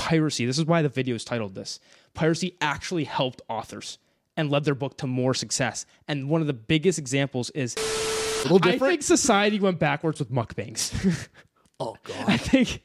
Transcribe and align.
piracy, 0.00 0.46
this 0.46 0.58
is 0.58 0.64
why 0.64 0.80
the 0.80 0.88
video 0.88 1.14
is 1.14 1.24
titled 1.24 1.54
this. 1.54 1.78
Piracy 2.14 2.56
actually 2.62 3.04
helped 3.04 3.42
authors 3.50 3.98
and 4.34 4.50
led 4.50 4.64
their 4.64 4.74
book 4.74 4.96
to 4.96 5.06
more 5.06 5.34
success. 5.34 5.84
And 6.08 6.30
one 6.30 6.40
of 6.40 6.46
the 6.46 6.54
biggest 6.54 6.98
examples 6.98 7.50
is 7.50 7.74
I 7.76 8.78
think 8.78 9.02
society 9.02 9.60
went 9.60 9.78
backwards 9.78 10.18
with 10.18 10.32
mukbangs. 10.32 11.28
oh 11.80 11.96
god. 12.04 12.24
I 12.26 12.38
think 12.38 12.82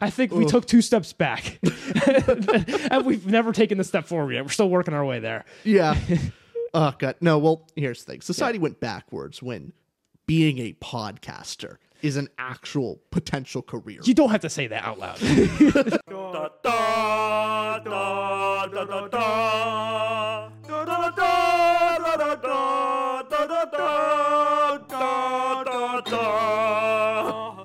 I 0.00 0.08
think 0.08 0.32
we 0.32 0.46
took 0.46 0.64
two 0.66 0.80
steps 0.80 1.12
back. 1.12 1.58
and 2.90 3.04
we've 3.04 3.26
never 3.26 3.52
taken 3.52 3.76
the 3.76 3.84
step 3.84 4.06
forward 4.06 4.32
yet. 4.32 4.44
We're 4.44 4.50
still 4.50 4.70
working 4.70 4.94
our 4.94 5.04
way 5.04 5.18
there. 5.18 5.44
Yeah. 5.64 5.98
oh 6.72 6.94
god. 6.98 7.16
No, 7.20 7.38
well, 7.38 7.68
here's 7.76 8.02
the 8.04 8.12
thing. 8.12 8.20
Society 8.22 8.56
yeah. 8.56 8.62
went 8.62 8.80
backwards 8.80 9.42
when 9.42 9.74
being 10.26 10.60
a 10.60 10.72
podcaster 10.74 11.76
is 12.04 12.18
an 12.18 12.28
actual 12.36 13.00
potential 13.10 13.62
career. 13.62 13.98
You 14.04 14.12
don't 14.12 14.28
have 14.28 14.42
to 14.42 14.50
say 14.50 14.66
that 14.66 14.84
out 14.84 14.98
loud. 14.98 15.18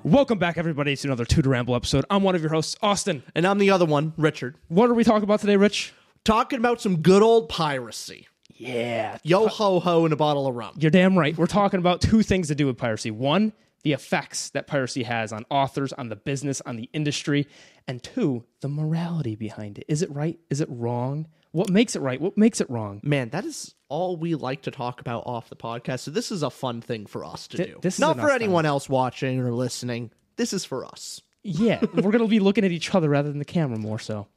Welcome 0.04 0.38
back, 0.38 0.56
everybody, 0.56 0.96
to 0.96 1.08
another 1.08 1.26
2 1.26 1.42
To 1.42 1.48
Ramble 1.50 1.76
episode. 1.76 2.06
I'm 2.08 2.22
one 2.22 2.34
of 2.34 2.40
your 2.40 2.50
hosts, 2.50 2.76
Austin. 2.82 3.22
And 3.34 3.46
I'm 3.46 3.58
the 3.58 3.70
other 3.70 3.84
one, 3.84 4.14
Richard. 4.16 4.56
What 4.68 4.88
are 4.88 4.94
we 4.94 5.04
talking 5.04 5.24
about 5.24 5.40
today, 5.40 5.56
Rich? 5.56 5.92
Talking 6.24 6.58
about 6.58 6.80
some 6.80 7.02
good 7.02 7.22
old 7.22 7.50
piracy. 7.50 8.26
Yeah. 8.54 9.18
Yo 9.22 9.48
ho 9.48 9.80
ho 9.80 10.04
and 10.06 10.14
a 10.14 10.16
bottle 10.16 10.46
of 10.46 10.54
rum. 10.54 10.76
You're 10.78 10.90
damn 10.90 11.18
right. 11.18 11.36
We're 11.36 11.46
talking 11.46 11.78
about 11.78 12.00
two 12.00 12.22
things 12.22 12.48
to 12.48 12.54
do 12.54 12.66
with 12.66 12.78
piracy. 12.78 13.10
One, 13.10 13.52
the 13.82 13.92
effects 13.92 14.50
that 14.50 14.66
piracy 14.66 15.02
has 15.04 15.32
on 15.32 15.44
authors, 15.50 15.92
on 15.94 16.08
the 16.08 16.16
business, 16.16 16.60
on 16.66 16.76
the 16.76 16.88
industry, 16.92 17.46
and 17.88 18.02
two, 18.02 18.44
the 18.60 18.68
morality 18.68 19.34
behind 19.36 19.78
it. 19.78 19.84
Is 19.88 20.02
it 20.02 20.10
right? 20.12 20.38
Is 20.50 20.60
it 20.60 20.68
wrong? 20.70 21.26
What 21.52 21.70
makes 21.70 21.96
it 21.96 22.00
right? 22.00 22.20
What 22.20 22.36
makes 22.36 22.60
it 22.60 22.70
wrong? 22.70 23.00
Man, 23.02 23.30
that 23.30 23.44
is 23.44 23.74
all 23.88 24.16
we 24.16 24.34
like 24.36 24.62
to 24.62 24.70
talk 24.70 25.00
about 25.00 25.24
off 25.26 25.48
the 25.48 25.56
podcast. 25.56 26.00
So 26.00 26.10
this 26.10 26.30
is 26.30 26.42
a 26.42 26.50
fun 26.50 26.80
thing 26.80 27.06
for 27.06 27.24
us 27.24 27.48
to 27.48 27.56
Th- 27.56 27.70
do. 27.70 27.78
This 27.82 27.98
Not 27.98 28.20
for 28.20 28.30
anyone 28.30 28.62
thing. 28.64 28.68
else 28.68 28.88
watching 28.88 29.40
or 29.40 29.52
listening. 29.52 30.10
This 30.36 30.52
is 30.52 30.64
for 30.64 30.84
us. 30.84 31.20
Yeah, 31.42 31.80
we're 31.94 32.12
gonna 32.12 32.28
be 32.28 32.38
looking 32.38 32.64
at 32.64 32.70
each 32.70 32.94
other 32.94 33.08
rather 33.08 33.30
than 33.30 33.38
the 33.38 33.44
camera 33.44 33.78
more 33.78 33.98
so. 33.98 34.28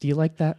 Do 0.00 0.08
you 0.08 0.14
like 0.16 0.38
that? 0.38 0.58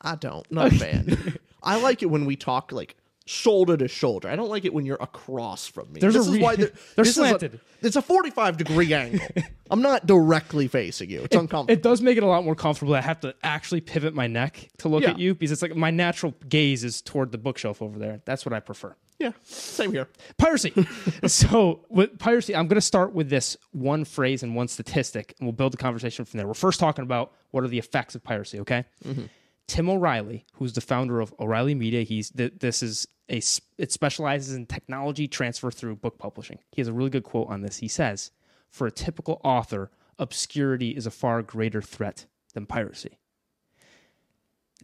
I 0.00 0.14
don't. 0.14 0.50
Not 0.50 0.72
a 0.72 0.76
fan. 0.76 1.38
I 1.62 1.80
like 1.80 2.02
it 2.02 2.06
when 2.06 2.24
we 2.24 2.36
talk 2.36 2.72
like 2.72 2.96
shoulder 3.26 3.76
to 3.76 3.88
shoulder. 3.88 4.28
I 4.28 4.36
don't 4.36 4.50
like 4.50 4.64
it 4.64 4.74
when 4.74 4.84
you're 4.84 4.98
across 5.00 5.66
from 5.66 5.92
me. 5.92 6.00
There's 6.00 6.14
this 6.14 6.26
a 6.26 6.30
re- 6.30 6.38
is 6.38 6.42
why 6.42 6.56
they're 6.96 7.04
slanted. 7.04 7.54
A, 7.54 7.86
it's 7.86 7.96
a 7.96 8.02
45 8.02 8.56
degree 8.56 8.92
angle. 8.92 9.26
I'm 9.70 9.80
not 9.82 10.06
directly 10.06 10.68
facing 10.68 11.10
you. 11.10 11.22
It's 11.22 11.34
it, 11.34 11.38
uncomfortable. 11.38 11.72
It 11.72 11.82
does 11.82 12.02
make 12.02 12.16
it 12.16 12.22
a 12.22 12.26
lot 12.26 12.44
more 12.44 12.54
comfortable. 12.54 12.94
I 12.94 13.00
have 13.00 13.20
to 13.20 13.34
actually 13.42 13.80
pivot 13.80 14.14
my 14.14 14.26
neck 14.26 14.70
to 14.78 14.88
look 14.88 15.02
yeah. 15.02 15.10
at 15.10 15.18
you 15.18 15.34
because 15.34 15.52
it's 15.52 15.62
like 15.62 15.74
my 15.74 15.90
natural 15.90 16.34
gaze 16.48 16.84
is 16.84 17.00
toward 17.00 17.32
the 17.32 17.38
bookshelf 17.38 17.80
over 17.80 17.98
there. 17.98 18.20
That's 18.24 18.44
what 18.44 18.52
I 18.52 18.60
prefer. 18.60 18.94
Yeah, 19.18 19.32
same 19.42 19.92
here. 19.92 20.08
Piracy. 20.38 20.72
so 21.26 21.86
with 21.88 22.18
piracy, 22.18 22.54
I'm 22.54 22.66
going 22.66 22.76
to 22.76 22.80
start 22.80 23.14
with 23.14 23.30
this 23.30 23.56
one 23.70 24.04
phrase 24.04 24.42
and 24.42 24.54
one 24.56 24.68
statistic, 24.68 25.34
and 25.38 25.46
we'll 25.46 25.52
build 25.52 25.72
the 25.72 25.76
conversation 25.78 26.24
from 26.24 26.38
there. 26.38 26.46
We're 26.46 26.54
first 26.54 26.80
talking 26.80 27.04
about 27.04 27.32
what 27.52 27.64
are 27.64 27.68
the 27.68 27.78
effects 27.78 28.14
of 28.14 28.24
piracy. 28.24 28.60
Okay. 28.60 28.84
Mm-hmm. 29.04 29.24
Tim 29.66 29.88
O'Reilly, 29.88 30.44
who's 30.54 30.74
the 30.74 30.80
founder 30.80 31.20
of 31.20 31.34
O'Reilly 31.40 31.74
Media, 31.74 32.02
he's 32.02 32.30
th- 32.30 32.54
this 32.60 32.82
is 32.82 33.08
a 33.30 33.40
it 33.78 33.92
specializes 33.92 34.54
in 34.54 34.66
technology 34.66 35.26
transfer 35.26 35.70
through 35.70 35.96
book 35.96 36.18
publishing. 36.18 36.58
He 36.72 36.80
has 36.80 36.88
a 36.88 36.92
really 36.92 37.10
good 37.10 37.24
quote 37.24 37.48
on 37.48 37.62
this. 37.62 37.78
He 37.78 37.88
says, 37.88 38.30
"For 38.68 38.86
a 38.86 38.92
typical 38.92 39.40
author, 39.42 39.90
obscurity 40.18 40.90
is 40.90 41.06
a 41.06 41.10
far 41.10 41.42
greater 41.42 41.80
threat 41.80 42.26
than 42.52 42.66
piracy." 42.66 43.18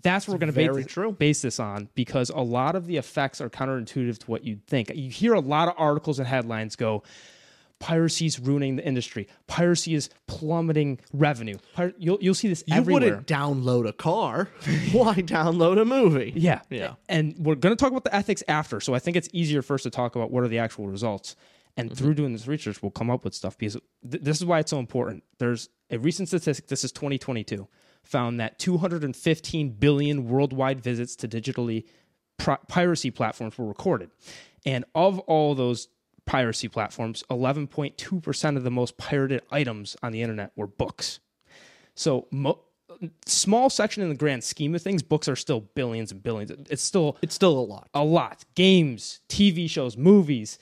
That's 0.02 0.26
what 0.26 0.34
we're 0.34 0.38
going 0.38 0.54
to 0.54 0.82
base, 0.82 1.16
base 1.18 1.42
this 1.42 1.60
on 1.60 1.90
because 1.94 2.30
a 2.30 2.40
lot 2.40 2.74
of 2.74 2.86
the 2.86 2.96
effects 2.96 3.40
are 3.40 3.50
counterintuitive 3.50 4.18
to 4.18 4.30
what 4.30 4.44
you'd 4.44 4.66
think. 4.66 4.90
You 4.94 5.10
hear 5.10 5.34
a 5.34 5.40
lot 5.40 5.68
of 5.68 5.74
articles 5.76 6.18
and 6.18 6.26
headlines 6.26 6.74
go, 6.74 7.02
piracy 7.80 8.26
is 8.26 8.38
ruining 8.38 8.76
the 8.76 8.86
industry. 8.86 9.26
Piracy 9.48 9.94
is 9.94 10.10
plummeting 10.28 11.00
revenue. 11.12 11.58
Pir- 11.74 11.94
you'll 11.98 12.18
you'll 12.20 12.34
see 12.34 12.46
this 12.46 12.62
you 12.66 12.76
everywhere. 12.76 13.02
wouldn't 13.02 13.26
download 13.26 13.88
a 13.88 13.92
car. 13.92 14.50
Why 14.92 15.14
download 15.16 15.80
a 15.80 15.84
movie? 15.84 16.32
Yeah, 16.36 16.60
yeah. 16.70 16.94
And 17.08 17.34
we're 17.38 17.56
going 17.56 17.74
to 17.74 17.80
talk 17.80 17.90
about 17.90 18.04
the 18.04 18.14
ethics 18.14 18.44
after. 18.46 18.80
So 18.80 18.94
I 18.94 19.00
think 19.00 19.16
it's 19.16 19.28
easier 19.32 19.62
first 19.62 19.82
to 19.82 19.90
talk 19.90 20.14
about 20.14 20.30
what 20.30 20.44
are 20.44 20.48
the 20.48 20.58
actual 20.58 20.86
results. 20.86 21.34
And 21.76 21.90
mm-hmm. 21.90 21.96
through 21.96 22.14
doing 22.14 22.32
this 22.32 22.46
research, 22.46 22.82
we'll 22.82 22.90
come 22.90 23.10
up 23.10 23.24
with 23.24 23.34
stuff 23.34 23.58
because 23.58 23.76
th- 24.08 24.22
this 24.22 24.36
is 24.38 24.44
why 24.44 24.60
it's 24.60 24.70
so 24.70 24.78
important. 24.78 25.24
There's 25.38 25.68
a 25.90 25.98
recent 25.98 26.28
statistic. 26.28 26.68
This 26.68 26.84
is 26.84 26.92
2022 26.92 27.66
found 28.02 28.40
that 28.40 28.58
215 28.58 29.70
billion 29.72 30.28
worldwide 30.28 30.80
visits 30.80 31.14
to 31.16 31.28
digitally 31.28 31.84
piracy 32.68 33.10
platforms 33.10 33.58
were 33.58 33.66
recorded. 33.66 34.10
And 34.64 34.84
of 34.94 35.18
all 35.20 35.54
those 35.54 35.88
piracy 36.30 36.68
platforms, 36.68 37.24
11.2% 37.28 38.56
of 38.56 38.62
the 38.62 38.70
most 38.70 38.96
pirated 38.96 39.42
items 39.50 39.96
on 40.00 40.12
the 40.12 40.22
internet 40.22 40.52
were 40.54 40.68
books. 40.68 41.18
So, 41.96 42.28
mo- 42.30 42.60
small 43.26 43.68
section 43.68 44.04
in 44.04 44.10
the 44.10 44.14
grand 44.14 44.44
scheme 44.44 44.72
of 44.76 44.80
things, 44.80 45.02
books 45.02 45.26
are 45.28 45.34
still 45.34 45.58
billions 45.60 46.12
and 46.12 46.22
billions. 46.22 46.52
It's 46.70 46.84
still 46.84 47.18
it's 47.20 47.34
still 47.34 47.58
a 47.58 47.66
lot. 47.66 47.88
A 47.94 48.04
lot. 48.04 48.44
Games, 48.54 49.18
TV 49.28 49.68
shows, 49.68 49.96
movies. 49.96 50.60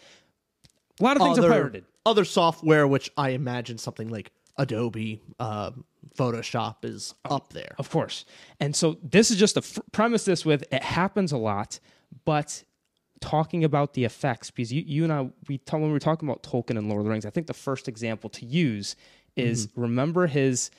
A 1.01 1.05
lot 1.05 1.19
of 1.19 1.23
things 1.23 1.39
other, 1.39 1.49
are 1.49 1.53
pirated. 1.53 1.85
Other 2.07 2.25
software, 2.25 2.89
which 2.89 3.11
I 3.19 3.31
imagine 3.31 3.77
something 3.77 4.09
like 4.09 4.33
Adobe, 4.57 5.21
uh, 5.39 5.73
Photoshop 6.17 6.77
is 6.85 7.15
up 7.27 7.53
there. 7.53 7.75
Of 7.79 7.91
course. 7.91 8.25
And 8.59 8.75
so 8.75 8.97
this 9.03 9.31
is 9.31 9.37
just 9.37 9.55
to 9.55 9.61
f- 9.61 9.81
premise 9.93 10.25
this 10.25 10.47
with 10.47 10.65
it 10.73 10.83
happens 10.83 11.33
a 11.33 11.37
lot, 11.39 11.79
but 12.25 12.65
talking 13.21 13.65
about 13.65 13.95
the 13.95 14.05
effects 14.05 14.51
because 14.51 14.73
you, 14.73 14.83
you 14.87 15.05
and 15.05 15.13
I 15.13 15.31
we 15.49 15.59
talk, 15.59 15.81
when 15.81 15.89
we 15.89 15.93
were 15.93 15.99
talking 15.99 16.29
about 16.29 16.43
Tolkien 16.43 16.79
and 16.79 16.89
Lord 16.89 17.01
of 17.01 17.05
the 17.05 17.11
Rings, 17.11 17.27
I 17.27 17.31
think 17.31 17.47
the 17.47 17.55
first 17.55 17.89
example 17.89 18.31
to 18.31 18.47
use 18.47 18.97
is 19.37 19.67
mm-hmm. 19.67 19.83
remember 19.83 20.27
his 20.27 20.71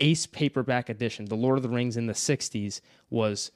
ace 0.00 0.26
paperback 0.26 0.88
edition, 0.88 1.26
The 1.26 1.34
Lord 1.34 1.58
of 1.58 1.62
the 1.62 1.68
Rings 1.68 1.96
in 1.96 2.06
the 2.06 2.12
60s 2.12 2.80
was 3.10 3.50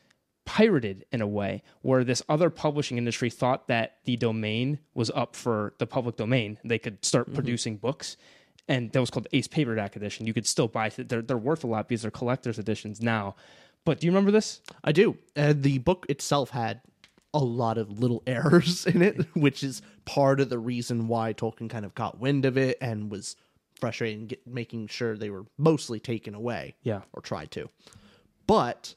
pirated 0.45 1.05
in 1.11 1.21
a 1.21 1.27
way 1.27 1.63
where 1.83 2.05
this 2.05 2.23
other 2.29 2.51
publishing 2.51 2.99
industry 2.99 3.29
thought 3.31 3.67
that 3.67 3.97
the 4.05 4.17
domain 4.17 4.79
was 4.95 5.11
up 5.11 5.35
for 5.35 5.75
the 5.79 5.87
public 5.87 6.17
domain. 6.17 6.59
They 6.65 6.79
could 6.79 7.05
start 7.05 7.27
mm-hmm. 7.27 7.35
producing 7.35 7.77
books. 7.77 8.17
And 8.69 8.91
that 8.93 9.01
was 9.01 9.11
called 9.11 9.29
Ace 9.33 9.47
Paperback 9.47 9.97
Edition. 9.97 10.27
You 10.27 10.35
could 10.35 10.47
still 10.47 10.69
buy 10.69 10.87
it. 10.87 11.09
They're, 11.09 11.23
they're 11.23 11.37
worth 11.37 11.65
a 11.65 11.67
lot 11.67 11.89
because 11.89 12.03
they're 12.03 12.11
collector's 12.11 12.59
editions 12.59 13.01
now. 13.01 13.37
But 13.85 14.01
do 14.01 14.07
you 14.07 14.11
remember 14.11 14.33
this? 14.33 14.61
I 14.83 14.91
do. 14.91 15.17
Uh, 15.37 15.55
the 15.57 15.79
book 15.79 16.07
itself 16.09 16.51
had 16.51 16.81
a 17.35 17.39
lot 17.39 17.79
of 17.79 17.99
little 18.01 18.23
errors 18.27 18.87
in 18.87 19.03
it, 19.03 19.27
which 19.35 19.63
is 19.63 19.83
part 20.05 20.41
of 20.41 20.49
the 20.49 20.59
reason 20.59 21.09
why 21.09 21.33
Tolkien 21.33 21.69
kind 21.69 21.85
of 21.85 21.95
caught 21.95 22.19
wind 22.21 22.45
of 22.45 22.57
it 22.57 22.79
and 22.81 23.11
was 23.11 23.37
frustrated 23.79 24.29
get, 24.29 24.47
making 24.47 24.87
sure 24.89 25.17
they 25.17 25.31
were 25.31 25.45
mostly 25.59 26.01
taken 26.01 26.35
away. 26.35 26.75
Yeah. 26.83 27.03
Or 27.13 27.21
tried 27.21 27.51
to. 27.53 27.69
But 28.47 28.95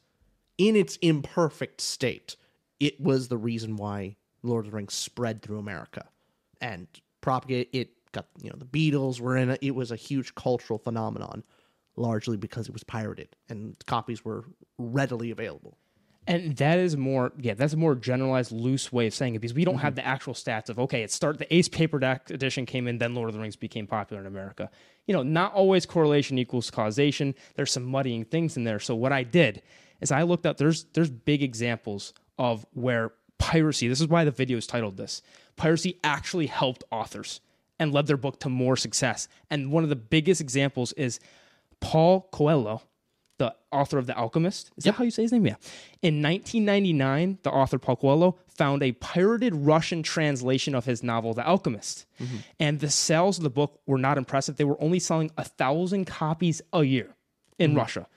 in 0.58 0.76
its 0.76 0.98
imperfect 0.98 1.82
state, 1.82 2.36
it 2.80 3.00
was 3.02 3.28
the 3.28 3.38
reason 3.38 3.76
why 3.76 4.16
Lord 4.44 4.66
of 4.66 4.72
the 4.72 4.76
Rings 4.78 4.94
spread 4.94 5.42
through 5.42 5.60
America 5.60 6.06
and 6.62 6.88
propagated. 7.22 7.68
It 7.74 7.90
got, 8.14 8.28
you 8.42 8.50
know, 8.50 8.56
the 8.58 8.66
Beatles 8.66 9.20
were 9.20 9.36
in 9.36 9.50
it. 9.50 9.60
It 9.62 9.76
was 9.76 9.92
a 9.92 9.96
huge 9.96 10.34
cultural 10.36 10.80
phenomenon. 10.80 11.44
largely 11.98 12.38
because 12.38 12.68
it 12.68 12.72
was 12.72 12.84
pirated 12.84 13.36
and 13.50 13.76
copies 13.86 14.24
were 14.24 14.46
readily 14.78 15.32
available. 15.32 15.78
And 16.30 16.56
that 16.58 16.78
is 16.78 16.96
more, 16.96 17.34
yeah, 17.40 17.56
that's 17.56 17.74
a 17.74 17.78
more 17.78 17.96
generalized, 17.96 18.52
loose 18.52 18.94
way 18.94 19.08
of 19.08 19.16
saying 19.16 19.34
it 19.34 19.40
because 19.40 19.56
we 19.56 19.66
don't 19.66 19.78
Mm-hmm. 19.78 19.82
have 19.82 19.96
the 19.96 20.06
actual 20.06 20.34
stats 20.36 20.70
of 20.70 20.78
okay, 20.78 21.02
it 21.02 21.12
start 21.12 21.40
the 21.40 21.54
Ace 21.54 21.68
Paperback 21.68 22.30
edition 22.30 22.68
came 22.68 22.88
in, 22.88 23.00
then 23.00 23.16
Lord 23.16 23.30
of 23.30 23.34
the 23.34 23.42
Rings 23.42 23.56
became 23.56 23.88
popular 23.88 24.22
in 24.22 24.28
America. 24.28 24.70
You 25.08 25.16
know, 25.16 25.24
not 25.24 25.54
always 25.54 25.88
correlation 25.88 26.38
equals 26.38 26.70
causation. 26.70 27.34
There's 27.56 27.72
some 27.72 27.84
muddying 27.84 28.26
things 28.26 28.58
in 28.58 28.64
there. 28.64 28.80
So 28.80 28.94
what 28.94 29.12
I 29.12 29.24
did 29.24 29.64
is 30.02 30.12
I 30.12 30.22
looked 30.22 30.46
up. 30.46 30.58
There's 30.58 30.84
there's 30.94 31.10
big 31.10 31.42
examples 31.42 32.14
of 32.38 32.64
where 32.74 33.14
piracy. 33.40 33.88
This 33.88 34.00
is 34.00 34.08
why 34.08 34.24
the 34.24 34.32
video 34.32 34.58
is 34.58 34.68
titled 34.68 34.98
this. 34.98 35.24
Piracy 35.56 36.00
actually 36.04 36.46
helped 36.46 36.84
authors 36.92 37.42
and 37.80 37.92
led 37.92 38.06
their 38.06 38.18
book 38.18 38.40
to 38.42 38.50
more 38.50 38.76
success. 38.76 39.28
And 39.50 39.72
one 39.72 39.84
of 39.84 39.90
the 39.90 39.96
biggest 39.96 40.42
examples 40.42 40.94
is 40.94 41.20
Paul 41.80 42.28
Coelho 42.32 42.84
the 43.40 43.56
author 43.72 43.98
of 43.98 44.06
The 44.06 44.16
Alchemist. 44.16 44.70
Is 44.78 44.84
that 44.84 44.94
how 44.94 45.04
you 45.04 45.12
say 45.12 45.24
his 45.24 45.32
name? 45.32 45.48
Yeah. 45.48 45.56
In 46.02 46.22
1999, 46.22 47.40
the 47.42 47.50
author 47.50 47.80
Paul 47.80 47.96
Coelho 47.96 48.38
found 48.48 48.84
a 48.84 48.92
pirated 48.92 49.56
Russian 49.56 50.04
translation 50.04 50.76
of 50.76 50.86
his 50.86 51.02
novel 51.02 51.34
The 51.34 51.48
Alchemist. 51.48 52.06
Mm-hmm. 52.22 52.38
And 52.60 52.80
the 52.80 52.90
sales 52.90 53.38
of 53.38 53.44
the 53.44 53.50
book 53.50 53.80
were 53.88 53.98
not 53.98 54.18
impressive. 54.18 54.58
They 54.58 54.66
were 54.66 54.82
only 54.82 55.00
selling 55.00 55.32
a 55.38 55.44
thousand 55.44 56.06
copies 56.06 56.62
a 56.72 56.84
year 56.84 57.16
in 57.58 57.72
mm-hmm. 57.72 57.80
Russia. 57.80 58.08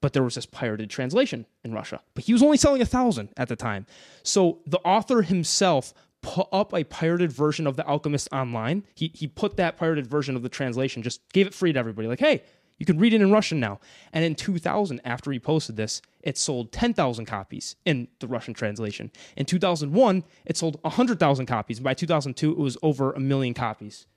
But 0.00 0.12
there 0.12 0.24
was 0.24 0.34
this 0.34 0.46
pirated 0.46 0.90
translation 0.90 1.46
in 1.64 1.72
Russia. 1.72 2.00
But 2.14 2.24
he 2.24 2.32
was 2.32 2.42
only 2.42 2.56
selling 2.56 2.82
a 2.82 2.86
thousand 2.86 3.30
at 3.36 3.48
the 3.48 3.56
time. 3.56 3.86
So 4.24 4.58
the 4.66 4.80
author 4.80 5.22
himself 5.22 5.94
put 6.22 6.48
up 6.52 6.74
a 6.74 6.82
pirated 6.84 7.32
version 7.32 7.68
of 7.68 7.76
The 7.76 7.86
Alchemist 7.86 8.28
online. 8.32 8.84
He, 8.94 9.12
he 9.14 9.28
put 9.28 9.56
that 9.58 9.76
pirated 9.76 10.08
version 10.08 10.34
of 10.34 10.42
the 10.42 10.48
translation, 10.48 11.02
just 11.02 11.20
gave 11.32 11.46
it 11.46 11.54
free 11.54 11.72
to 11.72 11.78
everybody. 11.78 12.08
Like, 12.08 12.20
hey, 12.20 12.42
you 12.82 12.86
can 12.86 12.98
read 12.98 13.14
it 13.14 13.20
in 13.20 13.30
Russian 13.30 13.60
now. 13.60 13.78
And 14.12 14.24
in 14.24 14.34
2000, 14.34 15.00
after 15.04 15.30
he 15.30 15.38
posted 15.38 15.76
this, 15.76 16.02
it 16.20 16.36
sold 16.36 16.72
10,000 16.72 17.26
copies 17.26 17.76
in 17.84 18.08
the 18.18 18.26
Russian 18.26 18.54
translation. 18.54 19.12
In 19.36 19.46
2001, 19.46 20.24
it 20.44 20.56
sold 20.56 20.80
100,000 20.82 21.46
copies. 21.46 21.78
And 21.78 21.84
by 21.84 21.94
2002, 21.94 22.50
it 22.50 22.58
was 22.58 22.76
over 22.82 23.12
a 23.12 23.20
million 23.20 23.54
copies. 23.54 24.08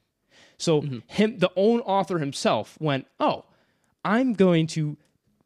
So 0.58 0.82
mm-hmm. 0.82 0.98
him, 1.06 1.38
the 1.38 1.52
own 1.56 1.82
author 1.82 2.18
himself, 2.18 2.76
went, 2.82 3.06
"Oh, 3.20 3.46
I'm 4.04 4.34
going 4.34 4.66
to 4.68 4.98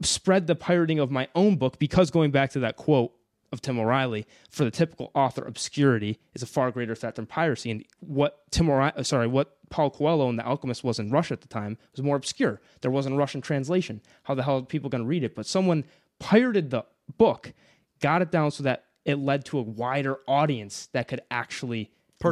spread 0.02 0.48
the 0.48 0.56
pirating 0.56 1.00
of 1.00 1.12
my 1.12 1.28
own 1.36 1.58
book 1.58 1.78
because 1.78 2.12
going 2.12 2.32
back 2.32 2.52
to 2.52 2.60
that 2.62 2.78
quote 2.78 3.12
of 3.52 3.62
Tim 3.62 3.80
O'Reilly, 3.80 4.26
for 4.50 4.64
the 4.64 4.72
typical 4.72 5.12
author, 5.16 5.44
obscurity 5.44 6.20
is 6.34 6.44
a 6.44 6.46
far 6.48 6.72
greater 6.72 6.96
threat 6.96 7.16
than 7.16 7.26
piracy. 7.26 7.72
And 7.72 7.84
what 8.00 8.44
Tim 8.52 8.70
O'Reilly, 8.70 8.94
uh, 8.98 9.04
sorry, 9.04 9.28
what 9.28 9.58
Paul 9.70 9.90
Coelho 9.90 10.30
and 10.30 10.38
The 10.38 10.46
Alchemist 10.46 10.84
was 10.84 11.00
in 11.00 11.12
Russia 11.12 11.34
at 11.34 11.42
the 11.42 11.48
time 11.48 11.78
was 11.94 12.04
more 12.04 12.16
obscure. 12.16 12.62
There 12.82 12.92
wasn't 12.92 13.16
a 13.16 13.18
Russian 13.18 13.42
translation. 13.42 14.02
How 14.24 14.36
the 14.36 14.44
hell 14.44 14.58
are 14.58 14.62
people 14.64 14.90
going 14.90 15.04
to 15.04 15.08
read 15.08 15.24
it? 15.24 15.36
But 15.36 15.46
someone 15.46 15.84
pirated 16.20 16.70
the 16.70 16.86
book, 17.18 17.54
got 18.02 18.22
it 18.22 18.32
down 18.32 18.52
so 18.52 18.64
that 18.64 18.86
it 19.06 19.16
led 19.16 19.46
to 19.46 19.58
a 19.58 19.62
wider 19.62 20.18
audience 20.28 20.88
that 20.94 21.08
could 21.08 21.22
actually 21.32 21.92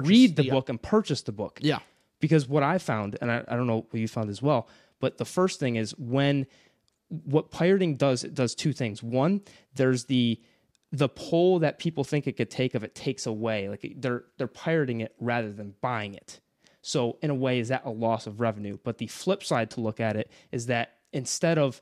read 0.10 0.36
the 0.36 0.44
yeah. 0.46 0.52
Uh, 0.52 0.56
book 0.56 0.70
and 0.70 0.82
purchase 0.82 1.22
the 1.22 1.32
book 1.32 1.60
Yeah. 1.62 1.80
because 2.20 2.48
what 2.48 2.62
I 2.62 2.78
found, 2.78 3.18
and 3.22 3.32
I, 3.32 3.44
I 3.48 3.56
don't 3.56 3.68
know 3.68 3.86
what 3.90 4.00
you 4.00 4.08
found 4.08 4.30
as 4.30 4.42
well, 4.42 4.68
but 5.00 5.18
the 5.18 5.26
first 5.26 5.60
thing 5.60 5.78
is 5.78 5.92
when 5.98 6.46
what 7.10 7.52
pirating 7.52 7.96
does, 7.96 8.24
it 8.26 8.34
does 8.36 8.54
two 8.54 8.74
things. 8.74 9.02
One, 9.02 9.42
there's 9.76 10.06
the 10.06 10.42
the 10.92 11.10
pull 11.10 11.60
that 11.60 11.80
people 11.80 12.04
think 12.04 12.28
it 12.28 12.38
could 12.38 12.50
take 12.50 12.76
of 12.76 12.84
it 12.84 12.96
takes 12.96 13.26
away. 13.26 13.70
Like 13.70 13.94
they're 13.98 14.26
they're 14.38 14.48
pirating 14.48 15.02
it 15.02 15.16
rather 15.20 15.52
than 15.52 15.76
buying 15.82 16.14
it. 16.14 16.40
So 16.82 17.18
in 17.22 17.30
a 17.30 17.36
way, 17.36 17.60
is 17.60 17.68
that 17.68 17.84
a 17.86 17.90
loss 17.90 18.28
of 18.28 18.40
revenue? 18.40 18.78
But 18.84 18.98
the 18.98 19.08
flip 19.08 19.44
side 19.44 19.70
to 19.72 19.82
look 19.82 20.00
at 20.00 20.16
it 20.16 20.32
is 20.52 20.68
that 20.68 20.94
instead 21.12 21.58
of 21.58 21.82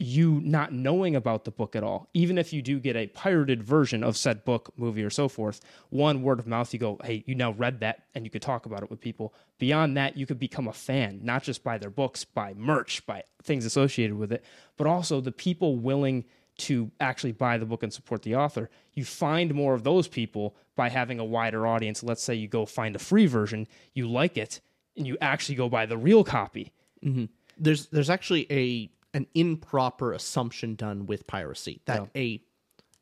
you 0.00 0.40
not 0.42 0.72
knowing 0.72 1.14
about 1.14 1.44
the 1.44 1.50
book 1.50 1.76
at 1.76 1.84
all, 1.84 2.08
even 2.14 2.38
if 2.38 2.54
you 2.54 2.62
do 2.62 2.80
get 2.80 2.96
a 2.96 3.06
pirated 3.08 3.62
version 3.62 4.02
of 4.02 4.16
said 4.16 4.44
book, 4.46 4.72
movie, 4.76 5.04
or 5.04 5.10
so 5.10 5.28
forth, 5.28 5.60
one 5.90 6.22
word 6.22 6.38
of 6.38 6.46
mouth, 6.46 6.72
you 6.72 6.78
go, 6.78 6.98
hey, 7.04 7.22
you 7.26 7.34
now 7.34 7.52
read 7.52 7.80
that 7.80 8.04
and 8.14 8.24
you 8.24 8.30
could 8.30 8.40
talk 8.40 8.64
about 8.64 8.82
it 8.82 8.90
with 8.90 8.98
people. 8.98 9.34
Beyond 9.58 9.98
that, 9.98 10.16
you 10.16 10.24
could 10.24 10.38
become 10.38 10.66
a 10.66 10.72
fan, 10.72 11.20
not 11.22 11.42
just 11.42 11.62
by 11.62 11.76
their 11.76 11.90
books, 11.90 12.24
by 12.24 12.54
merch, 12.54 13.04
by 13.06 13.24
things 13.42 13.66
associated 13.66 14.16
with 14.16 14.32
it, 14.32 14.42
but 14.78 14.86
also 14.86 15.20
the 15.20 15.32
people 15.32 15.76
willing 15.76 16.24
to 16.60 16.90
actually 17.00 17.32
buy 17.32 17.58
the 17.58 17.66
book 17.66 17.82
and 17.82 17.92
support 17.92 18.22
the 18.22 18.36
author. 18.36 18.70
You 18.94 19.04
find 19.04 19.54
more 19.54 19.74
of 19.74 19.82
those 19.82 20.08
people 20.08 20.56
by 20.76 20.88
having 20.88 21.18
a 21.18 21.24
wider 21.24 21.66
audience. 21.66 22.02
Let's 22.02 22.22
say 22.22 22.34
you 22.34 22.48
go 22.48 22.66
find 22.66 22.94
a 22.96 22.98
free 22.98 23.26
version, 23.26 23.66
you 23.94 24.08
like 24.08 24.36
it, 24.36 24.60
and 24.96 25.06
you 25.06 25.16
actually 25.20 25.54
go 25.54 25.68
buy 25.68 25.86
the 25.86 25.98
real 25.98 26.24
copy. 26.24 26.72
Mm-hmm. 27.04 27.24
there's 27.58 27.86
there's 27.86 28.10
actually 28.10 28.46
a 28.50 28.90
an 29.14 29.26
improper 29.34 30.12
assumption 30.12 30.74
done 30.74 31.06
with 31.06 31.26
piracy 31.26 31.80
that 31.86 32.08
a 32.14 32.42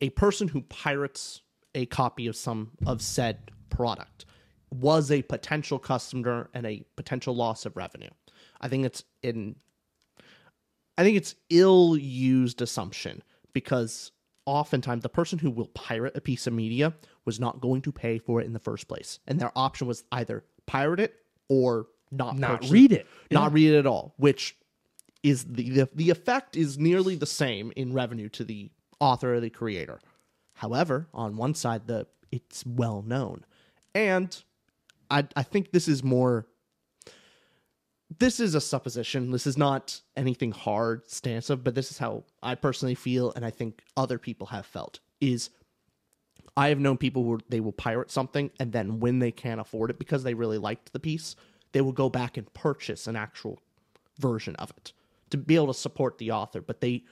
a 0.01 0.11
person 0.11 0.47
who 0.47 0.63
pirates 0.63 1.43
a 1.75 1.87
copy 1.87 2.29
of 2.29 2.37
some 2.37 2.71
of 2.87 3.03
said 3.03 3.51
product 3.71 4.25
was 4.71 5.11
a 5.11 5.23
potential 5.23 5.79
customer 5.79 6.49
and 6.55 6.67
a 6.67 6.85
potential 6.97 7.35
loss 7.35 7.67
of 7.67 7.77
revenue. 7.77 8.11
I 8.61 8.69
think 8.69 8.85
it's 8.85 9.03
in 9.23 9.57
I 10.97 11.05
think 11.05 11.17
it's 11.17 11.35
ill 11.51 11.97
used 11.97 12.61
assumption 12.61 13.23
because 13.59 14.13
oftentimes 14.47 15.03
the 15.03 15.09
person 15.09 15.37
who 15.37 15.51
will 15.51 15.67
pirate 15.67 16.17
a 16.17 16.21
piece 16.21 16.47
of 16.47 16.53
media 16.53 16.95
was 17.25 17.41
not 17.41 17.61
going 17.61 17.83
to 17.83 17.91
pay 17.91 18.17
for 18.19 18.41
it 18.41 18.47
in 18.47 18.53
the 18.53 18.61
first 18.61 18.87
place. 18.87 19.19
And 19.27 19.41
their 19.41 19.51
option 19.57 19.89
was 19.89 20.05
either 20.13 20.45
pirate 20.67 21.01
it 21.01 21.17
or 21.49 21.89
not 22.13 22.39
Not 22.39 22.61
purchase 22.61 22.71
read 22.71 22.93
it. 22.93 23.09
Not 23.33 23.53
read 23.53 23.73
it 23.73 23.79
at 23.81 23.85
all, 23.85 24.15
which 24.17 24.57
is 25.25 25.45
the, 25.45 25.71
the 25.71 25.89
the 25.93 26.11
effect 26.11 26.57
is 26.57 26.79
nearly 26.79 27.17
the 27.17 27.27
same 27.27 27.73
in 27.75 27.93
revenue 27.93 28.29
to 28.29 28.45
the 28.45 28.71
author 29.01 29.35
or 29.35 29.41
the 29.41 29.51
creator. 29.51 29.99
However, 30.53 31.09
on 31.13 31.37
one 31.37 31.55
side 31.55 31.89
the 31.89 32.07
it's 32.31 32.65
well 32.65 33.03
known. 33.03 33.45
And 33.93 34.41
I 35.11 35.27
I 35.35 35.43
think 35.43 35.73
this 35.73 35.89
is 35.89 36.05
more 36.05 36.47
this 38.17 38.41
is 38.41 38.55
a 38.55 38.61
supposition. 38.61 39.31
This 39.31 39.47
is 39.47 39.59
not 39.59 40.01
anything 40.17 40.53
hard 40.53 41.09
stance 41.11 41.51
of, 41.51 41.63
but 41.63 41.75
this 41.75 41.91
is 41.91 41.99
how 41.99 42.25
I 42.43 42.55
personally 42.55 42.95
feel, 42.95 43.33
and 43.37 43.45
I 43.45 43.51
think 43.51 43.83
other 43.97 44.19
people 44.19 44.47
have 44.49 44.67
felt. 44.67 45.01
Is 45.21 45.51
I 46.57 46.69
have 46.71 46.81
known 46.81 46.97
people 46.97 47.23
who 47.23 47.39
they 47.49 47.61
will 47.61 47.73
pirate 47.73 48.11
something, 48.11 48.51
and 48.59 48.73
then 48.73 49.01
when 49.01 49.19
they 49.19 49.31
can't 49.31 49.61
afford 49.61 49.91
it 49.91 49.99
because 49.99 50.23
they 50.23 50.35
really 50.35 50.59
liked 50.59 50.93
the 50.93 51.01
piece, 51.01 51.37
they 51.73 51.81
will 51.81 51.93
go 51.93 52.09
back 52.09 52.37
and 52.37 52.53
purchase 52.55 53.07
an 53.07 53.17
actual 53.17 53.61
version 54.19 54.57
of 54.57 54.71
it 54.71 54.93
to 55.31 55.37
be 55.37 55.57
able 55.57 55.67
to 55.69 55.75
support 55.75 56.19
the 56.19 56.31
author. 56.31 56.63
But 56.63 56.81
they 56.81 57.05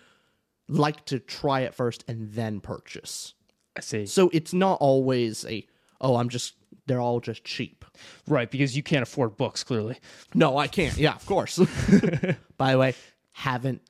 like 0.69 1.05
to 1.07 1.19
try 1.19 1.61
it 1.61 1.75
first 1.75 2.05
and 2.09 2.33
then 2.33 2.61
purchase. 2.61 3.35
I 3.77 3.81
see. 3.81 4.07
So 4.07 4.31
it's 4.33 4.55
not 4.55 4.79
always 4.81 5.45
a 5.45 5.67
oh, 6.01 6.17
I'm 6.17 6.29
just 6.29 6.55
they're 6.87 7.01
all 7.01 7.21
just 7.21 7.45
cheap. 7.45 7.85
Right, 8.29 8.51
because 8.51 8.77
you 8.77 8.83
can't 8.83 9.03
afford 9.03 9.37
books, 9.37 9.65
clearly. 9.65 9.99
No, 10.35 10.57
I 10.59 10.69
can't. 10.69 10.97
Yeah, 10.97 11.15
of 11.15 11.25
course. 11.27 11.59
By 12.57 12.73
the 12.73 12.79
way, 12.79 12.95
haven't 13.33 13.83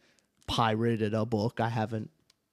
pirated 0.47 1.15
a 1.15 1.25
book. 1.27 1.61
I 1.61 1.69
haven't, 1.69 2.11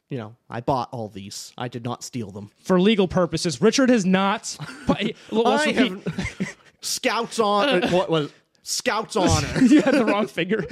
you 0.10 0.18
know, 0.18 0.36
I 0.50 0.62
bought 0.62 0.90
all 0.92 1.10
these. 1.10 1.54
I 1.58 1.68
did 1.68 1.84
not 1.84 2.04
steal 2.04 2.32
them. 2.32 2.52
For 2.64 2.80
legal 2.82 3.08
purposes, 3.08 3.62
Richard 3.62 3.90
has 3.90 4.06
not. 4.06 4.58
But, 4.88 5.14
let's 5.32 5.64
I 5.64 5.66
repeat- 5.72 6.08
have 6.08 6.58
Scouts 6.82 7.40
on 7.40 7.84
what 7.92 8.10
was 8.10 8.32
Scouts 8.64 9.16
honor. 9.16 9.62
you 9.62 9.82
had 9.82 9.94
the 9.94 10.06
wrong 10.06 10.28
finger. 10.28 10.66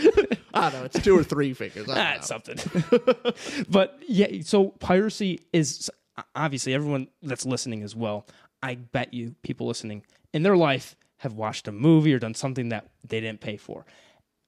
I 0.54 0.70
don't 0.70 0.80
know. 0.80 0.86
It's 0.86 1.02
two 1.02 1.18
or 1.18 1.24
three 1.24 1.54
figures. 1.54 1.90
I 1.90 1.96
That's 1.96 2.30
know. 2.30 2.40
something. 2.46 3.64
but 3.70 3.98
yeah, 4.08 4.28
so 4.44 4.70
piracy 4.80 5.40
is 5.54 5.90
obviously 6.36 6.74
everyone 6.74 7.08
that's 7.22 7.46
listening 7.46 7.84
as 7.84 7.96
well. 7.96 8.26
I 8.64 8.76
bet 8.76 9.14
you 9.14 9.36
people 9.42 9.68
listening 9.68 10.04
in 10.34 10.44
their 10.44 10.58
life 10.58 10.96
have 11.18 11.34
watched 11.34 11.68
a 11.68 11.72
movie 11.72 12.14
or 12.14 12.20
done 12.20 12.34
something 12.34 12.70
that 12.70 12.90
they 13.08 13.20
didn't 13.20 13.42
pay 13.42 13.58
for. 13.58 13.86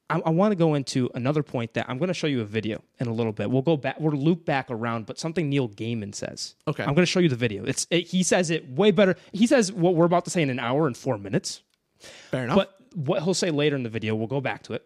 I, 0.10 0.20
I 0.26 0.30
want 0.32 0.52
to 0.52 0.56
go 0.56 0.74
into 0.74 1.10
another 1.16 1.44
point 1.44 1.74
that 1.76 1.90
I'm 1.90 1.98
going 1.98 2.10
to 2.10 2.14
show 2.14 2.28
you 2.28 2.42
a 2.42 2.46
video 2.46 2.84
in 3.00 3.08
a 3.08 3.14
little 3.14 3.32
bit. 3.32 3.50
We'll 3.50 3.62
go 3.62 3.78
back, 3.78 4.00
we'll 4.00 4.12
loop 4.12 4.46
back 4.46 4.70
around, 4.70 5.06
but 5.06 5.18
something 5.18 5.50
Neil 5.50 5.70
Gaiman 5.70 6.14
says. 6.14 6.56
Okay. 6.68 6.84
I'm 6.84 6.94
going 6.94 7.04
to 7.04 7.12
show 7.12 7.20
you 7.20 7.30
the 7.30 7.36
video. 7.36 7.64
It's 7.64 7.88
it, 7.90 8.08
he 8.08 8.24
says 8.24 8.50
it 8.50 8.70
way 8.70 8.92
better. 8.92 9.16
He 9.32 9.48
says 9.48 9.72
what 9.72 9.96
we're 9.96 10.06
about 10.06 10.26
to 10.26 10.32
say 10.32 10.42
in 10.42 10.50
an 10.50 10.60
hour 10.60 10.88
and 10.88 10.96
four 10.98 11.18
minutes. 11.18 11.62
Fair 12.00 12.44
enough. 12.44 12.58
But 12.58 12.76
what 12.96 13.24
he'll 13.24 13.34
say 13.34 13.50
later 13.50 13.76
in 13.76 13.84
the 13.84 13.90
video, 13.90 14.16
we'll 14.16 14.28
go 14.28 14.42
back 14.42 14.64
to 14.64 14.74
it, 14.74 14.86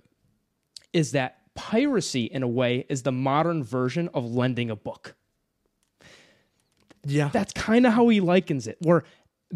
is 0.93 1.11
that 1.11 1.39
piracy, 1.55 2.25
in 2.25 2.43
a 2.43 2.47
way, 2.47 2.85
is 2.87 3.03
the 3.03 3.11
modern 3.11 3.63
version 3.63 4.09
of 4.13 4.23
lending 4.23 4.69
a 4.69 4.75
book. 4.75 5.15
Yeah. 7.07 7.29
That's 7.29 7.53
kind 7.53 7.85
of 7.85 7.93
how 7.93 8.07
he 8.09 8.19
likens 8.19 8.67
it. 8.67 8.77
Where 8.81 9.03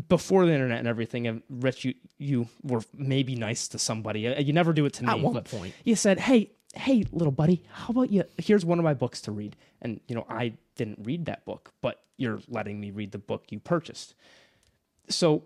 before 0.08 0.46
the 0.46 0.54
internet 0.54 0.80
and 0.80 0.88
everything, 0.88 1.28
and 1.28 1.44
Rich, 1.50 1.86
you 1.86 1.94
you 2.18 2.48
were 2.64 2.82
maybe 2.96 3.36
nice 3.36 3.68
to 3.70 3.80
somebody. 3.80 4.28
Uh, 4.28 4.40
You 4.40 4.54
never 4.54 4.74
do 4.74 4.86
it 4.86 4.94
to 4.94 5.04
me. 5.04 5.10
At 5.10 5.20
one 5.20 5.42
point. 5.44 5.74
you 5.84 5.96
said, 5.96 6.20
"Hey, 6.20 6.52
hey, 6.76 7.04
little 7.12 7.32
buddy, 7.34 7.64
how 7.72 7.88
about 7.90 8.10
you? 8.12 8.24
Here's 8.38 8.64
one 8.66 8.80
of 8.80 8.84
my 8.86 8.94
books 8.94 9.22
to 9.22 9.32
read." 9.32 9.56
And 9.82 10.00
you 10.08 10.16
know, 10.16 10.26
I 10.30 10.54
didn't 10.76 11.00
read 11.04 11.26
that 11.26 11.44
book, 11.46 11.74
but 11.82 12.02
you're 12.18 12.40
letting 12.48 12.80
me 12.80 12.92
read 12.92 13.12
the 13.12 13.18
book 13.18 13.46
you 13.50 13.60
purchased. 13.60 14.16
So 15.10 15.44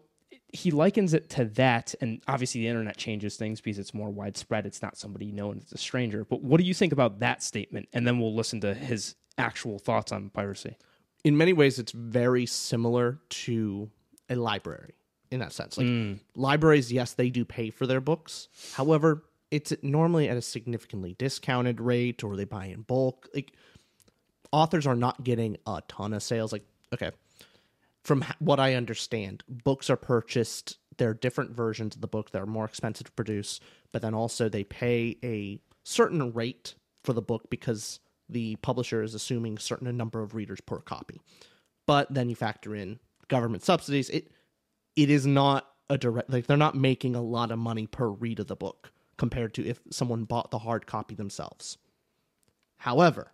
he 0.54 0.72
likens 0.72 1.14
it 1.14 1.30
to 1.32 1.46
that, 1.46 1.96
and 2.02 2.22
obviously 2.28 2.62
the 2.62 2.68
internet 2.68 2.98
changes 2.98 3.36
things 3.38 3.62
because 3.62 3.80
it's 3.80 3.94
more 3.94 4.10
widespread. 4.10 4.66
It's 4.66 4.82
not 4.82 4.98
somebody 4.98 5.26
you 5.26 5.34
know 5.34 5.52
and 5.52 5.62
it's 5.62 5.72
a 5.72 5.78
stranger. 5.78 6.24
But 6.24 6.42
what 6.44 6.60
do 6.60 6.66
you 6.66 6.74
think 6.74 6.94
about 6.94 7.20
that 7.20 7.42
statement? 7.44 7.90
And 7.94 8.06
then 8.06 8.20
we'll 8.20 8.36
listen 8.36 8.62
to 8.62 8.74
his 8.74 9.16
actual 9.38 9.80
thoughts 9.80 10.12
on 10.12 10.30
piracy. 10.30 10.78
In 11.26 11.36
many 11.36 11.52
ways 11.52 11.80
it's 11.80 11.92
very 11.92 12.46
similar 12.46 13.20
to 13.30 13.90
a 14.30 14.36
library 14.36 14.94
in 15.32 15.40
that 15.40 15.52
sense. 15.52 15.78
Like 15.78 15.88
mm. 15.88 16.20
libraries 16.36 16.94
yes 16.94 17.14
they 17.14 17.30
do 17.30 17.44
pay 17.44 17.70
for 17.72 17.86
their 17.86 18.00
books. 18.00 18.48
However 18.74 19.24
it's 19.52 19.74
normally 19.82 20.30
at 20.30 20.38
a 20.38 20.42
significantly 20.42 21.16
discounted 21.18 21.82
rate 21.82 22.24
or 22.24 22.36
they 22.38 22.46
buy 22.46 22.68
in 22.68 22.84
bulk. 22.84 23.28
Like 23.34 23.54
authors 24.52 24.88
are 24.88 24.96
not 24.96 25.24
getting 25.24 25.58
a 25.66 25.82
ton 25.88 26.14
of 26.14 26.24
sales. 26.24 26.54
Like 26.54 26.64
okay 26.94 27.12
from 28.04 28.24
what 28.40 28.60
i 28.60 28.76
understand 28.76 29.44
books 29.50 29.90
are 29.90 29.98
purchased 29.98 30.78
there 30.98 31.10
are 31.10 31.14
different 31.14 31.52
versions 31.52 31.96
of 31.96 32.02
the 32.02 32.08
book 32.08 32.32
that 32.32 32.42
are 32.42 32.46
more 32.46 32.66
expensive 32.66 33.08
to 33.08 33.12
produce 33.14 33.60
but 33.92 34.02
then 34.02 34.14
also 34.14 34.48
they 34.48 34.64
pay 34.64 35.18
a 35.24 35.60
certain 35.84 36.32
rate 36.32 36.76
for 37.04 37.14
the 37.14 37.22
book 37.22 37.50
because 37.50 38.00
the 38.30 38.56
publisher 38.58 39.04
is 39.04 39.14
assuming 39.14 39.58
a 39.58 39.62
certain 39.62 39.96
number 39.98 40.22
of 40.22 40.36
readers 40.36 40.62
per 40.62 40.80
copy. 40.80 41.22
But 41.86 42.14
then 42.14 42.30
you 42.30 42.36
factor 42.36 42.76
in 42.76 43.00
government 43.28 43.64
subsidies. 43.64 44.10
It 44.10 44.32
it 44.96 45.10
is 45.10 45.26
not 45.26 45.68
a 45.90 45.98
direct 45.98 46.30
like 46.30 46.48
they're 46.48 46.58
not 46.58 46.76
making 46.76 47.16
a 47.16 47.22
lot 47.22 47.52
of 47.52 47.60
money 47.60 47.88
per 47.88 48.08
read 48.10 48.40
of 48.40 48.48
the 48.48 48.56
book 48.56 48.92
compared 49.18 49.54
to 49.54 49.66
if 49.66 49.80
someone 49.92 50.24
bought 50.24 50.52
the 50.52 50.60
hard 50.60 50.88
copy 50.88 51.16
themselves. 51.16 51.78
However 52.78 53.32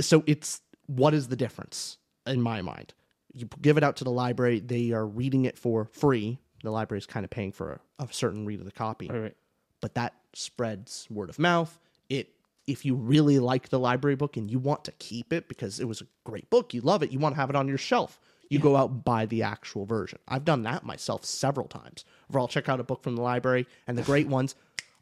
so 0.00 0.22
it's 0.26 0.60
what 0.86 1.14
is 1.14 1.28
the 1.28 1.36
difference 1.36 1.98
in 2.26 2.40
my 2.40 2.62
mind? 2.62 2.94
You 3.32 3.48
give 3.60 3.76
it 3.76 3.84
out 3.84 3.96
to 3.96 4.04
the 4.04 4.10
library 4.10 4.60
they 4.60 4.92
are 4.92 5.06
reading 5.06 5.44
it 5.44 5.58
for 5.58 5.86
free. 5.86 6.38
The 6.62 6.70
library 6.70 6.98
is 6.98 7.06
kind 7.06 7.24
of 7.24 7.30
paying 7.30 7.52
for 7.52 7.80
a, 7.98 8.04
a 8.04 8.08
certain 8.10 8.44
read 8.44 8.60
of 8.60 8.66
the 8.66 8.72
copy. 8.72 9.08
All 9.10 9.18
right. 9.18 9.36
but 9.80 9.94
that 9.94 10.14
spreads 10.34 11.06
word 11.10 11.30
of 11.30 11.38
mouth. 11.38 11.78
It 12.08 12.30
if 12.66 12.84
you 12.84 12.94
really 12.94 13.38
like 13.38 13.68
the 13.68 13.78
library 13.78 14.16
book 14.16 14.36
and 14.36 14.50
you 14.50 14.58
want 14.58 14.84
to 14.84 14.92
keep 14.92 15.32
it 15.32 15.48
because 15.48 15.80
it 15.80 15.88
was 15.88 16.00
a 16.00 16.06
great 16.24 16.48
book, 16.50 16.74
you 16.74 16.80
love 16.80 17.02
it, 17.02 17.10
you 17.10 17.18
want 17.18 17.34
to 17.34 17.40
have 17.40 17.50
it 17.50 17.56
on 17.56 17.68
your 17.68 17.78
shelf. 17.78 18.20
You 18.48 18.58
go 18.58 18.76
out 18.76 18.90
and 18.90 19.04
buy 19.04 19.26
the 19.26 19.44
actual 19.44 19.86
version. 19.86 20.18
I've 20.26 20.44
done 20.44 20.64
that 20.64 20.84
myself 20.84 21.24
several 21.24 21.68
times. 21.68 22.04
Where 22.28 22.40
I'll 22.40 22.48
check 22.48 22.68
out 22.68 22.80
a 22.80 22.84
book 22.84 23.02
from 23.02 23.14
the 23.14 23.22
library 23.22 23.66
and 23.86 23.96
the 23.96 24.02
great 24.02 24.26
ones, 24.38 24.56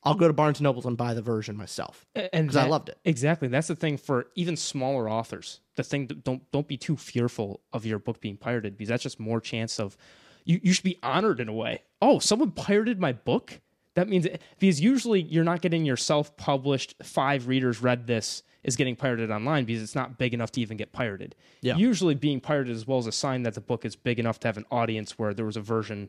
I'll 0.05 0.15
go 0.15 0.29
to 0.29 0.35
Barnes 0.35 0.59
and 0.59 0.65
Nobles 0.65 0.87
and 0.87 0.97
buy 0.97 1.15
the 1.15 1.23
version 1.23 1.57
myself 1.57 2.07
and 2.15 2.47
because 2.47 2.57
I 2.57 2.67
loved 2.67 2.89
it. 2.89 2.99
Exactly. 3.05 3.49
That's 3.49 3.69
the 3.69 3.77
thing 3.77 3.97
for 3.97 4.29
even 4.35 4.57
smaller 4.57 5.09
authors. 5.09 5.61
The 5.77 5.83
thing 5.83 6.07
don't 6.07 6.51
don't 6.53 6.69
be 6.69 6.77
too 6.77 6.97
fearful 6.97 7.61
of 7.73 7.85
your 7.85 7.99
book 7.99 8.21
being 8.21 8.37
pirated 8.37 8.77
because 8.77 8.89
that's 8.89 9.03
just 9.03 9.19
more 9.19 9.41
chance 9.41 9.81
of 9.81 9.97
you. 10.45 10.61
You 10.63 10.73
should 10.73 10.85
be 10.85 10.99
honored 11.03 11.41
in 11.41 11.49
a 11.49 11.53
way. 11.53 11.83
Oh, 12.01 12.19
someone 12.19 12.53
pirated 12.53 13.01
my 13.01 13.13
book. 13.13 13.61
That 13.95 14.09
means 14.09 14.27
because 14.59 14.81
usually 14.81 15.23
you're 15.23 15.45
not 15.45 15.61
getting 15.61 15.85
your 15.85 15.97
self 15.97 16.37
published 16.37 16.95
five 17.03 17.49
readers 17.49 17.83
read 17.83 18.07
this 18.07 18.43
is 18.65 18.77
getting 18.77 18.95
pirated 18.97 19.31
online 19.31 19.65
because 19.65 19.83
it's 19.83 19.95
not 19.95 20.19
big 20.19 20.35
enough 20.35 20.53
to 20.53 20.61
even 20.61 20.77
get 20.77 20.93
pirated. 20.93 21.35
Yeah. 21.63 21.77
Usually 21.77 22.15
being 22.15 22.41
pirated 22.41 22.75
as 22.77 22.87
well 22.87 22.99
as 22.99 23.07
a 23.07 23.13
sign 23.13 23.43
that 23.45 23.55
the 23.55 23.61
book 23.61 23.85
is 23.85 23.97
big 23.97 24.19
enough 24.19 24.39
to 24.41 24.49
have 24.49 24.57
an 24.57 24.67
audience 24.71 25.19
where 25.19 25.33
there 25.35 25.47
was 25.47 25.57
a 25.57 25.61
version 25.61 26.09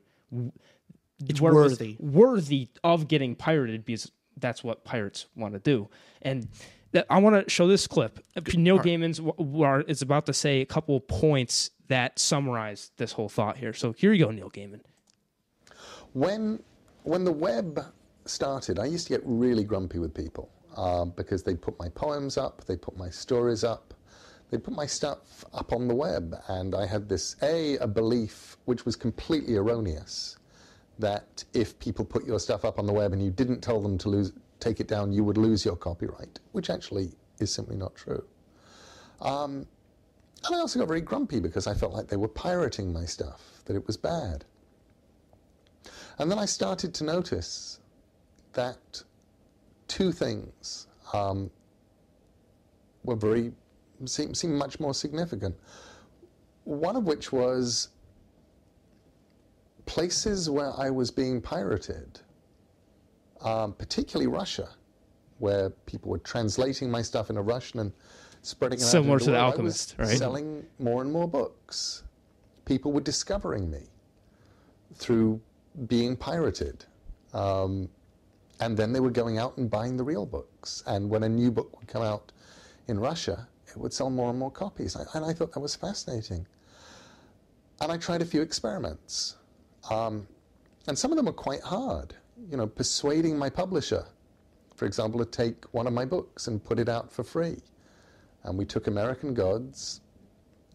It's 1.28 1.40
where 1.42 1.52
it 1.52 1.56
was 1.56 1.72
worthy. 1.74 1.96
worthy 2.00 2.68
of 2.84 3.08
getting 3.08 3.36
pirated 3.36 3.86
because 3.86 4.12
that's 4.38 4.64
what 4.64 4.84
pirates 4.84 5.28
want 5.36 5.54
to 5.54 5.60
do. 5.60 5.90
And 6.22 6.48
that, 6.92 7.06
I 7.10 7.20
want 7.20 7.44
to 7.44 7.50
show 7.50 7.68
this 7.68 7.88
clip. 7.88 8.20
Neil 8.56 8.80
Gaiman's 8.80 9.18
w- 9.20 9.34
w- 9.38 9.84
is 9.88 10.02
about 10.02 10.26
to 10.26 10.34
say 10.34 10.62
a 10.62 10.66
couple 10.66 10.96
of 10.98 11.08
points 11.08 11.72
that 11.88 12.18
summarize 12.20 12.92
this 12.98 13.12
whole 13.14 13.30
thought 13.30 13.58
here. 13.58 13.74
So 13.74 13.94
here 13.94 14.12
you 14.14 14.26
go, 14.26 14.32
Neil 14.32 14.50
Gaiman. 14.50 14.82
When 16.14 16.64
when 17.04 17.24
the 17.24 17.32
web 17.32 17.86
started, 18.26 18.80
I 18.80 18.86
used 18.86 19.08
to 19.08 19.14
get 19.14 19.22
really 19.26 19.64
grumpy 19.64 20.00
with 20.00 20.14
people 20.14 20.50
um, 20.78 21.14
because 21.16 21.44
they 21.44 21.56
put 21.56 21.78
my 21.80 21.90
poems 21.90 22.38
up, 22.38 22.66
they 22.66 22.76
put 22.76 22.98
my 22.98 23.10
stories 23.10 23.64
up, 23.64 23.94
they 24.52 24.58
put 24.58 24.74
my 24.74 24.86
stuff 24.86 25.46
up 25.54 25.74
on 25.74 25.88
the 25.88 25.96
web, 25.96 26.36
and 26.48 26.76
I 26.76 26.86
had 26.86 27.08
this 27.08 27.36
a 27.42 27.78
a 27.78 27.88
belief 27.88 28.58
which 28.66 28.86
was 28.86 28.96
completely 28.96 29.56
erroneous 29.56 30.38
that 30.98 31.44
if 31.54 31.80
people 31.80 32.04
put 32.04 32.26
your 32.26 32.40
stuff 32.40 32.66
up 32.66 32.78
on 32.78 32.86
the 32.86 32.94
web 32.94 33.14
and 33.14 33.24
you 33.24 33.32
didn't 33.32 33.62
tell 33.62 33.80
them 33.80 33.98
to 34.00 34.10
lose 34.10 34.34
take 34.60 34.80
it 34.80 34.88
down, 34.88 35.14
you 35.14 35.24
would 35.24 35.38
lose 35.38 35.64
your 35.64 35.78
copyright, 35.78 36.40
which 36.52 36.70
actually 36.70 37.14
is 37.40 37.54
simply 37.54 37.78
not 37.78 37.96
true. 37.96 38.24
Um, 39.22 39.66
and 40.46 40.56
I 40.56 40.60
also 40.60 40.80
got 40.80 40.88
very 40.88 41.02
grumpy 41.02 41.40
because 41.40 41.68
I 41.68 41.74
felt 41.74 41.94
like 41.94 42.08
they 42.08 42.18
were 42.18 42.28
pirating 42.28 42.92
my 42.92 43.06
stuff, 43.06 43.62
that 43.66 43.76
it 43.76 43.86
was 43.88 43.98
bad. 43.98 44.46
And 46.20 46.30
then 46.30 46.38
I 46.38 46.46
started 46.46 46.94
to 46.96 47.06
notice 47.06 47.80
that 48.54 49.04
two 49.88 50.12
things 50.12 50.88
um, 51.14 51.50
were 53.04 53.16
very, 53.16 53.54
seemed, 54.06 54.38
seemed 54.38 54.54
much 54.54 54.80
more 54.82 54.94
significant. 54.94 55.56
One 56.66 56.98
of 56.98 57.06
which 57.06 57.32
was 57.32 57.90
places 59.86 60.50
where 60.50 60.72
I 60.78 60.90
was 60.90 61.10
being 61.10 61.42
pirated, 61.42 62.20
um, 63.42 63.74
particularly 63.74 64.28
Russia, 64.28 64.70
where 65.40 65.70
people 65.86 66.12
were 66.12 66.20
translating 66.20 66.92
my 66.92 67.02
stuff 67.02 67.30
into 67.30 67.42
Russian 67.42 67.80
and 67.80 67.94
spreading 68.42 68.78
it 68.78 68.84
out 68.84 68.90
Similar 68.90 69.20
to 69.20 69.32
The 69.32 69.38
Alchemist, 69.38 69.96
right? 69.98 70.18
Selling 70.18 70.66
more 70.80 71.02
and 71.02 71.12
more 71.12 71.30
books. 71.30 72.04
People 72.66 72.92
were 72.92 73.02
discovering 73.02 73.72
me 73.72 73.84
through 74.96 75.40
being 75.88 76.16
pirated. 76.16 76.86
Um, 77.34 77.90
and 78.60 78.76
then 78.76 78.92
they 78.92 79.00
were 79.00 79.10
going 79.10 79.38
out 79.38 79.58
and 79.58 79.70
buying 79.70 79.96
the 79.96 80.04
real 80.04 80.26
books. 80.26 80.84
And 80.86 81.10
when 81.10 81.24
a 81.24 81.30
new 81.30 81.52
book 81.52 81.80
would 81.80 81.88
come 81.88 82.02
out 82.02 82.32
in 82.88 83.00
Russia, 83.00 83.48
it 83.68 83.78
would 83.78 83.94
sell 83.94 84.10
more 84.10 84.30
and 84.30 84.38
more 84.38 84.52
copies. 84.52 84.96
And 84.96 85.26
I 85.26 85.34
thought 85.34 85.54
that 85.54 85.60
was 85.60 85.76
fascinating. 85.76 86.46
And 87.82 87.92
I 87.92 87.98
tried 87.98 88.22
a 88.22 88.26
few 88.26 88.42
experiments. 88.42 89.38
Um, 89.90 90.28
and 90.88 90.98
some 90.98 91.12
of 91.12 91.18
them 91.18 91.28
were 91.28 91.34
quite 91.34 91.62
hard. 91.62 92.16
You 92.50 92.58
know, 92.58 92.68
persuading 92.68 93.38
my 93.38 93.50
publisher, 93.50 94.06
for 94.76 94.86
example, 94.86 95.20
to 95.20 95.26
take 95.26 95.66
one 95.74 95.88
of 95.88 95.94
my 95.94 96.06
books 96.06 96.48
and 96.48 96.64
put 96.64 96.80
it 96.80 96.90
out 96.90 97.12
for 97.12 97.24
free. 97.24 97.60
And 98.44 98.58
we 98.58 98.66
took 98.66 98.88
American 98.88 99.34
Gods, 99.34 100.02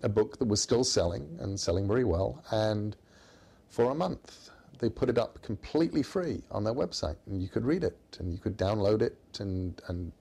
a 0.03 0.09
book 0.09 0.39
that 0.39 0.47
was 0.47 0.63
still 0.63 0.85
selling 0.85 1.37
and 1.41 1.59
selling 1.59 1.89
very 1.89 2.05
well, 2.05 2.45
and 2.51 2.97
for 3.71 3.91
a 3.91 3.95
month 3.95 4.51
they 4.79 4.89
put 4.89 5.09
it 5.09 5.19
up 5.19 5.43
completely 5.43 6.03
free 6.03 6.43
on 6.51 6.65
their 6.65 6.75
website, 6.75 7.17
and 7.27 7.43
you 7.43 7.49
could 7.49 7.65
read 7.65 7.85
it 7.85 7.97
and 8.19 8.33
you 8.33 8.39
could 8.39 8.57
download 8.57 9.03
it, 9.03 9.17
and 9.39 9.81
and 9.89 10.13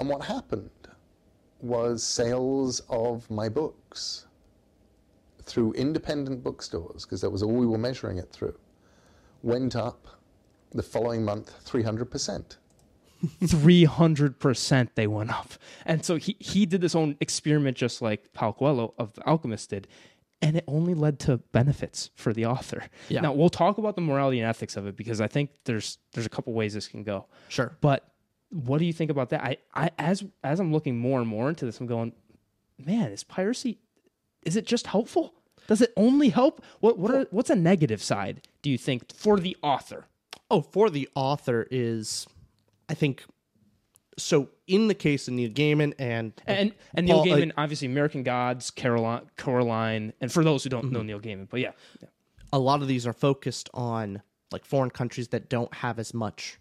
and 0.00 0.08
what 0.08 0.22
happened 0.22 0.70
was 1.60 2.02
sales 2.02 2.80
of 2.88 3.30
my 3.30 3.48
books 3.48 4.26
through 5.44 5.72
independent 5.74 6.42
bookstores, 6.42 7.04
because 7.04 7.20
that 7.20 7.30
was 7.30 7.42
all 7.42 7.52
we 7.52 7.66
were 7.66 7.78
measuring 7.78 8.18
it 8.18 8.30
through, 8.30 8.56
went 9.42 9.76
up 9.76 10.06
the 10.72 10.82
following 10.82 11.24
month 11.24 11.54
300%. 11.64 12.56
300% 13.42 14.88
they 14.94 15.06
went 15.06 15.30
up. 15.30 15.52
And 15.86 16.04
so 16.04 16.16
he, 16.16 16.36
he 16.40 16.66
did 16.66 16.80
this 16.80 16.94
own 16.94 17.16
experiment 17.20 17.76
just 17.76 18.02
like 18.02 18.32
Paulo 18.32 18.52
Coelho 18.52 18.94
of 18.98 19.12
The 19.14 19.26
Alchemist 19.26 19.70
did. 19.70 19.86
And 20.42 20.56
it 20.56 20.64
only 20.66 20.92
led 20.94 21.20
to 21.20 21.38
benefits 21.38 22.10
for 22.16 22.32
the 22.32 22.46
author. 22.46 22.84
Yeah. 23.08 23.20
Now 23.20 23.32
we'll 23.32 23.48
talk 23.48 23.78
about 23.78 23.94
the 23.94 24.02
morality 24.02 24.40
and 24.40 24.48
ethics 24.48 24.76
of 24.76 24.86
it 24.86 24.96
because 24.96 25.20
I 25.20 25.28
think 25.28 25.50
there's 25.64 25.98
there's 26.12 26.26
a 26.26 26.30
couple 26.30 26.52
ways 26.52 26.74
this 26.74 26.88
can 26.88 27.04
go. 27.04 27.26
Sure. 27.48 27.76
But 27.80 28.08
what 28.50 28.78
do 28.78 28.84
you 28.84 28.92
think 28.92 29.10
about 29.10 29.30
that? 29.30 29.42
I, 29.42 29.56
I 29.74 29.90
as 29.98 30.24
as 30.42 30.58
I'm 30.58 30.72
looking 30.72 30.98
more 30.98 31.20
and 31.20 31.28
more 31.28 31.48
into 31.48 31.64
this, 31.64 31.78
I'm 31.78 31.86
going, 31.86 32.12
man, 32.78 33.12
is 33.12 33.22
piracy 33.22 33.78
is 34.44 34.56
it 34.56 34.66
just 34.66 34.88
helpful? 34.88 35.34
Does 35.68 35.80
it 35.80 35.92
only 35.96 36.30
help? 36.30 36.64
What 36.80 36.98
what 36.98 37.14
are, 37.14 37.26
what's 37.30 37.50
a 37.50 37.56
negative 37.56 38.02
side, 38.02 38.46
do 38.62 38.70
you 38.70 38.78
think, 38.78 39.12
for 39.14 39.38
the 39.38 39.56
author? 39.62 40.06
Oh, 40.50 40.60
for 40.60 40.90
the 40.90 41.08
author 41.14 41.66
is, 41.70 42.26
I 42.88 42.94
think, 42.94 43.24
so 44.18 44.48
in 44.66 44.88
the 44.88 44.94
case 44.94 45.26
of 45.28 45.34
Neil 45.34 45.50
Gaiman 45.50 45.94
and 45.98 46.32
And 46.46 46.74
and 46.94 47.06
Neil 47.06 47.16
Paul, 47.18 47.26
Gaiman, 47.26 47.40
like- 47.46 47.52
obviously 47.56 47.86
American 47.88 48.22
Gods, 48.22 48.70
Coraline, 48.70 50.12
and 50.20 50.32
for 50.32 50.44
those 50.44 50.64
who 50.64 50.70
don't 50.70 50.84
Mm-hmm. 50.86 50.92
know 50.94 51.02
Neil 51.02 51.20
Gaiman, 51.20 51.48
but 51.50 51.60
yeah, 51.60 51.72
yeah. 52.00 52.08
a 52.52 52.58
lot 52.58 52.82
of 52.82 52.88
these 52.88 53.06
are 53.06 53.12
focused 53.12 53.68
on 53.72 54.22
like 54.50 54.64
foreign 54.64 54.90
countries 54.90 55.28
that 55.28 55.48
don't 55.48 55.72
have 55.74 55.98
as 55.98 56.12
much 56.12 56.58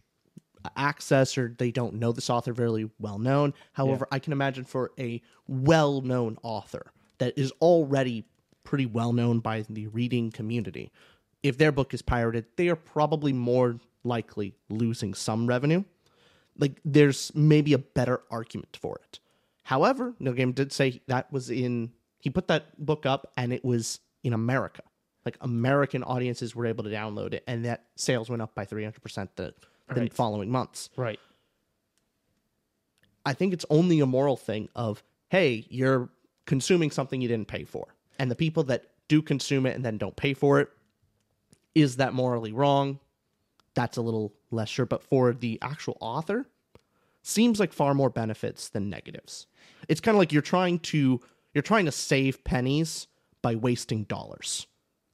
access 0.77 1.38
or 1.38 1.55
they 1.58 1.72
don't 1.72 1.96
know 1.96 2.12
this 2.12 2.29
author 2.29 2.53
very 2.53 2.89
well 3.00 3.17
known. 3.20 3.53
However, 3.74 4.08
I 4.12 4.20
can 4.20 4.31
imagine 4.31 4.63
for 4.63 4.91
a 5.00 5.22
well 5.48 6.01
known 6.01 6.38
author 6.43 6.91
that 7.17 7.38
is 7.38 7.51
already 7.62 8.25
pretty 8.63 8.86
well 8.86 9.12
known 9.12 9.39
by 9.39 9.65
the 9.70 9.88
reading 9.88 10.31
community, 10.31 10.91
if 11.43 11.58
their 11.58 11.72
book 11.72 11.93
is 11.93 12.01
pirated, 12.03 12.46
they 12.55 12.70
are 12.70 12.75
probably 12.75 13.34
more 13.34 13.79
likely 14.03 14.53
losing 14.70 15.13
some 15.15 15.48
revenue. 15.48 15.84
Like 16.62 16.80
there's 16.86 17.32
maybe 17.36 17.74
a 17.74 17.77
better 17.80 18.22
argument 18.32 18.77
for 18.80 18.98
it. 19.03 19.20
However, 19.63 20.13
Neil 20.20 20.34
Gaiman 20.34 20.56
did 20.56 20.72
say 20.72 21.01
that 21.08 21.32
was 21.34 21.50
in 21.50 21.91
he 22.20 22.30
put 22.30 22.48
that 22.48 22.84
book 22.84 23.06
up 23.06 23.32
and 23.36 23.51
it 23.51 23.65
was 23.65 24.00
in 24.24 24.32
America. 24.32 24.84
Like 25.25 25.38
American 25.41 26.03
audiences 26.03 26.56
were 26.56 26.65
able 26.68 26.84
to 26.84 26.89
download 26.89 27.34
it, 27.34 27.44
and 27.48 27.65
that 27.65 27.86
sales 27.96 28.30
went 28.30 28.41
up 28.41 28.56
by 28.56 28.65
300% 28.65 29.27
the, 29.36 29.53
the 29.94 30.01
Right. 30.01 30.13
following 30.13 30.50
months. 30.50 30.89
Right. 30.96 31.20
I 33.25 33.34
think 33.34 33.53
it's 33.53 33.65
only 33.70 34.00
a 34.00 34.06
moral 34.06 34.36
thing 34.38 34.70
of, 34.75 35.03
hey, 35.30 35.65
you're 35.70 36.10
consuming 36.46 36.89
something 36.91 37.22
you 37.22 37.27
didn't 37.27 37.48
pay 37.48 37.63
for. 37.65 37.88
And 38.18 38.32
the 38.32 38.36
people 38.36 38.63
that 38.63 38.86
do 39.08 39.22
consume 39.22 39.65
it 39.65 39.75
and 39.75 39.86
then 39.86 39.98
don't 39.98 40.15
pay 40.15 40.34
for 40.34 40.60
it, 40.60 40.70
is 41.75 41.98
that 41.98 42.13
morally 42.13 42.51
wrong? 42.51 43.00
That's 43.81 43.97
a 43.97 44.01
little 44.01 44.31
less 44.51 44.69
sure. 44.69 44.85
But 44.85 45.01
for 45.01 45.33
the 45.33 45.57
actual 45.63 45.97
author, 46.00 46.45
seems 47.23 47.59
like 47.59 47.73
far 47.73 47.95
more 47.95 48.11
benefits 48.11 48.69
than 48.69 48.91
negatives. 48.91 49.47
It's 49.88 50.00
kind 50.00 50.15
of 50.15 50.19
like 50.19 50.31
you're 50.31 50.43
trying 50.43 50.79
to 50.79 51.19
you're 51.55 51.63
trying 51.63 51.85
to 51.85 51.91
save 51.91 52.43
pennies 52.43 53.07
by 53.41 53.55
wasting 53.55 54.03
dollars. 54.03 54.67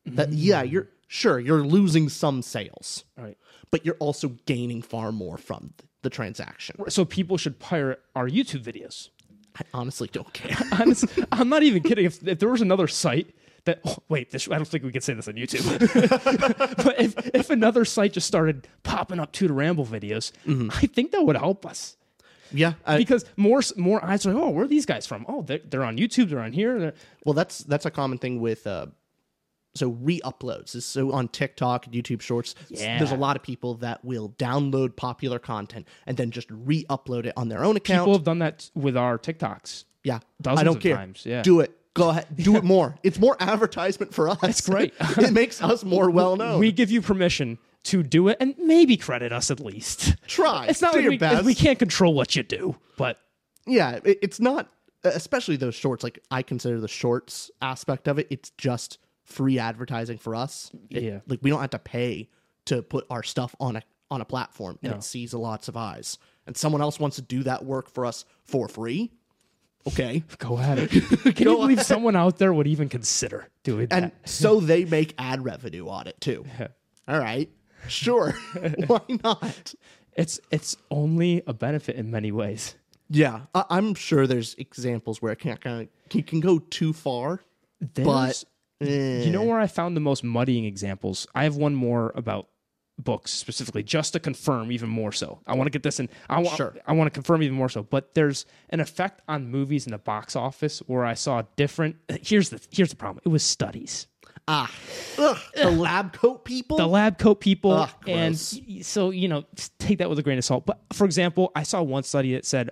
That 0.05 0.31
mm. 0.31 0.35
yeah, 0.35 0.63
you're 0.63 0.89
sure 1.07 1.39
you're 1.39 1.63
losing 1.63 2.09
some 2.09 2.41
sales, 2.41 3.05
Right. 3.17 3.37
but 3.71 3.85
you're 3.85 3.95
also 3.99 4.29
gaining 4.45 4.81
far 4.81 5.13
more 5.13 5.37
from 5.37 5.73
the 6.01 6.09
transaction. 6.09 6.75
So 6.89 7.05
people 7.05 7.37
should 7.37 7.59
pirate 7.59 8.01
our 8.15 8.27
YouTube 8.27 8.63
videos. 8.63 9.09
I 9.55 9.61
honestly 9.73 10.09
don't 10.11 10.31
care. 10.33 10.57
Honest, 10.73 11.05
I'm 11.31 11.47
not 11.47 11.63
even 11.63 11.83
kidding. 11.83 12.05
If, 12.05 12.27
if 12.27 12.39
there 12.39 12.49
was 12.49 12.61
another 12.61 12.89
site 12.89 13.33
that, 13.67 13.79
oh, 13.85 13.97
wait, 14.09 14.31
this, 14.31 14.49
I 14.49 14.55
don't 14.55 14.67
think 14.67 14.83
we 14.83 14.91
can 14.91 15.01
say 15.01 15.13
this 15.13 15.27
on 15.27 15.35
YouTube. 15.35 15.63
but 16.83 16.99
if, 16.99 17.15
if 17.33 17.49
another 17.49 17.85
site 17.85 18.11
just 18.13 18.27
started 18.27 18.67
popping 18.83 19.19
up 19.19 19.31
to 19.33 19.47
the 19.47 19.53
ramble 19.53 19.85
videos, 19.85 20.31
I 20.73 20.87
think 20.87 21.11
that 21.11 21.23
would 21.23 21.37
help 21.37 21.65
us 21.65 21.95
yeah, 22.51 22.73
I, 22.85 22.97
because 22.97 23.25
more 23.35 23.61
more 23.75 24.03
eyes 24.03 24.25
are 24.25 24.33
like, 24.33 24.43
oh, 24.43 24.49
where 24.49 24.65
are 24.65 24.67
these 24.67 24.85
guys 24.85 25.05
from? 25.05 25.25
Oh, 25.27 25.41
they're, 25.41 25.59
they're 25.59 25.83
on 25.83 25.97
YouTube. 25.97 26.29
They're 26.29 26.39
on 26.39 26.53
here. 26.53 26.79
They're, 26.79 26.93
Well, 27.25 27.33
that's 27.33 27.59
that's 27.59 27.85
a 27.85 27.91
common 27.91 28.17
thing 28.17 28.39
with 28.39 28.65
uh, 28.65 28.87
so 29.75 29.89
re-uploads. 29.89 30.81
So 30.81 31.11
on 31.11 31.27
TikTok, 31.27 31.85
YouTube 31.87 32.21
Shorts, 32.21 32.55
s- 32.71 32.79
there's 32.79 33.11
a 33.11 33.17
lot 33.17 33.35
of 33.35 33.43
people 33.43 33.75
that 33.75 34.03
will 34.03 34.29
download 34.37 34.95
popular 34.95 35.39
content 35.39 35.87
and 36.05 36.17
then 36.17 36.31
just 36.31 36.47
re-upload 36.49 37.25
it 37.25 37.33
on 37.37 37.49
their 37.49 37.63
own 37.63 37.77
account. 37.77 38.05
people 38.05 38.13
have 38.13 38.23
done 38.23 38.39
that 38.39 38.69
with 38.73 38.97
our 38.97 39.17
TikToks. 39.17 39.83
yeah, 40.03 40.19
dozens 40.41 40.59
I 40.59 40.63
don't 40.63 40.77
of 40.77 40.81
care. 40.81 40.95
times, 40.95 41.25
yeah. 41.25 41.41
Do 41.41 41.59
it. 41.59 41.73
Go 41.97 42.09
ahead. 42.09 42.27
Do 42.35 42.55
it 42.55 42.63
more. 42.75 42.95
It's 43.03 43.19
more 43.19 43.35
advertisement 43.39 44.13
for 44.13 44.29
us. 44.29 44.37
It's 44.43 44.61
great. 44.61 44.93
it 44.99 45.33
makes 45.33 45.61
us 45.61 45.83
more 45.83 46.09
well 46.09 46.35
known. 46.35 46.59
We 46.59 46.71
give 46.71 46.91
you 46.91 47.01
permission 47.01 47.57
to 47.83 48.03
do 48.03 48.27
it 48.27 48.37
and 48.39 48.55
maybe 48.57 48.97
credit 48.97 49.31
us 49.31 49.49
at 49.51 49.59
least. 49.59 50.15
try. 50.27 50.67
It's 50.67 50.81
not 50.81 50.91
Do 50.93 50.97
like 50.99 51.03
your 51.03 51.11
we, 51.11 51.17
best. 51.17 51.45
we 51.45 51.55
can't 51.55 51.79
control 51.79 52.13
what 52.13 52.35
you 52.35 52.43
do, 52.43 52.75
but 52.97 53.19
yeah, 53.65 53.99
it, 54.03 54.19
it's 54.21 54.39
not 54.39 54.69
especially 55.03 55.55
those 55.55 55.75
shorts. 55.75 56.03
Like 56.03 56.19
I 56.31 56.41
consider 56.41 56.79
the 56.81 56.87
shorts 56.87 57.49
aspect 57.61 58.07
of 58.07 58.19
it. 58.19 58.27
It's 58.29 58.49
just 58.57 58.97
free 59.23 59.57
advertising 59.59 60.17
for 60.17 60.35
us. 60.35 60.69
It- 60.89 61.03
Yeah. 61.03 61.19
like 61.27 61.39
we 61.41 61.49
don't 61.49 61.61
have 61.61 61.69
to 61.71 61.79
pay 61.79 62.29
to 62.65 62.81
put 62.81 63.05
our 63.09 63.23
stuff 63.23 63.55
on 63.59 63.77
a 63.77 63.81
on 64.09 64.21
a 64.21 64.25
platform, 64.25 64.79
and 64.83 64.93
it 64.93 65.03
sees 65.03 65.33
lots 65.33 65.67
of 65.67 65.75
eyes. 65.77 66.17
And 66.45 66.55
someone 66.55 66.81
else 66.81 66.97
wants 66.99 67.17
to 67.17 67.21
do 67.21 67.43
that 67.43 67.65
work 67.65 67.89
for 67.89 68.05
us 68.05 68.23
for 68.45 68.69
free. 68.69 69.11
Okay, 69.87 70.23
go 70.37 70.57
at 70.59 70.77
it. 70.79 70.89
Can 71.35 71.47
you 71.47 71.57
believe 71.57 71.81
someone 71.81 72.15
out 72.15 72.37
there 72.37 72.53
would 72.53 72.67
even 72.67 72.89
consider 72.89 73.47
doing 73.63 73.87
and 73.91 74.03
that? 74.03 74.03
And 74.03 74.11
so 74.25 74.59
they 74.59 74.85
make 74.85 75.13
ad 75.17 75.43
revenue 75.43 75.87
on 75.89 76.07
it 76.07 76.19
too. 76.21 76.45
All 77.07 77.19
right, 77.19 77.49
sure, 77.87 78.31
why 78.87 79.01
not? 79.23 79.73
It's 80.13 80.39
it's 80.51 80.75
only 80.91 81.43
a 81.47 81.53
benefit 81.53 81.95
in 81.95 82.11
many 82.11 82.31
ways. 82.31 82.75
Yeah, 83.09 83.41
I, 83.55 83.63
I'm 83.69 83.93
sure 83.95 84.27
there's 84.27 84.53
examples 84.55 85.21
where 85.21 85.31
it 85.31 85.39
can't 85.39 85.61
kind 85.61 85.87
of 86.13 86.25
can 86.25 86.39
go 86.41 86.59
too 86.59 86.91
far, 86.93 87.41
There's- 87.79 88.43
but 88.79 88.87
eh. 88.87 89.23
you 89.23 89.31
know 89.31 89.43
where 89.43 89.59
I 89.59 89.67
found 89.67 89.95
the 89.95 90.01
most 90.01 90.23
muddying 90.23 90.65
examples? 90.65 91.27
I 91.33 91.43
have 91.45 91.55
one 91.55 91.73
more 91.75 92.11
about 92.15 92.49
books 92.99 93.31
specifically, 93.31 93.83
just 93.83 94.13
to 94.13 94.19
confirm 94.19 94.71
even 94.71 94.89
more 94.89 95.11
so. 95.11 95.39
I 95.47 95.55
want 95.55 95.67
to 95.67 95.71
get 95.71 95.83
this 95.83 95.99
in. 95.99 96.09
I 96.29 96.39
want. 96.41 96.57
Sure. 96.57 96.75
I 96.85 96.93
want 96.93 97.07
to 97.07 97.11
confirm 97.13 97.43
even 97.43 97.55
more 97.55 97.69
so. 97.69 97.83
But 97.83 98.13
there's 98.15 98.45
an 98.69 98.79
effect 98.79 99.21
on 99.27 99.47
movies 99.49 99.85
in 99.85 99.91
the 99.91 99.97
box 99.97 100.35
office 100.35 100.79
where 100.87 101.05
I 101.05 101.13
saw 101.13 101.43
different. 101.55 101.97
Here's 102.21 102.49
the 102.49 102.59
here's 102.71 102.89
the 102.89 102.95
problem. 102.95 103.21
It 103.25 103.29
was 103.29 103.43
studies. 103.43 104.07
ah, 104.47 104.71
ugh, 105.17 105.37
the 105.55 105.69
lab 105.71 106.13
coat 106.13 106.45
people. 106.45 106.77
the 106.77 106.87
lab 106.87 107.17
coat 107.17 107.39
people 107.41 107.71
Ugh, 107.71 107.89
and 108.07 108.37
so 108.37 109.09
you 109.09 109.27
know 109.27 109.43
take 109.79 109.97
that 109.97 110.09
with 110.09 110.19
a 110.19 110.23
grain 110.23 110.37
of 110.37 110.45
salt 110.45 110.65
but 110.65 110.79
for 110.93 111.03
example 111.05 111.51
i 111.55 111.63
saw 111.63 111.81
one 111.81 112.03
study 112.03 112.33
that 112.33 112.45
said 112.45 112.69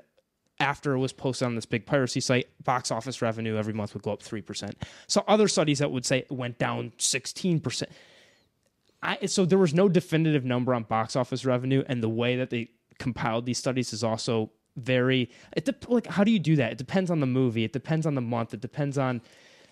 after 0.62 0.94
it 0.94 1.00
was 1.00 1.12
posted 1.12 1.48
on 1.48 1.56
this 1.56 1.66
big 1.66 1.86
piracy 1.86 2.22
site 2.22 2.48
box 2.64 2.92
office 2.92 3.22
revenue 3.22 3.58
every 3.58 3.74
month 3.74 3.94
would 3.94 4.04
go 4.04 4.14
up 4.14 4.22
3% 4.24 4.72
so 5.08 5.24
other 5.28 5.50
studies 5.50 5.80
that 5.80 5.92
would 5.92 6.06
say 6.06 6.20
it 6.20 6.32
went 6.32 6.58
down 6.58 6.94
16% 6.98 7.84
I, 9.06 9.26
so 9.28 9.46
there 9.46 9.58
was 9.58 9.74
no 9.74 9.88
definitive 9.88 10.44
number 10.44 10.74
on 10.74 10.84
box 10.84 11.16
office 11.16 11.46
revenue 11.46 11.84
and 11.88 12.02
the 12.02 12.10
way 12.10 12.38
that 12.38 12.50
they 12.50 12.70
compiled 13.00 13.46
these 13.46 13.58
studies 13.58 13.94
is 13.94 14.04
also 14.04 14.52
very 14.78 15.30
it 15.56 15.66
dep- 15.66 15.90
like 15.90 16.08
how 16.08 16.24
do 16.24 16.32
you 16.32 16.40
do 16.40 16.56
that 16.58 16.72
it 16.74 16.78
depends 16.78 17.10
on 17.10 17.20
the 17.20 17.28
movie 17.28 17.64
it 17.64 17.72
depends 17.72 18.06
on 18.06 18.16
the 18.16 18.22
month 18.22 18.54
it 18.54 18.62
depends 18.62 18.98
on 18.98 19.22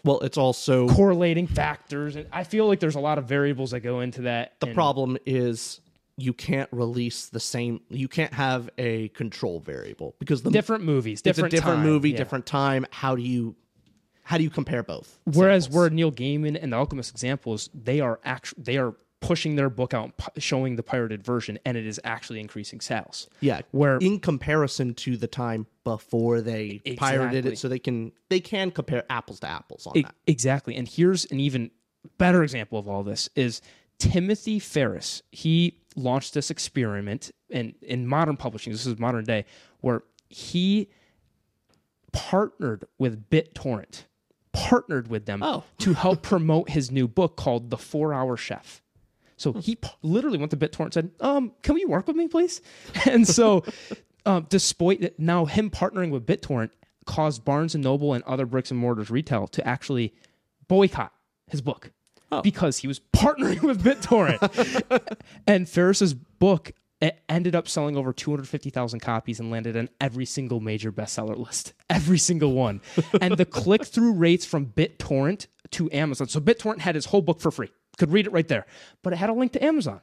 well, 0.05 0.19
it's 0.19 0.37
also 0.37 0.87
correlating 0.89 1.47
factors 1.47 2.15
and 2.15 2.27
i 2.31 2.43
feel 2.43 2.67
like 2.67 2.79
there's 2.79 2.95
a 2.95 2.99
lot 2.99 3.17
of 3.17 3.25
variables 3.25 3.71
that 3.71 3.81
go 3.81 4.01
into 4.01 4.21
that 4.21 4.53
the 4.59 4.67
and- 4.67 4.75
problem 4.75 5.17
is 5.25 5.81
you 6.17 6.33
can't 6.33 6.69
release 6.71 7.27
the 7.27 7.39
same. 7.39 7.81
You 7.89 8.07
can't 8.07 8.33
have 8.33 8.69
a 8.77 9.07
control 9.09 9.59
variable 9.59 10.15
because 10.19 10.43
the 10.43 10.51
different 10.51 10.83
movies, 10.83 11.21
different 11.21 11.51
different 11.51 11.77
time, 11.77 11.85
movie, 11.85 12.11
yeah. 12.11 12.17
different 12.17 12.45
time. 12.45 12.85
How 12.91 13.15
do 13.15 13.21
you 13.21 13.55
how 14.23 14.37
do 14.37 14.43
you 14.43 14.49
compare 14.49 14.83
both? 14.83 15.19
Whereas 15.25 15.65
samples? 15.65 15.79
where 15.79 15.89
Neil 15.89 16.11
Gaiman 16.11 16.57
and 16.61 16.71
the 16.71 16.77
Alchemist 16.77 17.11
examples, 17.11 17.69
they 17.73 17.99
are 17.99 18.19
actually 18.23 18.63
they 18.63 18.77
are 18.77 18.95
pushing 19.23 19.55
their 19.55 19.69
book 19.69 19.93
out, 19.93 20.11
showing 20.37 20.75
the 20.75 20.83
pirated 20.83 21.23
version, 21.23 21.57
and 21.65 21.77
it 21.77 21.85
is 21.85 21.99
actually 22.03 22.39
increasing 22.39 22.81
sales. 22.81 23.27
yeah, 23.39 23.61
where- 23.71 23.97
in 23.97 24.19
comparison 24.19 24.93
to 24.95 25.15
the 25.17 25.27
time 25.27 25.65
before 25.83 26.41
they 26.41 26.79
pirated 26.97 27.45
it, 27.45 27.57
so 27.57 27.67
they 27.69 27.79
can 27.79 28.11
they 28.29 28.39
can 28.39 28.69
compare 28.71 29.03
apples 29.09 29.39
to 29.39 29.47
apples 29.49 29.87
on 29.87 29.93
that. 30.01 30.13
exactly. 30.27 30.75
And 30.75 30.87
here's 30.87 31.25
an 31.31 31.39
even 31.39 31.71
better 32.17 32.43
example 32.43 32.77
of 32.77 32.87
all 32.89 33.03
this 33.03 33.29
is 33.35 33.61
Timothy 33.97 34.59
Ferriss. 34.59 35.21
He 35.31 35.79
launched 35.95 36.33
this 36.33 36.51
experiment 36.51 37.31
in 37.49 37.75
in 37.81 38.05
modern 38.07 38.35
publishing. 38.37 38.73
This 38.73 38.85
is 38.85 38.99
modern 38.99 39.23
day 39.23 39.45
where 39.81 40.03
he 40.29 40.89
partnered 42.11 42.85
with 42.99 43.29
BitTorrent, 43.29 44.03
partnered 44.51 45.07
with 45.07 45.25
them 45.25 45.41
Oh. 45.43 45.63
to 45.79 45.93
help 45.93 46.21
promote 46.21 46.69
his 46.69 46.91
new 46.91 47.07
book 47.07 47.35
called 47.37 47.69
The 47.69 47.77
Four 47.77 48.13
Hour 48.13 48.37
Chef. 48.37 48.81
So 49.37 49.53
he 49.53 49.75
p- 49.75 49.89
literally 50.01 50.37
went 50.37 50.51
to 50.51 50.57
BitTorrent 50.57 50.85
and 50.85 50.93
said, 50.93 51.11
um, 51.19 51.51
"Can 51.61 51.77
you 51.77 51.87
work 51.87 52.07
with 52.07 52.15
me, 52.15 52.27
please?" 52.27 52.61
And 53.05 53.27
so, 53.27 53.63
um, 54.25 54.47
despite 54.49 55.01
that, 55.01 55.19
now 55.19 55.45
him 55.45 55.69
partnering 55.69 56.11
with 56.11 56.25
BitTorrent 56.25 56.69
caused 57.05 57.43
Barnes 57.43 57.75
and 57.75 57.83
Noble 57.83 58.13
and 58.13 58.23
other 58.23 58.45
bricks 58.45 58.71
and 58.71 58.79
mortars 58.79 59.09
retail 59.09 59.47
to 59.47 59.67
actually 59.67 60.13
boycott 60.67 61.11
his 61.47 61.61
book 61.61 61.91
because 62.41 62.77
he 62.79 62.87
was 62.87 62.99
partnering 63.15 63.61
with 63.61 63.83
BitTorrent. 63.83 65.17
and 65.47 65.67
Ferriss's 65.67 66.13
book 66.13 66.71
ended 67.27 67.55
up 67.55 67.67
selling 67.67 67.97
over 67.97 68.13
250,000 68.13 68.99
copies 68.99 69.39
and 69.39 69.51
landed 69.51 69.75
on 69.75 69.89
every 69.99 70.25
single 70.25 70.59
major 70.59 70.91
bestseller 70.91 71.37
list. 71.37 71.73
Every 71.89 72.17
single 72.17 72.53
one. 72.53 72.81
and 73.21 73.35
the 73.35 73.45
click 73.61 73.85
through 73.85 74.13
rates 74.13 74.45
from 74.45 74.67
BitTorrent 74.67 75.47
to 75.71 75.91
Amazon. 75.91 76.27
So 76.27 76.39
BitTorrent 76.39 76.79
had 76.79 76.95
his 76.95 77.05
whole 77.05 77.21
book 77.21 77.41
for 77.41 77.51
free. 77.51 77.71
Could 77.97 78.11
read 78.11 78.27
it 78.27 78.31
right 78.33 78.47
there. 78.47 78.65
But 79.01 79.13
it 79.13 79.17
had 79.17 79.29
a 79.29 79.33
link 79.33 79.53
to 79.53 79.63
Amazon. 79.63 80.01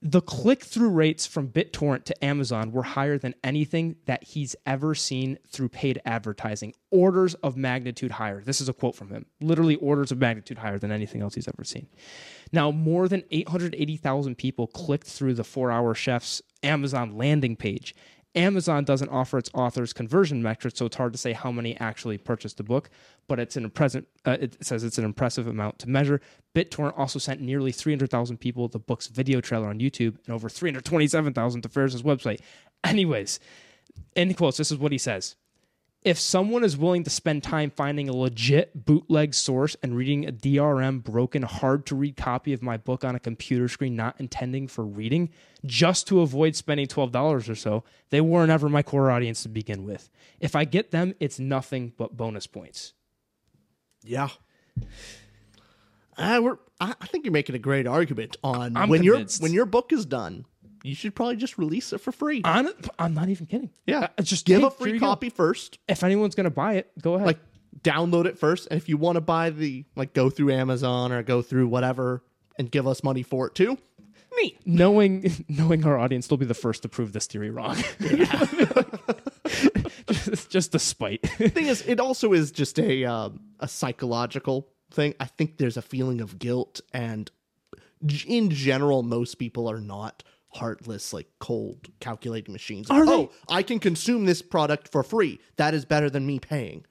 The 0.00 0.20
click 0.20 0.62
through 0.62 0.90
rates 0.90 1.26
from 1.26 1.48
BitTorrent 1.48 2.04
to 2.04 2.24
Amazon 2.24 2.70
were 2.70 2.84
higher 2.84 3.18
than 3.18 3.34
anything 3.42 3.96
that 4.04 4.22
he's 4.22 4.54
ever 4.64 4.94
seen 4.94 5.38
through 5.48 5.70
paid 5.70 6.00
advertising. 6.04 6.72
Orders 6.92 7.34
of 7.34 7.56
magnitude 7.56 8.12
higher. 8.12 8.40
This 8.40 8.60
is 8.60 8.68
a 8.68 8.72
quote 8.72 8.94
from 8.94 9.08
him. 9.08 9.26
Literally 9.40 9.74
orders 9.74 10.12
of 10.12 10.18
magnitude 10.18 10.58
higher 10.58 10.78
than 10.78 10.92
anything 10.92 11.20
else 11.20 11.34
he's 11.34 11.48
ever 11.48 11.64
seen. 11.64 11.88
Now, 12.52 12.70
more 12.70 13.08
than 13.08 13.24
880,000 13.32 14.36
people 14.36 14.68
clicked 14.68 15.08
through 15.08 15.34
the 15.34 15.42
4-Hour 15.42 15.96
Chef's 15.96 16.42
Amazon 16.62 17.18
landing 17.18 17.56
page. 17.56 17.92
Amazon 18.34 18.84
doesn't 18.84 19.08
offer 19.08 19.38
its 19.38 19.50
authors 19.54 19.92
conversion 19.92 20.42
metrics, 20.42 20.78
so 20.78 20.86
it's 20.86 20.96
hard 20.96 21.12
to 21.12 21.18
say 21.18 21.32
how 21.32 21.50
many 21.50 21.76
actually 21.78 22.18
purchased 22.18 22.58
the 22.58 22.62
book. 22.62 22.90
But 23.26 23.40
it's 23.40 23.56
an 23.56 23.64
impressive. 23.64 24.04
Uh, 24.24 24.36
it 24.40 24.64
says 24.64 24.84
it's 24.84 24.98
an 24.98 25.04
impressive 25.04 25.46
amount 25.46 25.78
to 25.80 25.88
measure. 25.88 26.20
BitTorrent 26.54 26.98
also 26.98 27.18
sent 27.18 27.40
nearly 27.40 27.72
300,000 27.72 28.38
people 28.38 28.68
the 28.68 28.78
book's 28.78 29.06
video 29.06 29.40
trailer 29.40 29.68
on 29.68 29.80
YouTube 29.80 30.18
and 30.26 30.34
over 30.34 30.48
327,000 30.48 31.62
to 31.62 31.68
Ferriss's 31.68 32.02
website. 32.02 32.40
Anyways, 32.84 33.40
in 34.14 34.34
quotes, 34.34 34.56
this 34.58 34.70
is 34.70 34.78
what 34.78 34.92
he 34.92 34.98
says. 34.98 35.36
If 36.02 36.18
someone 36.18 36.62
is 36.62 36.76
willing 36.76 37.02
to 37.04 37.10
spend 37.10 37.42
time 37.42 37.70
finding 37.70 38.08
a 38.08 38.12
legit 38.14 38.86
bootleg 38.86 39.34
source 39.34 39.76
and 39.82 39.96
reading 39.96 40.26
a 40.26 40.32
DRM 40.32 41.02
broken, 41.02 41.42
hard 41.42 41.86
to 41.86 41.96
read 41.96 42.16
copy 42.16 42.52
of 42.52 42.62
my 42.62 42.76
book 42.76 43.04
on 43.04 43.16
a 43.16 43.20
computer 43.20 43.66
screen, 43.66 43.96
not 43.96 44.14
intending 44.20 44.68
for 44.68 44.84
reading, 44.84 45.30
just 45.66 46.06
to 46.06 46.20
avoid 46.20 46.54
spending 46.54 46.86
$12 46.86 47.50
or 47.50 47.54
so, 47.56 47.82
they 48.10 48.20
weren't 48.20 48.50
ever 48.50 48.68
my 48.68 48.82
core 48.82 49.10
audience 49.10 49.42
to 49.42 49.48
begin 49.48 49.84
with. 49.84 50.08
If 50.38 50.54
I 50.54 50.64
get 50.64 50.92
them, 50.92 51.14
it's 51.18 51.40
nothing 51.40 51.92
but 51.98 52.16
bonus 52.16 52.46
points. 52.46 52.94
Yeah, 54.04 54.28
Uh, 56.16 56.40
we're, 56.42 56.58
I, 56.80 56.92
think 57.06 57.24
you're 57.24 57.32
making 57.32 57.54
a 57.54 57.60
great 57.60 57.86
argument 57.86 58.36
on 58.42 58.76
I'm 58.76 58.88
when 58.88 59.02
your 59.02 59.20
when 59.40 59.52
your 59.52 59.66
book 59.66 59.92
is 59.92 60.04
done, 60.06 60.46
you 60.82 60.94
should 60.94 61.14
probably 61.14 61.36
just 61.36 61.58
release 61.58 61.92
it 61.92 61.98
for 61.98 62.12
free. 62.12 62.40
I'm, 62.44 62.68
I'm 62.98 63.14
not 63.14 63.28
even 63.28 63.46
kidding. 63.46 63.70
yeah, 63.86 64.08
Uh, 64.18 64.22
just 64.22 64.44
give 64.46 64.60
hey, 64.60 64.66
a 64.66 64.70
free 64.70 64.92
you 64.94 65.00
go. 65.00 65.06
copy 65.06 65.28
first. 65.30 65.78
If 65.88 66.02
anyone's 66.04 66.34
gonna 66.34 66.50
buy 66.50 66.74
it, 66.74 66.90
go 67.00 67.14
ahead. 67.14 67.26
Like 67.26 67.38
download 67.82 68.26
it 68.26 68.38
first, 68.38 68.68
and 68.70 68.78
if 68.80 68.88
you 68.88 68.96
want 68.96 69.16
to 69.16 69.20
buy 69.20 69.50
the 69.50 69.84
like, 69.96 70.12
go 70.14 70.30
through 70.30 70.52
Amazon 70.52 71.12
or 71.12 71.22
go 71.22 71.42
through 71.42 71.68
whatever 71.68 72.22
and 72.58 72.70
give 72.70 72.86
us 72.86 73.02
money 73.04 73.22
for 73.22 73.46
it 73.48 73.54
too. 73.54 73.78
Neat. 74.40 74.58
knowing 74.66 75.44
knowing 75.48 75.84
our 75.84 75.98
audience, 75.98 76.26
they'll 76.28 76.36
be 76.38 76.44
the 76.46 76.54
first 76.54 76.82
to 76.82 76.88
prove 76.88 77.12
this 77.12 77.26
theory 77.26 77.50
wrong. 77.50 77.76
just, 80.10 80.50
just 80.50 80.72
the 80.72 80.78
spite. 80.78 81.22
thing 81.28 81.66
is, 81.66 81.82
it 81.86 82.00
also 82.00 82.32
is 82.32 82.50
just 82.52 82.78
a 82.78 83.04
um, 83.04 83.40
a 83.60 83.68
psychological 83.68 84.68
thing. 84.90 85.14
I 85.20 85.24
think 85.26 85.58
there's 85.58 85.76
a 85.76 85.82
feeling 85.82 86.20
of 86.20 86.38
guilt, 86.38 86.80
and 86.92 87.30
in 88.26 88.50
general, 88.50 89.02
most 89.02 89.36
people 89.36 89.68
are 89.70 89.80
not 89.80 90.22
heartless, 90.50 91.12
like 91.12 91.28
cold 91.38 91.88
calculating 92.00 92.52
machines. 92.52 92.90
Are 92.90 93.04
they? 93.04 93.12
Oh, 93.12 93.30
I 93.48 93.62
can 93.62 93.78
consume 93.78 94.24
this 94.24 94.42
product 94.42 94.90
for 94.90 95.02
free. 95.02 95.40
That 95.56 95.74
is 95.74 95.84
better 95.84 96.10
than 96.10 96.26
me 96.26 96.38
paying. 96.38 96.84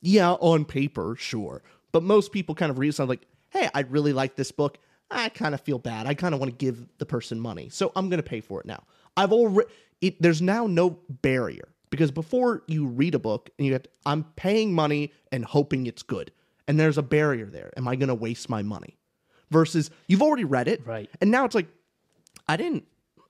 Yeah, 0.00 0.32
on 0.32 0.64
paper, 0.64 1.16
sure, 1.18 1.62
but 1.92 2.02
most 2.02 2.32
people 2.32 2.54
kind 2.54 2.70
of 2.70 2.78
read 2.78 2.94
something 2.94 3.10
like, 3.10 3.26
"Hey, 3.50 3.68
I 3.74 3.80
really 3.80 4.12
like 4.12 4.36
this 4.36 4.52
book. 4.52 4.78
I 5.10 5.28
kind 5.28 5.54
of 5.54 5.60
feel 5.60 5.78
bad. 5.78 6.06
I 6.06 6.14
kind 6.14 6.34
of 6.34 6.40
want 6.40 6.52
to 6.52 6.56
give 6.56 6.86
the 6.98 7.06
person 7.06 7.40
money, 7.40 7.68
so 7.70 7.92
I'm 7.96 8.08
going 8.08 8.22
to 8.22 8.28
pay 8.28 8.40
for 8.40 8.60
it 8.60 8.66
now." 8.66 8.84
I've 9.16 9.32
already. 9.32 9.70
It, 10.00 10.20
there's 10.20 10.42
now 10.42 10.66
no 10.66 10.98
barrier 11.08 11.68
because 11.90 12.10
before 12.10 12.62
you 12.66 12.86
read 12.86 13.14
a 13.14 13.18
book 13.18 13.50
and 13.56 13.66
you 13.66 13.72
get, 13.72 13.88
I'm 14.04 14.24
paying 14.36 14.74
money 14.74 15.12
and 15.32 15.44
hoping 15.44 15.86
it's 15.86 16.02
good, 16.02 16.32
and 16.68 16.78
there's 16.78 16.98
a 16.98 17.02
barrier 17.02 17.46
there. 17.46 17.72
Am 17.76 17.86
I 17.88 17.96
going 17.96 18.08
to 18.08 18.14
waste 18.14 18.48
my 18.48 18.62
money? 18.62 18.98
Versus 19.50 19.90
you've 20.08 20.22
already 20.22 20.44
read 20.44 20.66
it, 20.68 20.84
Right. 20.84 21.08
And 21.20 21.30
now 21.30 21.44
it's 21.44 21.54
like, 21.54 21.68
I 22.48 22.56
didn't. 22.56 22.84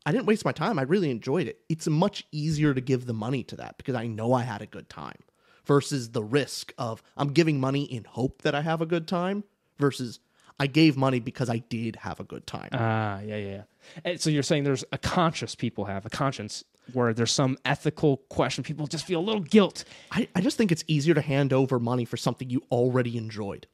I 0.07 0.13
didn't 0.13 0.27
waste 0.27 0.45
my 0.45 0.53
time. 0.53 0.79
I 0.79 0.83
really 0.83 1.11
enjoyed 1.11 1.47
it. 1.49 1.61
It's 1.71 1.87
much 1.89 2.27
easier 2.31 2.75
to 2.75 2.81
give 2.81 3.07
the 3.07 3.15
money 3.15 3.43
to 3.45 3.57
that 3.57 3.79
because 3.79 3.95
I 3.95 4.07
know 4.07 4.35
I 4.35 4.43
had 4.43 4.61
a 4.61 4.67
good 4.67 4.91
time 4.91 5.17
versus 5.65 6.11
the 6.11 6.23
risk 6.23 6.75
of 6.77 7.03
I'm 7.17 7.29
giving 7.33 7.59
money 7.59 7.85
in 7.85 8.05
hope 8.05 8.43
that 8.43 8.55
I 8.55 8.61
have 8.61 8.83
a 8.83 8.87
good 8.87 9.09
time 9.09 9.45
versus 9.79 10.21
I 10.61 10.67
gave 10.67 10.97
money 10.99 11.21
because 11.21 11.49
I 11.49 11.59
did 11.59 11.97
have 11.97 12.21
a 12.21 12.25
good 12.25 12.47
time. 12.47 12.69
Ah, 12.73 13.21
yeah, 13.21 13.37
yeah, 13.37 13.51
yeah. 13.51 13.63
And 14.05 14.21
so 14.21 14.29
you're 14.29 14.43
saying 14.43 14.65
there's 14.65 14.85
a 14.93 14.99
conscious 14.99 15.55
people 15.55 15.87
have 15.87 16.05
a 16.05 16.11
conscience 16.11 16.65
where 16.93 17.15
there's 17.15 17.33
some 17.33 17.57
ethical 17.65 18.19
question. 18.29 18.63
People 18.63 18.87
just 18.87 19.07
feel 19.07 19.21
a 19.21 19.25
little 19.25 19.41
guilt. 19.41 19.85
I, 20.13 20.29
I 20.35 20.43
just 20.43 20.59
think 20.59 20.71
it's 20.71 20.85
easier 20.87 21.15
to 21.15 21.23
hand 21.23 21.55
over 21.55 21.79
money 21.81 22.05
for 22.05 22.19
something 22.19 22.51
you 22.51 22.63
already 22.71 23.17
enjoyed. 23.17 23.67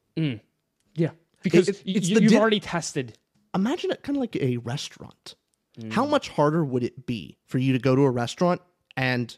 Yeah, 0.94 1.10
because 1.42 1.68
it- 1.68 1.82
it's 1.84 2.08
you, 2.08 2.20
have 2.20 2.30
di- 2.30 2.38
already 2.38 2.60
tested. 2.60 3.18
Imagine 3.54 3.90
it 3.90 4.02
kind 4.02 4.16
of 4.16 4.20
like 4.20 4.36
a 4.36 4.58
restaurant. 4.58 5.34
How 5.92 6.04
much 6.04 6.28
harder 6.28 6.62
would 6.62 6.82
it 6.82 7.06
be 7.06 7.38
for 7.46 7.56
you 7.56 7.72
to 7.72 7.78
go 7.78 7.96
to 7.96 8.02
a 8.02 8.10
restaurant 8.10 8.60
and 8.98 9.34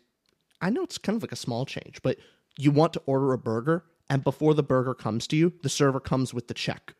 I 0.60 0.70
know 0.70 0.82
it's 0.82 0.98
kind 0.98 1.16
of 1.16 1.22
like 1.22 1.30
a 1.30 1.36
small 1.36 1.64
change, 1.66 2.00
but 2.02 2.18
you 2.58 2.72
want 2.72 2.92
to 2.94 3.02
order 3.06 3.32
a 3.32 3.38
burger 3.38 3.84
and 4.10 4.24
before 4.24 4.54
the 4.54 4.62
burger 4.62 4.94
comes 4.94 5.26
to 5.28 5.36
you, 5.36 5.52
the 5.62 5.68
server 5.68 6.00
comes 6.00 6.34
with 6.34 6.48
the 6.48 6.54
check. 6.54 6.94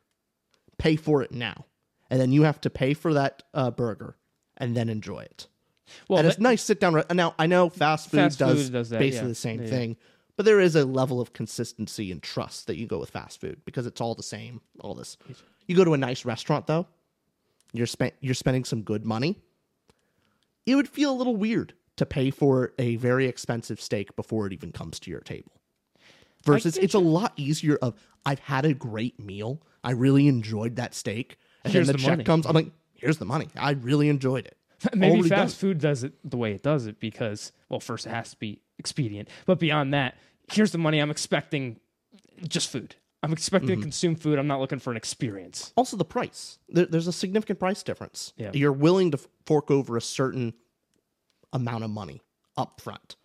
Pay 0.78 0.96
for 0.96 1.22
it 1.22 1.32
now. 1.32 1.66
And 2.10 2.20
then 2.20 2.32
you 2.32 2.42
have 2.42 2.60
to 2.62 2.70
pay 2.70 2.94
for 2.94 3.14
that 3.14 3.42
uh, 3.52 3.70
burger 3.70 4.16
and 4.56 4.76
then 4.76 4.88
enjoy 4.88 5.20
it. 5.20 5.46
Well, 6.08 6.20
and 6.20 6.28
it's 6.28 6.38
nice 6.38 6.62
sit 6.62 6.80
down. 6.80 6.94
Re- 6.94 7.04
now 7.12 7.34
I 7.38 7.46
know 7.46 7.68
fast 7.68 8.10
food, 8.10 8.18
Fast 8.18 8.38
does, 8.38 8.64
food 8.64 8.72
does 8.72 8.90
that, 8.90 8.98
basically 8.98 9.26
yeah. 9.26 9.28
the 9.28 9.34
same 9.34 9.62
yeah. 9.62 9.68
thing, 9.68 9.96
but 10.36 10.46
there 10.46 10.60
is 10.60 10.76
a 10.76 10.84
level 10.84 11.20
of 11.20 11.32
consistency 11.32 12.10
and 12.10 12.22
trust 12.22 12.66
that 12.66 12.76
you 12.76 12.86
go 12.86 12.98
with 12.98 13.10
fast 13.10 13.40
food 13.40 13.60
because 13.64 13.86
it's 13.86 14.00
all 14.00 14.14
the 14.14 14.22
same. 14.22 14.60
All 14.80 14.94
this. 14.94 15.16
You 15.66 15.76
go 15.76 15.84
to 15.84 15.94
a 15.94 15.98
nice 15.98 16.24
restaurant 16.24 16.66
though, 16.66 16.86
you're 17.72 17.86
spent 17.86 18.14
you're 18.20 18.34
spending 18.34 18.64
some 18.64 18.82
good 18.82 19.04
money. 19.04 19.38
It 20.66 20.76
would 20.76 20.88
feel 20.88 21.12
a 21.12 21.16
little 21.16 21.36
weird 21.36 21.74
to 21.96 22.06
pay 22.06 22.30
for 22.30 22.72
a 22.78 22.96
very 22.96 23.26
expensive 23.26 23.80
steak 23.80 24.14
before 24.16 24.46
it 24.46 24.52
even 24.52 24.72
comes 24.72 24.98
to 25.00 25.10
your 25.10 25.20
table. 25.20 25.52
Versus, 26.44 26.76
it's 26.76 26.94
a 26.94 26.98
lot 26.98 27.32
easier. 27.36 27.76
Of 27.76 27.94
I've 28.26 28.40
had 28.40 28.64
a 28.64 28.74
great 28.74 29.20
meal. 29.20 29.62
I 29.84 29.92
really 29.92 30.26
enjoyed 30.28 30.76
that 30.76 30.94
steak, 30.94 31.38
and 31.64 31.72
Here's 31.72 31.86
then 31.86 31.96
the, 31.96 31.98
the 31.98 32.04
check 32.04 32.10
money. 32.18 32.24
comes. 32.24 32.46
I'm 32.46 32.54
like, 32.54 32.70
here's 32.94 33.18
the 33.18 33.24
money. 33.24 33.48
I 33.56 33.72
really 33.72 34.08
enjoyed 34.08 34.46
it. 34.46 34.56
Maybe 34.94 35.12
Already 35.12 35.28
fast 35.28 35.54
done. 35.54 35.60
food 35.70 35.78
does 35.80 36.02
it 36.02 36.14
the 36.28 36.36
way 36.36 36.52
it 36.52 36.62
does 36.62 36.86
it 36.86 36.98
because, 36.98 37.52
well, 37.68 37.78
first 37.80 38.06
it 38.06 38.10
has 38.10 38.30
to 38.30 38.36
be 38.36 38.60
expedient. 38.78 39.28
But 39.46 39.60
beyond 39.60 39.94
that, 39.94 40.16
here's 40.50 40.72
the 40.72 40.78
money 40.78 40.98
I'm 40.98 41.10
expecting 41.10 41.78
just 42.48 42.68
food. 42.70 42.96
I'm 43.22 43.32
expecting 43.32 43.70
Mm-hmm. 43.70 43.80
to 43.80 43.82
consume 43.84 44.16
food. 44.16 44.38
I'm 44.38 44.46
not 44.48 44.58
looking 44.60 44.78
for 44.80 44.90
an 44.90 44.96
experience. 44.96 45.72
also 45.76 45.96
the 45.96 46.04
price 46.04 46.58
there, 46.68 46.86
there's 46.86 47.06
a 47.06 47.12
significant 47.12 47.58
price 47.58 47.82
difference 47.82 48.32
Yeah. 48.36 48.50
you're 48.52 48.72
willing 48.72 49.10
to 49.12 49.18
fork 49.46 49.70
over 49.70 49.96
a 49.96 50.00
certain 50.02 50.54
amount 51.52 51.84
of 51.84 51.90
money 51.90 52.22
up 52.56 52.80
front 52.80 53.16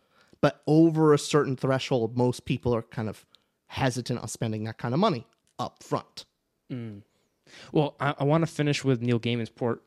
but 0.42 0.62
over 0.68 1.14
a 1.14 1.18
certain 1.18 1.56
threshold 1.56 2.16
most 2.18 2.46
people 2.46 2.74
are 2.76 2.82
kind 2.84 3.10
of 3.10 3.26
hesitant 3.68 4.20
on 4.20 4.28
spending 4.28 4.64
that 4.66 4.78
kind 4.78 4.94
of 4.94 5.00
money 5.00 5.26
up 5.60 5.82
front 5.84 6.26
Well, 7.72 7.96
I, 8.00 8.14
I 8.20 8.24
want 8.26 8.42
to 8.44 8.48
finish 8.48 8.84
with 8.84 9.02
Neil 9.02 9.20
Gaiman's 9.20 9.50
port, 9.50 9.82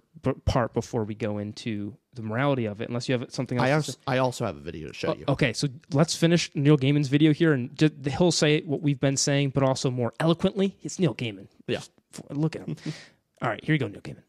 part 0.45 0.73
before 0.75 1.05
we 1.05 1.15
go 1.15 1.39
into 1.39 1.97
the 2.15 2.23
morality 2.23 2.67
of 2.67 2.81
it, 2.81 2.89
unless 2.89 3.09
you 3.09 3.17
have 3.19 3.31
something 3.31 3.59
else. 3.59 3.67
I, 3.67 3.69
to 3.69 3.75
also, 3.75 3.93
say. 3.93 3.99
I 4.07 4.19
also 4.19 4.45
have 4.45 4.57
a 4.57 4.61
video 4.61 4.89
to 4.89 4.95
show 4.95 5.15
you 5.15 5.25
Okay, 5.29 5.53
so 5.53 5.69
let's 5.93 6.15
finish 6.15 6.51
Neil 6.55 6.77
Gaiman's 6.77 7.09
video 7.09 7.33
here, 7.33 7.53
and 7.53 7.77
ju- 7.79 7.91
he'll 8.17 8.33
say 8.33 8.63
what 8.63 8.83
we've 8.83 8.99
been 9.01 9.17
saying, 9.17 9.51
but 9.51 9.63
also 9.63 9.91
more 9.91 10.13
eloquently. 10.19 10.77
It's 10.83 10.99
Neil 10.99 11.15
Gaiman. 11.15 11.47
Yeah. 11.67 11.79
Just 11.79 11.93
look 12.31 12.57
at 12.57 12.67
him. 12.67 12.77
All 13.43 13.49
right, 13.49 13.65
here 13.65 13.75
you 13.75 13.79
go, 13.79 13.87
Neil 13.89 14.01
Gaiman. 14.01 14.23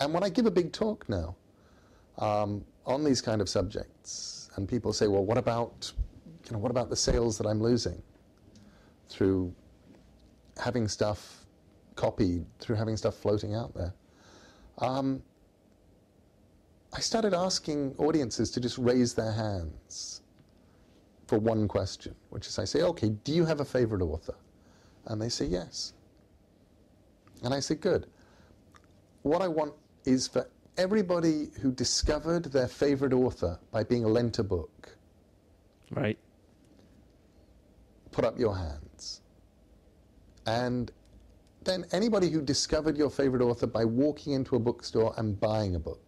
And 0.00 0.12
when 0.12 0.22
I 0.22 0.28
give 0.28 0.46
a 0.46 0.50
big 0.50 0.72
talk 0.72 1.08
now 1.08 1.36
um, 2.18 2.64
on 2.86 3.04
these 3.04 3.20
kind 3.20 3.40
of 3.40 3.48
subjects, 3.48 4.50
and 4.56 4.68
people 4.68 4.92
say, 4.92 5.06
"Well, 5.06 5.24
what 5.24 5.38
about, 5.38 5.92
you 6.46 6.52
know, 6.52 6.58
what 6.58 6.70
about 6.70 6.90
the 6.90 6.96
sales 6.96 7.38
that 7.38 7.46
I'm 7.46 7.60
losing 7.60 8.02
through 9.08 9.54
having 10.62 10.88
stuff 10.88 11.46
copied, 11.94 12.44
through 12.58 12.76
having 12.76 12.96
stuff 12.96 13.14
floating 13.14 13.54
out 13.54 13.74
there?" 13.74 13.94
Um, 14.78 15.22
I 16.92 17.00
started 17.00 17.34
asking 17.34 17.94
audiences 17.98 18.50
to 18.52 18.60
just 18.60 18.78
raise 18.78 19.14
their 19.14 19.32
hands 19.32 20.22
for 21.26 21.38
one 21.38 21.68
question, 21.68 22.14
which 22.30 22.46
is 22.46 22.58
I 22.58 22.64
say, 22.64 22.82
"Okay, 22.82 23.10
do 23.10 23.32
you 23.32 23.44
have 23.44 23.60
a 23.60 23.64
favorite 23.64 24.02
author?" 24.02 24.34
And 25.06 25.20
they 25.20 25.28
say 25.28 25.44
yes. 25.46 25.92
And 27.42 27.52
I 27.54 27.60
say, 27.60 27.74
"Good." 27.74 28.06
what 29.22 29.42
I 29.42 29.48
want 29.48 29.74
is 30.06 30.26
for 30.26 30.48
everybody 30.78 31.50
who 31.60 31.70
discovered 31.72 32.44
their 32.44 32.68
favorite 32.68 33.12
author 33.12 33.58
by 33.70 33.84
being 33.84 34.04
lent 34.04 34.38
a 34.38 34.42
book, 34.44 34.96
Right. 35.90 36.18
put 38.12 38.24
up 38.24 38.38
your 38.38 38.56
hands. 38.56 39.20
And 40.46 40.90
then 41.64 41.84
anybody 41.92 42.30
who 42.30 42.40
discovered 42.40 42.96
your 42.96 43.10
favorite 43.10 43.42
author 43.42 43.66
by 43.66 43.84
walking 43.84 44.32
into 44.32 44.56
a 44.56 44.58
bookstore 44.58 45.12
and 45.18 45.38
buying 45.38 45.74
a 45.74 45.80
book, 45.80 46.00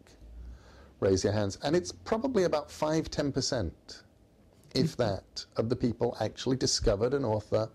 raise 1.01 1.25
your 1.25 1.33
hands. 1.33 1.59
And 1.63 1.75
it's 1.75 1.93
probably 1.93 2.45
about 2.45 2.71
5 2.71 3.11
10%, 3.11 3.73
if 4.75 4.97
that, 4.97 5.45
of 5.57 5.69
the 5.69 5.77
people 5.77 6.17
actually 6.21 6.57
discovered 6.57 7.15
an 7.15 7.25
author 7.25 7.69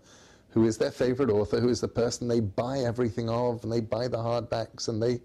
who 0.50 0.64
is 0.64 0.78
their 0.78 0.90
favorite 0.90 1.28
author, 1.28 1.60
who 1.60 1.68
is 1.68 1.80
the 1.80 1.88
person 1.88 2.26
they 2.26 2.40
buy 2.40 2.78
everything 2.78 3.28
of, 3.28 3.62
and 3.62 3.70
they 3.70 3.80
buy 3.80 4.08
the 4.08 4.16
hardbacks, 4.16 4.88
and 4.88 5.02
they, 5.02 5.20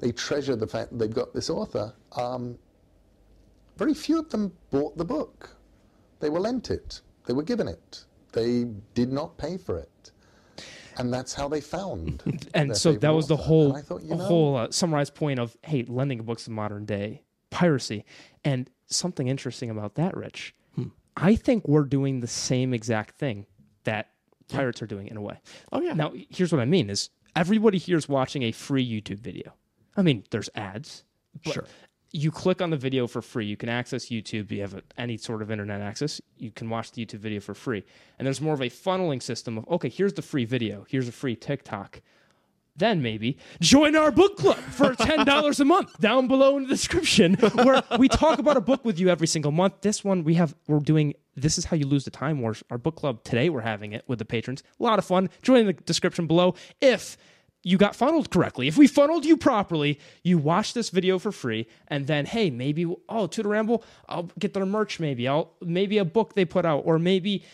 they 0.00 0.10
treasure 0.10 0.56
the 0.56 0.66
fact 0.66 0.90
that 0.90 0.98
they've 0.98 1.14
got 1.14 1.34
this 1.34 1.50
author. 1.50 1.92
Um, 2.16 2.58
very 3.76 3.92
few 3.92 4.18
of 4.18 4.30
them 4.30 4.52
bought 4.70 4.96
the 4.96 5.04
book. 5.04 5.54
They 6.20 6.30
were 6.30 6.40
lent 6.40 6.70
it. 6.70 7.02
They 7.26 7.34
were 7.34 7.42
given 7.42 7.68
it. 7.68 8.04
They 8.32 8.64
did 8.94 9.12
not 9.12 9.36
pay 9.36 9.58
for 9.58 9.78
it. 9.78 10.12
And 10.96 11.12
that's 11.12 11.34
how 11.34 11.48
they 11.48 11.60
found. 11.60 12.22
And 12.54 12.76
so 12.76 12.92
that 12.92 13.10
was 13.10 13.28
the 13.28 13.36
whole, 13.36 13.78
thought, 13.80 14.02
you 14.02 14.16
know, 14.16 14.24
whole 14.24 14.56
uh, 14.56 14.70
summarized 14.70 15.14
point 15.14 15.38
of 15.38 15.56
hey, 15.62 15.84
lending 15.86 16.22
books 16.22 16.48
in 16.48 16.54
modern 16.54 16.84
day 16.84 17.22
piracy, 17.50 18.04
and 18.44 18.70
something 18.86 19.28
interesting 19.28 19.70
about 19.70 19.94
that, 19.96 20.16
Rich. 20.16 20.54
Hmm. 20.74 20.88
I 21.16 21.34
think 21.34 21.66
we're 21.68 21.84
doing 21.84 22.20
the 22.20 22.26
same 22.26 22.72
exact 22.72 23.16
thing 23.16 23.46
that 23.84 24.10
pirates 24.48 24.82
are 24.82 24.86
doing 24.86 25.08
in 25.08 25.16
a 25.16 25.20
way. 25.20 25.40
Oh, 25.72 25.80
yeah. 25.80 25.92
Now, 25.92 26.12
here's 26.30 26.52
what 26.52 26.60
I 26.60 26.64
mean: 26.64 26.90
is 26.90 27.10
everybody 27.36 27.78
here 27.78 27.96
is 27.96 28.08
watching 28.08 28.42
a 28.44 28.52
free 28.52 28.86
YouTube 28.88 29.20
video. 29.20 29.54
I 29.96 30.02
mean, 30.02 30.24
there's 30.30 30.48
ads. 30.54 31.04
but 31.44 31.52
Sure. 31.52 31.64
You 32.12 32.32
click 32.32 32.60
on 32.60 32.70
the 32.70 32.76
video 32.76 33.06
for 33.06 33.22
free. 33.22 33.46
You 33.46 33.56
can 33.56 33.68
access 33.68 34.06
YouTube. 34.06 34.50
You 34.50 34.62
have 34.62 34.74
a, 34.74 34.82
any 34.98 35.16
sort 35.16 35.42
of 35.42 35.50
internet 35.52 35.80
access. 35.80 36.20
You 36.38 36.50
can 36.50 36.68
watch 36.68 36.90
the 36.90 37.06
YouTube 37.06 37.20
video 37.20 37.38
for 37.38 37.54
free. 37.54 37.84
And 38.18 38.26
there's 38.26 38.40
more 38.40 38.54
of 38.54 38.60
a 38.60 38.68
funneling 38.68 39.22
system 39.22 39.58
of 39.58 39.68
okay, 39.68 39.88
here's 39.88 40.14
the 40.14 40.22
free 40.22 40.44
video. 40.44 40.84
Here's 40.88 41.06
a 41.06 41.12
free 41.12 41.36
TikTok. 41.36 42.02
Then 42.76 43.02
maybe 43.02 43.36
join 43.60 43.96
our 43.96 44.10
book 44.10 44.36
club 44.36 44.56
for 44.56 44.94
ten 44.98 45.26
dollars 45.26 45.60
a 45.60 45.64
month 45.64 45.98
down 46.00 46.28
below 46.28 46.56
in 46.56 46.64
the 46.64 46.68
description, 46.68 47.34
where 47.34 47.82
we 47.98 48.08
talk 48.08 48.38
about 48.38 48.56
a 48.56 48.60
book 48.60 48.84
with 48.84 48.98
you 48.98 49.08
every 49.08 49.26
single 49.26 49.52
month. 49.52 49.80
This 49.82 50.02
one 50.04 50.24
we 50.24 50.34
have 50.34 50.54
we're 50.66 50.80
doing 50.80 51.14
this 51.36 51.58
is 51.58 51.66
how 51.66 51.76
you 51.76 51.86
lose 51.86 52.04
the 52.04 52.10
time 52.10 52.40
wars. 52.40 52.62
Our 52.70 52.78
book 52.78 52.96
club 52.96 53.22
today, 53.24 53.48
we're 53.48 53.60
having 53.60 53.92
it 53.92 54.04
with 54.06 54.18
the 54.18 54.24
patrons. 54.24 54.62
A 54.78 54.82
lot 54.82 54.98
of 54.98 55.04
fun. 55.04 55.30
Join 55.42 55.60
in 55.60 55.66
the 55.66 55.72
description 55.72 56.26
below 56.26 56.54
if 56.80 57.16
you 57.62 57.76
got 57.76 57.94
funneled 57.94 58.30
correctly. 58.30 58.68
If 58.68 58.78
we 58.78 58.86
funneled 58.86 59.24
you 59.24 59.36
properly, 59.36 60.00
you 60.24 60.38
watch 60.38 60.72
this 60.72 60.90
video 60.90 61.18
for 61.18 61.30
free, 61.30 61.66
and 61.88 62.06
then 62.06 62.24
hey, 62.26 62.50
maybe 62.50 62.86
oh 63.08 63.26
Tutor 63.26 63.50
Ramble, 63.50 63.84
I'll 64.08 64.30
get 64.38 64.54
their 64.54 64.66
merch. 64.66 64.98
Maybe 64.98 65.28
I'll 65.28 65.52
maybe 65.60 65.98
a 65.98 66.04
book 66.04 66.34
they 66.34 66.44
put 66.44 66.64
out, 66.64 66.82
or 66.86 66.98
maybe 66.98 67.44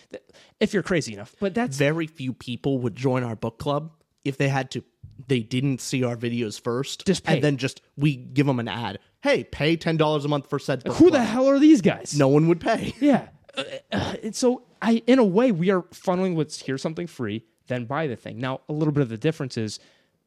if 0.60 0.72
you're 0.72 0.82
crazy 0.82 1.12
enough. 1.12 1.34
But 1.40 1.54
that's 1.54 1.76
Very 1.76 2.06
few 2.06 2.32
people 2.32 2.78
would 2.78 2.94
join 2.94 3.22
our 3.24 3.36
book 3.36 3.58
club 3.58 3.92
if 4.24 4.36
they 4.36 4.48
had 4.48 4.70
to. 4.72 4.84
They 5.28 5.40
didn't 5.40 5.80
see 5.80 6.04
our 6.04 6.16
videos 6.16 6.60
first, 6.60 7.06
Just 7.06 7.24
pay. 7.24 7.34
and 7.34 7.44
then 7.44 7.56
just 7.56 7.80
we 7.96 8.16
give 8.16 8.46
them 8.46 8.58
an 8.60 8.68
ad. 8.68 8.98
Hey, 9.22 9.44
pay 9.44 9.76
ten 9.76 9.96
dollars 9.96 10.24
a 10.24 10.28
month 10.28 10.48
for 10.48 10.58
said 10.58 10.84
book. 10.84 10.96
who 10.96 11.06
the 11.06 11.12
club." 11.18 11.26
hell 11.26 11.48
are 11.48 11.58
these 11.58 11.80
guys? 11.80 12.16
No 12.18 12.28
one 12.28 12.48
would 12.48 12.60
pay. 12.60 12.94
Yeah. 13.00 13.28
Uh, 13.56 13.62
uh, 13.92 14.14
and 14.22 14.36
so 14.36 14.62
I 14.82 15.02
in 15.06 15.18
a 15.18 15.24
way 15.24 15.52
we 15.52 15.70
are 15.70 15.82
funneling 15.82 16.34
what's 16.34 16.60
here's 16.62 16.82
something 16.82 17.06
free, 17.06 17.44
then 17.68 17.86
buy 17.86 18.06
the 18.06 18.16
thing. 18.16 18.38
Now 18.38 18.60
a 18.68 18.72
little 18.72 18.92
bit 18.92 19.00
of 19.02 19.08
the 19.08 19.16
difference 19.16 19.56
is 19.56 19.78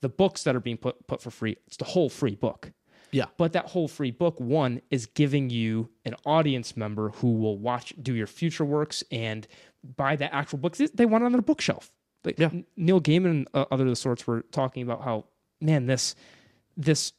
the 0.02 0.10
books 0.10 0.44
that 0.44 0.56
are 0.56 0.60
being 0.60 0.78
put 0.78 1.06
put 1.08 1.22
for 1.22 1.30
free, 1.32 1.58
it's 1.68 1.78
the 1.78 1.86
whole 1.86 2.10
free 2.10 2.36
book. 2.36 2.72
Yeah, 3.12 3.26
But 3.38 3.54
that 3.54 3.66
whole 3.66 3.88
free 3.88 4.12
book, 4.12 4.40
one, 4.40 4.82
is 4.92 5.08
giving 5.08 5.50
you 5.50 5.90
an 6.06 6.14
audience 6.28 6.78
member 6.78 7.10
who 7.10 7.34
will 7.34 7.58
watch, 7.58 7.92
do 8.00 8.14
your 8.14 8.28
future 8.28 8.64
works, 8.64 9.04
and 9.12 9.48
buy 9.98 10.16
the 10.16 10.32
actual 10.32 10.60
books. 10.60 10.80
They 10.94 11.08
want 11.08 11.24
on 11.24 11.32
their 11.32 11.42
bookshelf. 11.42 11.90
Like 12.24 12.40
Yeah. 12.40 12.52
Neil 12.76 13.02
Gaiman 13.02 13.26
and 13.26 13.48
uh, 13.54 13.66
other 13.72 13.86
the 13.86 13.96
sorts 13.96 14.28
were 14.28 14.42
talking 14.52 14.84
about 14.84 15.04
how, 15.04 15.26
man, 15.62 15.86
this, 15.86 16.16
this 16.76 17.14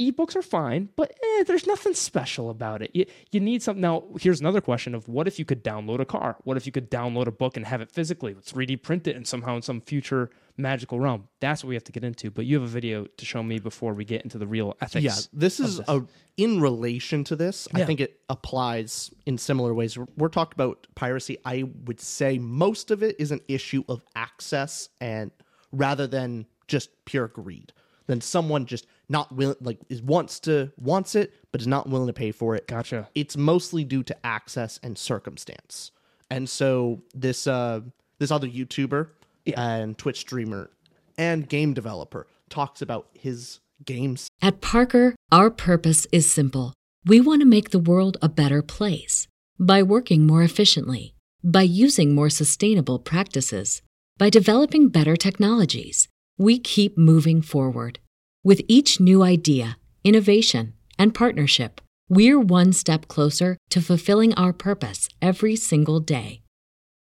ebooks 0.00 0.36
are 0.36 0.42
fine, 0.42 0.88
but 0.96 1.10
eh, 1.10 1.44
there's 1.44 1.66
nothing 1.66 1.94
special 1.94 2.50
about 2.50 2.82
it. 2.82 2.90
You, 2.94 3.06
you 3.32 3.40
need 3.40 3.62
something. 3.62 3.80
Now, 3.80 4.04
here's 4.20 4.40
another 4.40 4.60
question 4.60 4.94
of 4.94 5.08
what 5.08 5.26
if 5.26 5.38
you 5.38 5.44
could 5.44 5.64
download 5.64 6.00
a 6.00 6.04
car? 6.04 6.36
What 6.44 6.56
if 6.56 6.66
you 6.66 6.72
could 6.72 6.90
download 6.90 7.26
a 7.26 7.32
book 7.32 7.56
and 7.56 7.66
have 7.66 7.80
it 7.80 7.90
physically? 7.90 8.34
Let's 8.34 8.52
3D 8.52 8.82
print 8.82 9.06
it 9.06 9.16
and 9.16 9.26
somehow 9.26 9.56
in 9.56 9.62
some 9.62 9.80
future 9.80 10.30
magical 10.56 11.00
realm. 11.00 11.28
That's 11.40 11.64
what 11.64 11.68
we 11.68 11.74
have 11.74 11.84
to 11.84 11.92
get 11.92 12.04
into. 12.04 12.30
But 12.30 12.46
you 12.46 12.56
have 12.56 12.64
a 12.64 12.70
video 12.70 13.04
to 13.04 13.24
show 13.24 13.42
me 13.42 13.58
before 13.58 13.94
we 13.94 14.04
get 14.04 14.22
into 14.22 14.38
the 14.38 14.46
real 14.46 14.76
ethics. 14.80 15.04
yeah. 15.04 15.14
This 15.32 15.60
is 15.60 15.78
this. 15.78 15.88
a 15.88 16.02
in 16.36 16.60
relation 16.60 17.24
to 17.24 17.36
this. 17.36 17.66
I 17.74 17.84
think 17.84 18.00
it 18.00 18.20
applies 18.28 19.10
in 19.26 19.38
similar 19.38 19.74
ways. 19.74 19.98
We're, 19.98 20.06
we're 20.16 20.28
talking 20.28 20.54
about 20.54 20.86
piracy. 20.94 21.38
I 21.44 21.64
would 21.84 22.00
say 22.00 22.38
most 22.38 22.92
of 22.92 23.02
it 23.02 23.16
is 23.18 23.32
an 23.32 23.40
issue 23.48 23.82
of 23.88 24.04
access, 24.14 24.88
and 25.00 25.32
rather 25.72 26.06
than 26.06 26.46
just 26.68 26.90
pure 27.04 27.26
greed, 27.26 27.72
than 28.06 28.20
someone 28.20 28.66
just 28.66 28.86
not 29.08 29.34
willing, 29.34 29.56
like 29.60 29.78
is 29.88 30.02
wants 30.02 30.40
to 30.40 30.70
wants 30.76 31.14
it, 31.14 31.32
but 31.52 31.60
is 31.60 31.66
not 31.66 31.88
willing 31.88 32.06
to 32.08 32.12
pay 32.12 32.32
for 32.32 32.54
it. 32.54 32.66
Gotcha. 32.66 33.08
it's 33.14 33.36
mostly 33.36 33.84
due 33.84 34.02
to 34.04 34.26
access 34.26 34.78
and 34.82 34.96
circumstance. 34.98 35.92
And 36.30 36.48
so 36.48 37.02
this 37.14 37.46
uh 37.46 37.80
this 38.18 38.30
other 38.30 38.48
YouTuber 38.48 39.08
and 39.56 39.96
Twitch 39.96 40.20
streamer 40.20 40.70
and 41.16 41.48
game 41.48 41.74
developer 41.74 42.26
talks 42.48 42.82
about 42.82 43.08
his 43.14 43.60
games. 43.84 44.28
At 44.42 44.60
Parker, 44.60 45.14
our 45.30 45.50
purpose 45.50 46.06
is 46.12 46.30
simple. 46.30 46.74
We 47.04 47.20
want 47.20 47.40
to 47.42 47.46
make 47.46 47.70
the 47.70 47.78
world 47.78 48.16
a 48.20 48.28
better 48.28 48.62
place 48.62 49.26
by 49.58 49.82
working 49.82 50.26
more 50.26 50.42
efficiently, 50.42 51.14
by 51.42 51.62
using 51.62 52.14
more 52.14 52.30
sustainable 52.30 52.98
practices, 52.98 53.82
by 54.18 54.30
developing 54.30 54.88
better 54.88 55.16
technologies. 55.16 56.08
We 56.36 56.58
keep 56.58 56.98
moving 56.98 57.42
forward. 57.42 57.98
With 58.48 58.62
each 58.66 58.98
new 58.98 59.22
idea, 59.22 59.78
innovation, 60.04 60.72
and 60.98 61.14
partnership, 61.14 61.82
we're 62.08 62.40
one 62.40 62.72
step 62.72 63.06
closer 63.06 63.58
to 63.68 63.82
fulfilling 63.82 64.32
our 64.36 64.54
purpose 64.54 65.10
every 65.20 65.54
single 65.54 66.00
day. 66.00 66.40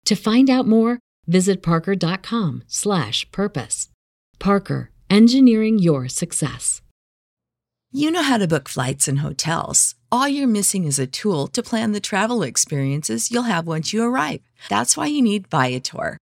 To 0.07 0.15
find 0.15 0.49
out 0.49 0.67
more, 0.67 0.99
visit 1.25 1.63
parker.com/purpose. 1.63 3.89
Parker, 4.39 4.91
engineering 5.09 5.79
your 5.79 6.09
success. 6.09 6.81
You 7.93 8.11
know 8.11 8.23
how 8.23 8.39
to 8.39 8.47
book 8.53 8.67
flights 8.67 9.07
and 9.07 9.19
hotels. 9.19 9.95
All 10.11 10.27
you're 10.27 10.47
missing 10.47 10.83
is 10.83 10.99
a 10.99 11.07
tool 11.07 11.47
to 11.53 11.63
plan 11.63 11.93
the 11.93 12.01
travel 12.01 12.43
experiences 12.43 13.31
you'll 13.31 13.43
have 13.43 13.65
once 13.65 13.93
you 13.93 14.03
arrive. 14.03 14.41
That's 14.67 14.97
why 14.97 15.05
you 15.05 15.21
need 15.21 15.47
Viator. 15.47 16.17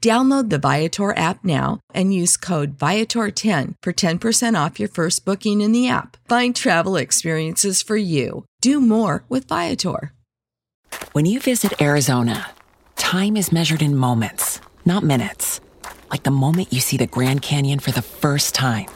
Download 0.00 0.48
the 0.48 0.58
Viator 0.58 1.14
app 1.16 1.44
now 1.44 1.80
and 1.92 2.14
use 2.14 2.38
code 2.38 2.78
Viator10 2.78 3.74
for 3.82 3.92
10% 3.92 4.66
off 4.66 4.80
your 4.80 4.88
first 4.88 5.24
booking 5.26 5.60
in 5.60 5.72
the 5.72 5.88
app. 5.88 6.16
Find 6.26 6.56
travel 6.56 6.96
experiences 6.96 7.82
for 7.82 7.96
you. 7.96 8.46
Do 8.62 8.80
more 8.80 9.24
with 9.28 9.48
Viator. 9.48 10.12
When 11.12 11.26
you 11.26 11.38
visit 11.38 11.82
Arizona, 11.82 12.50
time 12.96 13.36
is 13.36 13.52
measured 13.52 13.82
in 13.82 13.94
moments, 13.94 14.60
not 14.86 15.02
minutes. 15.02 15.60
Like 16.10 16.22
the 16.22 16.30
moment 16.30 16.72
you 16.72 16.80
see 16.80 16.96
the 16.96 17.06
Grand 17.06 17.42
Canyon 17.42 17.78
for 17.78 17.92
the 17.92 18.02
first 18.02 18.54
time. 18.54 18.86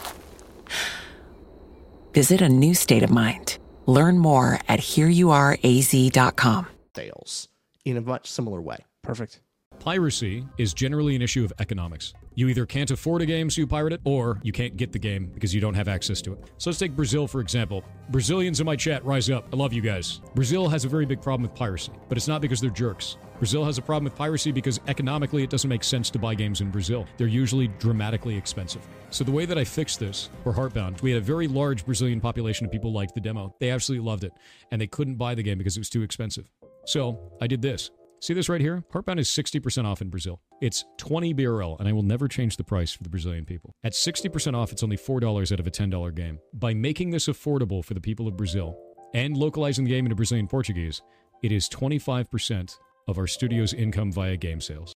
Visit 2.13 2.41
a 2.41 2.49
new 2.49 2.73
state 2.73 3.03
of 3.03 3.11
mind. 3.11 3.57
Learn 3.85 4.17
more 4.17 4.59
at 4.67 4.79
hereyouareaz.com. 4.79 6.67
Sales 6.95 7.47
in 7.83 7.97
a 7.97 8.01
much 8.01 8.31
similar 8.31 8.61
way. 8.61 8.77
Perfect. 9.03 9.41
Piracy 9.79 10.45
is 10.57 10.73
generally 10.73 11.15
an 11.15 11.21
issue 11.21 11.45
of 11.45 11.53
economics. 11.59 12.13
You 12.37 12.49
either 12.49 12.65
can't 12.65 12.91
afford 12.91 13.21
a 13.21 13.25
game, 13.25 13.49
so 13.49 13.61
you 13.61 13.67
pirate 13.67 13.93
it, 13.93 14.01
or 14.03 14.39
you 14.43 14.51
can't 14.51 14.75
get 14.75 14.91
the 14.91 14.99
game 14.99 15.31
because 15.33 15.53
you 15.55 15.61
don't 15.61 15.73
have 15.73 15.87
access 15.87 16.21
to 16.23 16.33
it. 16.33 16.51
So 16.57 16.69
let's 16.69 16.79
take 16.79 16.95
Brazil, 16.95 17.27
for 17.27 17.39
example. 17.39 17.83
Brazilians 18.09 18.59
in 18.59 18.65
my 18.65 18.75
chat, 18.75 19.05
rise 19.05 19.29
up. 19.29 19.47
I 19.53 19.55
love 19.55 19.71
you 19.71 19.81
guys. 19.81 20.19
Brazil 20.33 20.67
has 20.67 20.83
a 20.83 20.89
very 20.89 21.05
big 21.05 21.21
problem 21.21 21.43
with 21.43 21.57
piracy, 21.57 21.93
but 22.09 22.17
it's 22.17 22.27
not 22.27 22.41
because 22.41 22.59
they're 22.59 22.69
jerks. 22.69 23.17
Brazil 23.37 23.63
has 23.63 23.77
a 23.77 23.81
problem 23.81 24.05
with 24.05 24.15
piracy 24.15 24.51
because 24.51 24.79
economically 24.87 25.43
it 25.43 25.49
doesn't 25.49 25.69
make 25.69 25.83
sense 25.83 26.09
to 26.09 26.19
buy 26.19 26.35
games 26.35 26.61
in 26.61 26.71
Brazil. 26.71 27.05
They're 27.17 27.27
usually 27.27 27.67
dramatically 27.67 28.35
expensive. 28.35 28.81
So 29.11 29.23
the 29.23 29.31
way 29.31 29.45
that 29.45 29.57
I 29.57 29.63
fixed 29.63 29.99
this 29.99 30.29
for 30.43 30.53
Heartbound, 30.53 31.01
we 31.01 31.11
had 31.11 31.21
a 31.21 31.25
very 31.25 31.47
large 31.47 31.85
Brazilian 31.85 32.19
population 32.19 32.65
of 32.65 32.71
people 32.71 32.91
liked 32.91 33.13
the 33.13 33.21
demo. 33.21 33.55
They 33.59 33.71
absolutely 33.71 34.05
loved 34.05 34.23
it, 34.23 34.33
and 34.71 34.81
they 34.81 34.87
couldn't 34.87 35.15
buy 35.15 35.35
the 35.35 35.43
game 35.43 35.57
because 35.57 35.77
it 35.77 35.79
was 35.79 35.89
too 35.89 36.01
expensive. 36.01 36.49
So 36.85 37.31
I 37.41 37.47
did 37.47 37.61
this. 37.61 37.91
See 38.25 38.33
this 38.33 38.49
right 38.49 38.59
here? 38.59 38.83
Heartbound 38.91 39.19
is 39.19 39.29
60% 39.29 39.85
off 39.85 40.01
in 40.01 40.09
Brazil. 40.09 40.41
It's 40.59 40.83
20 40.97 41.35
BRL, 41.35 41.79
and 41.79 41.87
I 41.87 41.93
will 41.93 42.01
never 42.01 42.27
change 42.27 42.57
the 42.57 42.63
price 42.63 42.91
for 42.91 43.03
the 43.03 43.09
Brazilian 43.09 43.45
people. 43.45 43.75
At 43.83 43.91
60% 43.91 44.55
off, 44.55 44.71
it's 44.71 44.81
only 44.81 44.97
$4 44.97 45.51
out 45.51 45.59
of 45.59 45.67
a 45.67 45.69
$10 45.69 46.15
game. 46.15 46.39
By 46.51 46.73
making 46.73 47.11
this 47.11 47.27
affordable 47.27 47.85
for 47.85 47.93
the 47.93 48.01
people 48.01 48.27
of 48.27 48.35
Brazil 48.35 48.75
and 49.13 49.37
localizing 49.37 49.85
the 49.85 49.91
game 49.91 50.05
into 50.07 50.15
Brazilian 50.15 50.47
Portuguese, 50.47 51.03
it 51.43 51.51
is 51.51 51.69
25% 51.69 52.79
of 53.07 53.19
our 53.19 53.27
studio's 53.27 53.73
income 53.75 54.11
via 54.11 54.37
game 54.37 54.59
sales. 54.59 54.95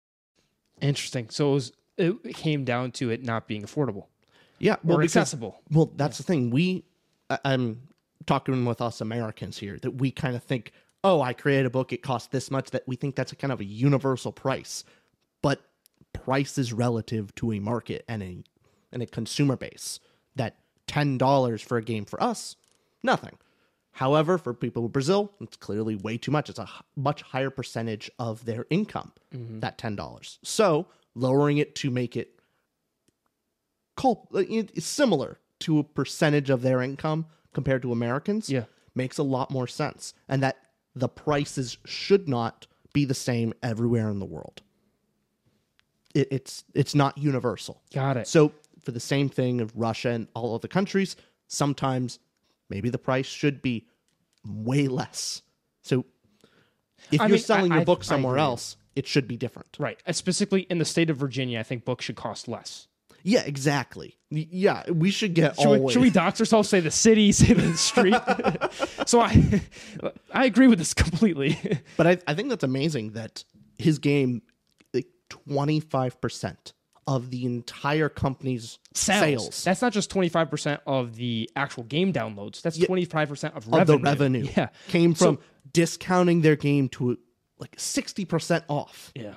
Interesting. 0.81 1.29
So 1.29 1.51
it, 1.51 1.53
was, 1.53 1.73
it 1.99 2.35
came 2.35 2.65
down 2.65 2.93
to 2.93 3.11
it 3.11 3.23
not 3.23 3.47
being 3.47 3.61
affordable 3.63 4.07
Yeah, 4.59 4.77
or 4.77 4.97
because- 4.97 5.03
accessible. 5.05 5.61
Well, 5.71 5.93
that's 5.97 6.17
the 6.17 6.23
thing. 6.25 6.49
We, 6.49 6.87
I- 7.29 7.41
I'm 7.45 7.89
talking 8.25 8.65
with 8.65 8.81
us 8.81 9.03
Americans 9.03 9.59
here 9.59 9.79
that 9.83 9.97
we 9.97 10.13
kind 10.13 10.35
of 10.35 10.43
think, 10.43 10.73
oh, 11.05 11.21
I 11.23 11.33
create 11.33 11.65
a 11.67 11.71
book, 11.71 11.93
it 11.93 12.03
costs 12.03 12.29
this 12.29 12.51
much. 12.51 12.71
That 12.71 12.85
we 12.87 12.97
think 12.97 13.15
that's 13.17 13.33
a 13.33 13.37
kind 13.37 13.53
of 13.53 13.61
a 13.61 13.65
universal 13.65 14.33
price, 14.33 14.85
but 15.43 15.61
price 16.13 16.59
is 16.59 16.73
relative 16.73 17.35
to 17.37 17.53
a 17.53 17.59
market 17.61 18.05
and 18.09 18.23
a 18.23 18.43
and 18.93 19.03
a 19.03 19.07
consumer 19.07 19.57
base. 19.57 20.01
That 20.37 20.57
ten 20.87 21.19
dollars 21.19 21.63
for 21.63 21.77
a 21.79 21.83
game 21.83 22.05
for 22.05 22.23
us, 22.23 22.57
nothing. 23.03 23.37
However, 23.93 24.39
for 24.39 24.55
people 24.55 24.85
in 24.85 24.93
Brazil, 24.93 25.33
it's 25.41 25.57
clearly 25.57 25.97
way 25.97 26.19
too 26.19 26.31
much. 26.31 26.49
It's 26.49 26.59
a 26.61 26.69
much 26.95 27.23
higher 27.23 27.51
percentage 27.51 28.09
of 28.19 28.45
their 28.45 28.65
income, 28.71 29.13
mm-hmm. 29.35 29.59
that 29.61 29.77
ten 29.79 29.97
dollars. 29.97 30.39
So 30.45 30.87
lowering 31.15 31.59
it 31.59 31.75
to 31.77 31.91
make 31.91 32.17
it 32.17 32.39
cul- 33.97 34.29
like, 34.31 34.49
it- 34.51 34.67
uh, 34.69 34.73
it's 34.75 34.87
similar 34.87 35.39
to 35.61 35.79
a 35.81 35.85
percentage 35.85 36.51
of 36.51 36.63
their 36.63 36.81
income 36.81 37.27
compared 37.53 37.83
to 37.83 37.91
Americans 37.91 38.49
Yeah. 38.49 38.65
makes 38.95 39.19
a 39.19 39.25
lot 39.25 39.51
more 39.51 39.67
sense. 39.67 40.15
And 40.29 40.43
that 40.45 40.57
the 40.99 41.09
prices 41.09 41.79
should 41.85 42.29
not 42.29 42.67
be 42.93 43.05
the 43.05 43.15
same 43.15 43.53
everywhere 43.63 44.09
in 44.11 44.19
the 44.19 44.27
world. 44.27 44.63
It, 46.15 46.29
it's 46.31 46.65
it's 46.75 46.95
not 46.95 47.17
universal. 47.19 47.83
Got 47.93 48.17
it. 48.17 48.27
So 48.27 48.53
for 48.83 48.93
the 48.93 49.01
same 49.01 49.29
thing 49.29 49.61
of 49.61 49.73
Russia 49.77 50.11
and 50.11 50.29
all 50.35 50.55
other 50.55 50.69
countries, 50.69 51.17
sometimes 51.47 52.19
maybe 52.71 52.89
the 52.91 52.99
price 52.99 53.27
should 53.27 53.61
be 53.63 53.87
way 54.45 54.89
less. 54.89 55.43
So 55.83 56.05
if 57.13 57.21
I 57.21 57.25
you're 57.27 57.37
mean, 57.37 57.43
selling 57.43 57.73
I- 57.73 57.77
your 57.77 57.83
I- 57.83 57.85
book 57.85 58.03
somewhere 58.05 58.39
else, 58.39 58.77
it 58.97 59.07
should 59.07 59.29
be 59.29 59.37
different. 59.37 59.77
Right. 59.79 60.03
And 60.07 60.17
specifically 60.17 60.63
in 60.63 60.79
the 60.79 60.85
state 60.85 61.11
of 61.11 61.17
Virginia, 61.17 61.61
I 61.61 61.63
think 61.63 61.85
books 61.85 62.05
should 62.07 62.17
cost 62.17 62.49
less. 62.49 62.88
Yeah, 63.23 63.43
exactly. 63.43 64.17
Yeah, 64.31 64.89
we 64.91 65.11
should 65.11 65.35
get 65.35 65.57
Should 65.57 65.67
always. 65.67 65.83
we, 65.83 65.93
should 65.93 66.03
we 66.03 66.11
dox 66.11 66.39
ourselves? 66.41 66.69
Say 66.69 66.81
the 66.81 66.91
city, 66.91 67.33
say 67.33 67.55
the 67.55 67.77
street. 67.77 68.15
so 69.09 69.21
I, 69.21 69.61
I 70.33 70.45
agree 70.45 70.67
with 70.69 70.79
this 70.79 70.95
completely. 70.95 71.59
But 71.97 72.07
I, 72.07 72.19
I 72.27 72.35
think 72.35 72.49
that's 72.51 72.65
amazing 72.65 73.13
that 73.13 73.45
his 73.79 73.99
game, 73.99 74.43
like 74.93 75.07
twenty 75.31 75.81
five 75.81 76.21
percent 76.21 76.75
of 77.07 77.31
the 77.31 77.47
entire 77.47 78.11
company's 78.11 78.79
Sales. 78.93 79.45
sales, 79.45 79.65
That's 79.65 79.81
not 79.83 79.93
just 79.95 80.11
twenty 80.11 80.29
five 80.29 80.51
percent 80.51 80.83
of 80.87 81.17
the 81.17 81.49
actual 81.57 81.85
game 81.85 82.13
downloads. 82.13 82.61
That's 82.61 82.77
Yeah. 82.77 82.87
twenty 82.87 83.07
five 83.07 83.29
percent 83.31 83.55
of 83.55 83.73
of 83.73 83.87
the 83.87 83.99
revenue, 83.99 84.47
Yeah. 84.57 84.69
came 84.89 85.15
So- 85.15 85.25
from 85.37 85.39
discounting 85.73 86.43
their 86.43 86.57
game 86.57 86.89
to 86.91 87.19
like 87.59 87.75
sixty 87.79 88.25
percent 88.27 88.65
off. 88.69 89.11
yeah. 89.15 89.35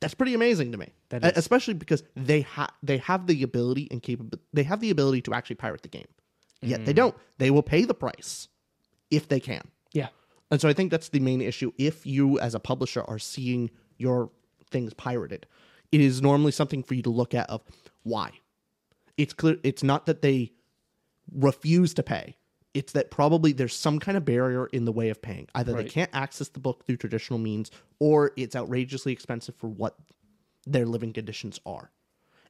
That's 0.00 0.14
pretty 0.14 0.34
amazing 0.34 0.72
to 0.72 0.78
me. 0.78 0.92
Especially 1.36 1.74
because 1.74 2.02
they 2.14 2.42
have 2.42 2.70
they 2.82 2.98
have 2.98 3.26
the 3.26 3.42
ability 3.42 3.88
and 3.90 4.02
capability. 4.02 4.42
They 4.52 4.62
have 4.64 4.80
the 4.80 4.90
ability 4.90 5.22
to 5.22 5.34
actually 5.34 5.56
pirate 5.56 5.82
the 5.82 5.88
game. 5.88 6.08
Yet 6.62 6.80
Mm. 6.80 6.84
they 6.86 6.92
don't. 6.92 7.14
They 7.38 7.50
will 7.50 7.62
pay 7.62 7.84
the 7.84 7.94
price 7.94 8.48
if 9.10 9.28
they 9.28 9.40
can. 9.40 9.62
Yeah. 9.92 10.08
And 10.50 10.60
so 10.60 10.68
I 10.68 10.72
think 10.72 10.90
that's 10.90 11.08
the 11.08 11.20
main 11.20 11.40
issue. 11.40 11.72
If 11.78 12.06
you, 12.06 12.38
as 12.38 12.54
a 12.54 12.60
publisher, 12.60 13.02
are 13.08 13.18
seeing 13.18 13.70
your 13.96 14.30
things 14.70 14.94
pirated, 14.94 15.46
it 15.92 16.00
is 16.00 16.20
normally 16.22 16.52
something 16.52 16.82
for 16.82 16.94
you 16.94 17.02
to 17.02 17.10
look 17.10 17.34
at 17.34 17.48
of 17.50 17.62
why. 18.02 18.30
It's 19.16 19.32
clear. 19.32 19.56
It's 19.62 19.82
not 19.82 20.06
that 20.06 20.22
they 20.22 20.52
refuse 21.32 21.94
to 21.94 22.02
pay. 22.02 22.36
It's 22.76 22.92
that 22.92 23.10
probably 23.10 23.52
there's 23.52 23.74
some 23.74 23.98
kind 23.98 24.18
of 24.18 24.24
barrier 24.26 24.66
in 24.66 24.84
the 24.84 24.92
way 24.92 25.08
of 25.08 25.22
paying. 25.22 25.48
Either 25.54 25.72
they 25.72 25.84
can't 25.84 26.10
access 26.12 26.48
the 26.48 26.60
book 26.60 26.84
through 26.84 26.98
traditional 26.98 27.38
means, 27.38 27.70
or 27.98 28.32
it's 28.36 28.54
outrageously 28.54 29.12
expensive 29.12 29.54
for 29.54 29.68
what 29.68 29.96
their 30.66 30.84
living 30.84 31.14
conditions 31.14 31.58
are. 31.64 31.90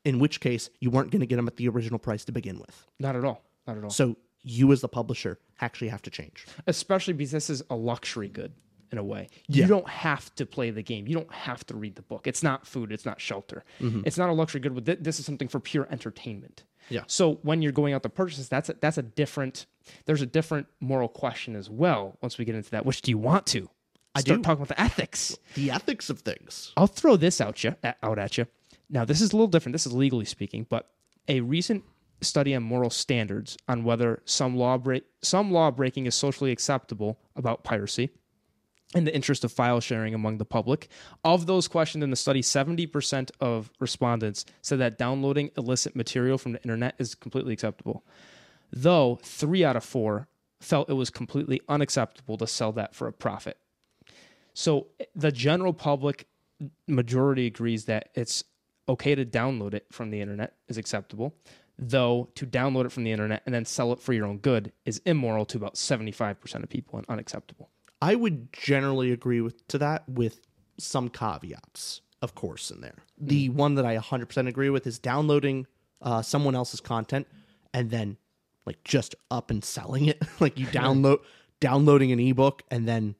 In 0.05 0.19
which 0.19 0.41
case, 0.41 0.69
you 0.81 0.91
weren't 0.91 1.13
going 1.13 1.21
to 1.21 1.27
get 1.27 1.37
them 1.37 1.47
at 1.47 1.57
the 1.57 1.69
original 1.69 2.01
price 2.01 2.25
to 2.25 2.33
begin 2.33 2.59
with. 2.59 2.87
Not 2.99 3.15
at 3.15 3.25
all. 3.25 3.45
Not 3.69 3.79
at 3.79 3.85
all. 3.85 3.91
So 3.91 4.17
you, 4.43 4.73
as 4.73 4.81
the 4.81 4.89
publisher, 4.89 5.39
actually 5.61 5.89
have 5.89 6.03
to 6.03 6.11
change. 6.11 6.47
especially 6.67 7.13
because 7.15 7.31
this 7.33 7.49
is 7.49 7.63
a 7.71 7.77
luxury 7.77 8.29
good 8.29 8.53
in 8.93 8.99
a 8.99 9.05
way. 9.05 9.29
Yeah. 9.49 9.65
You 9.65 9.69
don't 9.69 9.89
have 9.89 10.35
to 10.37 10.47
play 10.47 10.71
the 10.71 10.83
game. 10.83 11.07
You 11.07 11.15
don't 11.15 11.33
have 11.33 11.65
to 11.67 11.77
read 11.77 11.97
the 11.97 12.03
book. 12.03 12.27
It's 12.27 12.43
not 12.43 12.67
food. 12.67 12.93
It's 12.93 13.05
not 13.05 13.21
shelter. 13.21 13.65
Mm-hmm. 13.81 14.03
It's 14.05 14.19
not 14.19 14.29
a 14.29 14.33
luxury 14.33 14.61
good. 14.61 14.75
But 14.75 15.03
this 15.03 15.19
is 15.19 15.27
something 15.27 15.49
for 15.49 15.61
pure 15.61 15.89
entertainment. 15.91 16.65
Yeah. 16.89 17.03
So 17.07 17.41
when 17.43 17.63
you're 17.63 17.73
going 17.73 17.95
out 17.95 18.03
to 18.05 18.09
purchase, 18.09 18.49
that's 18.49 18.69
a, 18.69 18.77
that's 18.81 18.99
a 18.99 19.03
different. 19.03 19.67
There's 20.05 20.23
a 20.23 20.27
different 20.27 20.67
moral 20.81 21.09
question 21.09 21.57
as 21.57 21.69
well. 21.69 22.17
Once 22.23 22.39
we 22.39 22.45
get 22.45 22.55
into 22.55 22.71
that, 22.71 22.87
which 22.87 23.03
do 23.03 23.11
you 23.11 23.19
want 23.19 23.47
to? 23.49 23.69
I 24.15 24.21
Start 24.21 24.39
do. 24.39 24.43
talking 24.45 24.63
about 24.63 24.69
the 24.69 24.81
ethics. 24.81 25.37
The 25.55 25.71
ethics 25.71 26.09
of 26.09 26.21
things. 26.21 26.73
I'll 26.77 26.87
throw 26.87 27.17
this 27.17 27.41
out 27.41 27.63
you 27.65 27.77
out 28.03 28.19
at 28.19 28.39
you. 28.39 28.47
Now, 28.89 29.05
this 29.05 29.21
is 29.21 29.33
a 29.33 29.37
little 29.37 29.49
different. 29.49 29.75
This 29.75 29.87
is 29.87 29.93
legally 29.93 30.25
speaking, 30.25 30.67
but 30.69 30.89
a 31.29 31.41
recent 31.41 31.85
study 32.23 32.55
on 32.55 32.63
moral 32.63 32.91
standards 32.91 33.59
on 33.69 33.85
whether 33.85 34.23
some 34.25 34.57
law 34.57 34.79
break 34.79 35.05
some 35.23 35.51
law 35.51 35.71
breaking 35.71 36.07
is 36.07 36.15
socially 36.15 36.51
acceptable 36.51 37.19
about 37.35 37.63
piracy 37.63 38.11
in 38.97 39.05
the 39.05 39.15
interest 39.15 39.45
of 39.45 39.53
file 39.53 39.79
sharing 39.79 40.15
among 40.15 40.39
the 40.39 40.45
public. 40.47 40.89
Of 41.23 41.47
those 41.47 41.69
questioned 41.69 42.03
in 42.03 42.11
the 42.11 42.17
study, 42.17 42.41
70% 42.41 43.31
of 43.41 43.71
respondents 43.79 44.47
said 44.63 44.79
that 44.81 44.97
downloading 44.97 45.51
illicit 45.59 45.95
material 45.95 46.39
from 46.39 46.53
the 46.53 46.63
internet 46.63 46.95
is 46.99 47.15
completely 47.15 47.53
acceptable. 47.53 48.05
Though 48.73 49.21
3 49.23 49.65
out 49.65 49.77
of 49.77 49.85
4 49.85 50.27
felt 50.61 50.89
it 50.89 50.95
was 50.95 51.11
completely 51.11 51.61
unacceptable 51.69 52.39
to 52.39 52.47
sell 52.47 52.73
that 52.73 52.95
for 52.95 53.07
a 53.07 53.13
profit. 53.13 53.59
So 54.55 54.87
the 55.15 55.31
general 55.31 55.75
public 55.75 56.27
majority 56.89 57.47
agrees 57.47 57.85
that 57.85 58.09
it's 58.15 58.43
okay 58.89 59.15
to 59.15 59.27
download 59.27 59.75
it 59.75 59.87
from 59.93 60.11
the 60.11 60.23
internet 60.23 60.55
is 60.69 60.79
acceptable, 60.79 61.35
though 61.79 62.31
to 62.35 62.47
download 62.47 62.87
it 62.87 62.93
from 62.93 63.05
the 63.05 63.13
internet 63.13 63.43
and 63.45 63.55
then 63.55 63.67
sell 63.67 63.93
it 63.93 64.01
for 64.01 64.15
your 64.15 64.25
own 64.25 64.39
good 64.39 64.73
is 64.87 65.03
immoral 65.05 65.45
to 65.45 65.59
about 65.59 65.75
75% 65.75 66.63
of 66.63 66.71
people 66.71 66.99
and 66.99 67.07
unacceptable. 67.11 67.69
I 68.01 68.15
would 68.15 68.53
generally 68.53 69.13
agree 69.13 69.41
with 69.41 69.67
to 69.69 69.79
that 69.79 70.09
with 70.09 70.41
some 70.79 71.09
caveats, 71.09 72.03
of 72.23 72.35
course, 72.35 72.71
in 72.71 72.81
there. 72.81 72.99
The 73.19 73.49
one 73.51 73.75
that 73.77 73.87
I 73.87 73.97
100% 73.97 74.49
agree 74.49 74.71
with 74.71 74.87
is 74.87 74.99
downloading 74.99 75.67
uh, 76.03 76.23
someone 76.23 76.55
else's 76.55 76.81
content 76.81 77.27
and 77.73 77.91
then 77.91 78.17
like 78.67 78.83
just 78.85 79.15
up 79.31 79.51
and 79.51 79.65
selling 79.65 80.07
it. 80.07 80.23
like 80.41 80.59
you 80.59 80.67
download 80.67 81.21
downloading 81.61 82.13
an 82.13 82.21
ebook 82.21 82.63
and 82.71 82.87
then 82.87 83.15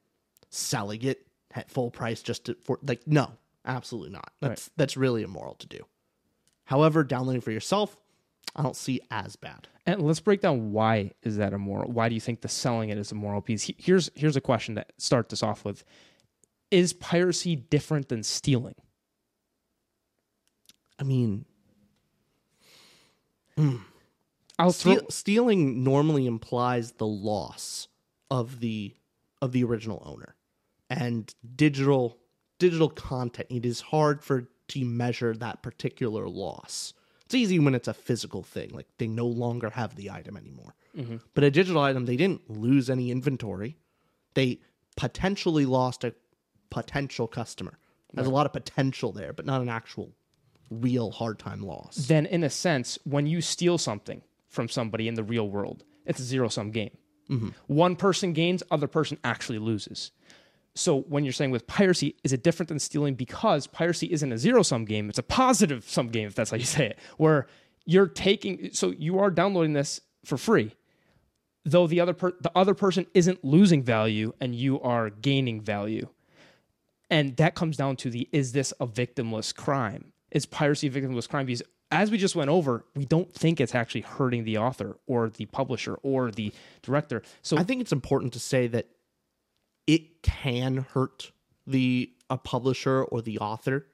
selling 0.49 1.01
it 1.01 1.25
at 1.51 1.71
full 1.71 1.89
price 1.89 2.21
just 2.21 2.45
to, 2.45 2.57
for 2.63 2.79
like 2.83 3.07
no, 3.07 3.31
absolutely 3.65 4.11
not. 4.11 4.31
That's 4.41 4.69
that's 4.77 4.97
really 4.97 5.23
immoral 5.23 5.55
to 5.55 5.67
do. 5.67 5.85
However, 6.65 7.03
downloading 7.03 7.41
for 7.41 7.51
yourself, 7.51 7.97
I 8.55 8.63
don't 8.63 8.75
see 8.75 9.01
as 9.11 9.35
bad. 9.35 9.67
And 9.85 10.01
let's 10.01 10.19
break 10.19 10.41
down 10.41 10.71
why 10.71 11.11
is 11.23 11.37
that 11.37 11.53
immoral? 11.53 11.91
Why 11.91 12.09
do 12.09 12.15
you 12.15 12.21
think 12.21 12.41
the 12.41 12.49
selling 12.49 12.89
it 12.89 12.97
is 12.97 13.11
a 13.11 13.15
moral 13.15 13.41
piece? 13.41 13.71
Here's 13.77 14.09
here's 14.15 14.35
a 14.35 14.41
question 14.41 14.75
to 14.75 14.85
start 14.97 15.29
this 15.29 15.43
off 15.43 15.63
with. 15.63 15.83
Is 16.71 16.93
piracy 16.93 17.55
different 17.55 18.09
than 18.09 18.23
stealing? 18.23 18.75
I 20.99 21.03
mean, 21.03 21.45
I'll 24.59 24.71
throw 24.71 24.99
stealing 25.09 25.83
normally 25.83 26.25
implies 26.25 26.93
the 26.93 27.07
loss 27.07 27.87
of 28.29 28.59
the 28.59 28.95
of 29.41 29.51
the 29.51 29.63
original 29.63 30.01
owner 30.05 30.35
and 30.89 31.33
digital 31.55 32.17
digital 32.59 32.89
content 32.89 33.47
it 33.49 33.65
is 33.65 33.81
hard 33.81 34.23
for 34.23 34.49
to 34.67 34.83
measure 34.83 35.35
that 35.35 35.61
particular 35.61 36.27
loss 36.27 36.93
it's 37.27 37.35
easy 37.35 37.59
when 37.59 37.75
it's 37.75 37.89
a 37.89 37.93
physical 37.93 38.41
thing 38.41 38.69
like 38.73 38.87
they 38.99 39.07
no 39.07 39.27
longer 39.27 39.69
have 39.71 39.95
the 39.95 40.09
item 40.09 40.37
anymore. 40.37 40.75
Mm-hmm. 40.97 41.17
But 41.33 41.43
a 41.43 41.51
digital 41.51 41.81
item 41.81 42.05
they 42.05 42.15
didn't 42.15 42.49
lose 42.49 42.89
any 42.89 43.11
inventory. 43.11 43.75
They 44.33 44.61
potentially 44.95 45.65
lost 45.65 46.05
a 46.05 46.13
potential 46.69 47.27
customer. 47.27 47.79
There's 48.13 48.27
a 48.27 48.31
lot 48.31 48.45
of 48.45 48.53
potential 48.53 49.11
there 49.11 49.33
but 49.33 49.45
not 49.45 49.59
an 49.59 49.67
actual 49.67 50.13
real 50.71 51.11
hard 51.11 51.37
time 51.37 51.59
loss. 51.61 51.97
Then 51.97 52.25
in 52.25 52.45
a 52.45 52.49
sense, 52.49 52.97
when 53.03 53.27
you 53.27 53.41
steal 53.41 53.77
something 53.77 54.21
from 54.47 54.69
somebody 54.69 55.09
in 55.09 55.15
the 55.15 55.23
real 55.23 55.49
world, 55.49 55.83
it's 56.05 56.21
a 56.21 56.23
zero 56.23 56.47
sum 56.47 56.71
game. 56.71 56.97
Mm-hmm. 57.29 57.49
One 57.67 57.97
person 57.97 58.31
gains, 58.31 58.63
other 58.71 58.87
person 58.87 59.17
actually 59.25 59.59
loses. 59.59 60.11
So 60.77 61.01
when 61.01 61.23
you're 61.23 61.33
saying 61.33 61.51
with 61.51 61.67
piracy, 61.67 62.15
is 62.23 62.33
it 62.33 62.43
different 62.43 62.69
than 62.69 62.79
stealing 62.79 63.15
because 63.15 63.67
piracy 63.67 64.11
isn't 64.11 64.31
a 64.31 64.37
zero 64.37 64.61
sum 64.61 64.85
game? 64.85 65.09
It's 65.09 65.17
a 65.17 65.23
positive 65.23 65.89
sum 65.89 66.07
game, 66.07 66.27
if 66.27 66.35
that's 66.35 66.51
how 66.51 66.57
you 66.57 66.65
say 66.65 66.87
it, 66.87 66.99
where 67.17 67.47
you're 67.85 68.07
taking. 68.07 68.69
So 68.73 68.91
you 68.91 69.19
are 69.19 69.31
downloading 69.31 69.73
this 69.73 70.01
for 70.23 70.37
free, 70.37 70.75
though 71.65 71.87
the 71.87 71.99
other 71.99 72.13
per, 72.13 72.33
the 72.39 72.51
other 72.55 72.73
person 72.73 73.07
isn't 73.13 73.43
losing 73.43 73.83
value 73.83 74.33
and 74.39 74.53
you 74.53 74.79
are 74.81 75.09
gaining 75.09 75.61
value. 75.61 76.07
And 77.09 77.35
that 77.37 77.55
comes 77.55 77.77
down 77.77 77.95
to 77.97 78.09
the 78.09 78.29
is 78.31 78.51
this 78.51 78.73
a 78.79 78.85
victimless 78.85 79.55
crime? 79.55 80.11
Is 80.31 80.45
piracy 80.45 80.87
a 80.87 80.91
victimless 80.91 81.27
crime? 81.27 81.45
Because 81.45 81.63
as 81.89 82.11
we 82.11 82.17
just 82.17 82.35
went 82.35 82.49
over, 82.49 82.85
we 82.95 83.05
don't 83.05 83.33
think 83.33 83.61
it's 83.61 83.73
actually 83.73 84.01
hurting 84.01 84.43
the 84.43 84.57
author 84.57 84.97
or 85.07 85.29
the 85.29 85.45
publisher 85.45 85.95
or 86.03 86.31
the 86.31 86.53
director. 86.81 87.23
So 87.41 87.57
I 87.57 87.63
think 87.63 87.81
it's 87.81 87.93
important 87.93 88.33
to 88.33 88.39
say 88.39 88.67
that 88.67 88.87
it 89.87 90.21
can 90.21 90.85
hurt 90.93 91.31
the 91.65 92.11
a 92.29 92.37
publisher 92.37 93.03
or 93.03 93.21
the 93.21 93.39
author, 93.39 93.87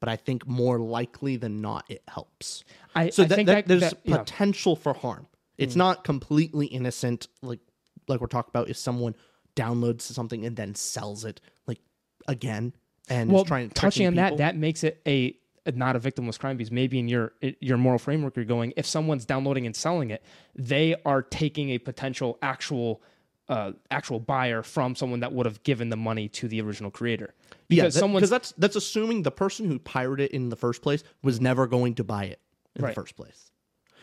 but 0.00 0.08
I 0.08 0.16
think 0.16 0.46
more 0.46 0.78
likely 0.78 1.36
than 1.36 1.60
not 1.60 1.84
it 1.88 2.02
helps. 2.08 2.64
I, 2.94 3.10
So 3.10 3.22
I 3.22 3.26
that, 3.26 3.34
think 3.34 3.46
that, 3.46 3.54
that, 3.54 3.68
there's 3.68 3.92
that- 3.92 4.00
yeah. 4.04 4.16
potential 4.18 4.74
for 4.74 4.94
harm. 4.94 5.26
It's 5.56 5.74
hmm. 5.74 5.78
not 5.78 6.04
completely 6.04 6.66
innocent, 6.66 7.28
like 7.42 7.60
like 8.08 8.20
we're 8.20 8.26
talking 8.26 8.50
about. 8.50 8.68
If 8.68 8.76
someone 8.76 9.14
downloads 9.54 10.02
something 10.02 10.44
and 10.44 10.56
then 10.56 10.74
sells 10.74 11.24
it, 11.24 11.40
like 11.66 11.78
again, 12.26 12.72
and 13.08 13.30
well, 13.30 13.42
is 13.42 13.48
trying 13.48 13.70
touching 13.70 14.06
on 14.06 14.14
that, 14.16 14.30
people. 14.30 14.38
that 14.38 14.56
makes 14.56 14.82
it 14.82 15.00
a, 15.06 15.36
a 15.64 15.72
not 15.72 15.94
a 15.94 16.00
victimless 16.00 16.38
crime 16.38 16.56
because 16.56 16.72
maybe 16.72 16.98
in 16.98 17.06
your 17.06 17.34
your 17.60 17.76
moral 17.76 17.98
framework 17.98 18.34
you're 18.36 18.44
going 18.44 18.72
if 18.76 18.84
someone's 18.84 19.24
downloading 19.24 19.64
and 19.64 19.76
selling 19.76 20.10
it, 20.10 20.24
they 20.56 20.96
are 21.04 21.22
taking 21.22 21.70
a 21.70 21.78
potential 21.78 22.38
actual 22.42 23.00
uh, 23.48 23.72
actual 23.90 24.18
buyer 24.20 24.62
from 24.62 24.94
someone 24.96 25.20
that 25.20 25.32
would 25.32 25.44
have 25.46 25.62
given 25.64 25.90
the 25.90 25.96
money 25.96 26.28
to 26.28 26.48
the 26.48 26.60
original 26.62 26.90
creator 26.90 27.34
yeah, 27.68 27.82
because 27.82 27.94
that- 27.94 28.00
someone's 28.00 28.30
that's 28.30 28.52
that's 28.56 28.76
assuming 28.76 29.22
the 29.22 29.30
person 29.30 29.66
who 29.66 29.78
pirated 29.78 30.30
it 30.30 30.34
in 30.34 30.48
the 30.48 30.56
first 30.56 30.80
place 30.82 31.04
was 31.22 31.40
never 31.40 31.66
going 31.66 31.94
to 31.96 32.04
buy 32.04 32.24
it 32.24 32.40
in 32.76 32.82
Right. 32.84 32.90
the 32.94 33.00
first 33.00 33.16
place, 33.16 33.50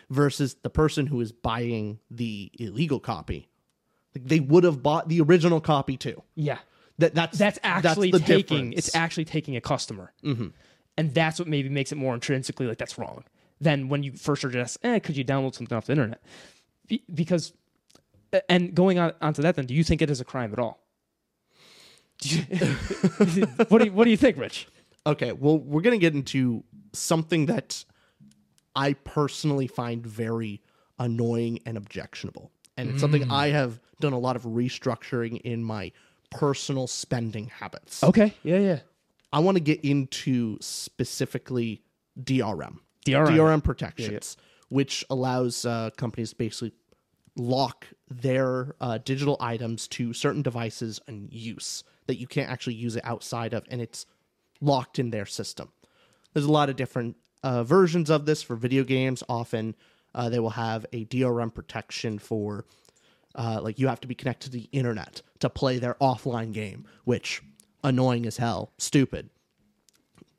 versus 0.09 0.55
the 0.61 0.69
person 0.69 1.07
who 1.07 1.19
is 1.21 1.31
buying 1.31 1.99
the 2.09 2.51
illegal 2.59 2.99
copy. 2.99 3.47
Like 4.15 4.25
they 4.25 4.39
would 4.39 4.63
have 4.63 4.83
bought 4.83 5.09
the 5.09 5.21
original 5.21 5.59
copy 5.61 5.97
too. 5.97 6.21
yeah 6.35 6.59
That 6.99 7.15
that's 7.15 7.37
that's 7.37 7.59
actually 7.63 8.11
the 8.11 8.19
taking 8.19 8.71
difference. 8.71 8.87
it's 8.87 8.95
actually 8.95 9.25
taking 9.25 9.55
a 9.55 9.61
customer 9.61 10.13
and 10.97 11.13
that's 11.13 11.39
what 11.39 11.47
maybe 11.47 11.69
makes 11.69 11.91
it 11.91 11.95
more 11.97 12.13
intrinsically 12.13 12.67
like 12.67 12.77
that's 12.77 12.97
wrong 12.97 13.23
than 13.61 13.87
when 13.89 14.03
you 14.03 14.11
first 14.13 14.41
suggest, 14.41 14.77
eh, 14.83 14.99
could 14.99 15.15
you 15.15 15.23
download 15.23 15.53
something 15.55 15.75
off 15.77 15.85
the 15.85 15.93
internet? 15.93 16.21
Be- 16.87 17.03
because, 17.13 17.53
and 18.49 18.73
going 18.73 18.99
on 18.99 19.13
onto 19.21 19.41
that, 19.41 19.55
then, 19.55 19.65
do 19.65 19.73
you 19.73 19.83
think 19.83 20.01
it 20.01 20.09
is 20.09 20.21
a 20.21 20.25
crime 20.25 20.53
at 20.53 20.59
all? 20.59 20.83
You- 22.23 22.41
what 23.67 23.79
do 23.79 23.85
you, 23.85 23.91
what 23.91 24.03
do 24.05 24.09
you 24.11 24.17
think, 24.17 24.37
Rich? 24.37 24.67
Okay, 25.05 25.31
well, 25.31 25.57
we're 25.57 25.81
going 25.81 25.99
to 25.99 26.01
get 26.01 26.13
into 26.13 26.63
something 26.93 27.47
that 27.47 27.83
I 28.75 28.93
personally 28.93 29.67
find 29.67 30.05
very 30.05 30.61
annoying 30.99 31.59
and 31.65 31.77
objectionable. 31.77 32.51
And 32.77 32.89
it's 32.89 33.01
something 33.01 33.29
I 33.31 33.47
have 33.49 33.79
done 33.99 34.13
a 34.13 34.19
lot 34.19 34.35
of 34.35 34.43
restructuring 34.43 35.41
in 35.41 35.63
my 35.63 35.91
personal 36.29 36.87
spending 36.87 37.47
habits. 37.47 38.03
Okay, 38.03 38.33
yeah, 38.43 38.59
yeah. 38.59 38.79
I 39.33 39.39
want 39.39 39.57
to 39.57 39.61
get 39.63 39.81
into 39.83 40.57
specifically 40.61 41.81
DRM. 42.19 42.77
DRM. 43.05 43.27
DRM 43.27 43.63
protections, 43.63 44.37
which 44.69 45.03
allows 45.09 45.65
uh, 45.65 45.89
companies 45.97 46.31
to 46.31 46.35
basically 46.37 46.73
lock 47.35 47.87
their 48.09 48.75
uh, 48.81 48.97
digital 48.99 49.37
items 49.39 49.87
to 49.87 50.13
certain 50.13 50.41
devices 50.41 50.99
and 51.07 51.31
use 51.31 51.83
that 52.07 52.19
you 52.19 52.27
can't 52.27 52.49
actually 52.49 52.73
use 52.73 52.95
it 52.95 53.05
outside 53.05 53.53
of, 53.53 53.63
and 53.69 53.81
it's 53.81 54.05
locked 54.59 54.99
in 54.99 55.11
their 55.11 55.25
system. 55.25 55.71
There's 56.33 56.45
a 56.45 56.51
lot 56.51 56.69
of 56.69 56.75
different 56.75 57.15
uh, 57.43 57.63
versions 57.63 58.09
of 58.09 58.25
this 58.25 58.43
for 58.43 58.55
video 58.55 58.83
games. 58.83 59.23
Often 59.29 59.75
uh, 60.13 60.29
they 60.29 60.39
will 60.39 60.51
have 60.51 60.85
a 60.91 61.05
DRM 61.05 61.53
protection 61.53 62.19
for, 62.19 62.65
uh, 63.35 63.59
like, 63.61 63.79
you 63.79 63.87
have 63.87 64.01
to 64.01 64.07
be 64.07 64.15
connected 64.15 64.51
to 64.51 64.57
the 64.57 64.69
internet 64.71 65.21
to 65.39 65.49
play 65.49 65.79
their 65.79 65.95
offline 65.95 66.51
game, 66.51 66.85
which 67.05 67.41
annoying 67.83 68.25
as 68.25 68.37
hell, 68.37 68.73
stupid 68.77 69.29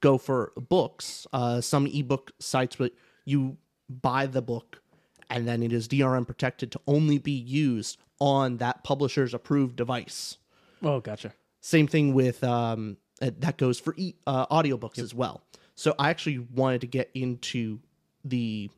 go 0.02 0.18
for 0.18 0.52
books. 0.68 1.26
Uh, 1.32 1.62
some 1.62 1.86
ebook 1.86 2.32
sites, 2.38 2.76
but 2.76 2.92
you 3.24 3.56
buy 3.88 4.26
the 4.26 4.42
book 4.42 4.81
and 5.30 5.46
then 5.46 5.62
it 5.62 5.72
is 5.72 5.88
DRM 5.88 6.26
protected 6.26 6.72
to 6.72 6.80
only 6.86 7.18
be 7.18 7.32
used 7.32 7.98
on 8.20 8.58
that 8.58 8.84
publisher's 8.84 9.34
approved 9.34 9.76
device. 9.76 10.38
Oh, 10.82 11.00
gotcha. 11.00 11.32
Same 11.60 11.86
thing 11.86 12.14
with 12.14 12.42
um, 12.44 12.96
uh, 13.20 13.30
that 13.38 13.56
goes 13.56 13.78
for 13.78 13.94
e- 13.96 14.14
uh, 14.26 14.46
audiobooks 14.46 14.98
as 14.98 15.14
well. 15.14 15.42
So 15.74 15.94
I 15.98 16.10
actually 16.10 16.38
wanted 16.38 16.80
to 16.82 16.86
get 16.86 17.10
into 17.14 17.80
the 18.24 18.70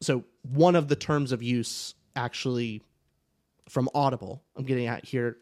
so 0.00 0.24
one 0.42 0.74
of 0.76 0.88
the 0.88 0.96
terms 0.96 1.32
of 1.32 1.42
use 1.42 1.94
actually 2.16 2.82
from 3.68 3.88
Audible. 3.94 4.42
I'm 4.56 4.64
getting 4.64 4.86
at 4.86 5.04
here 5.04 5.36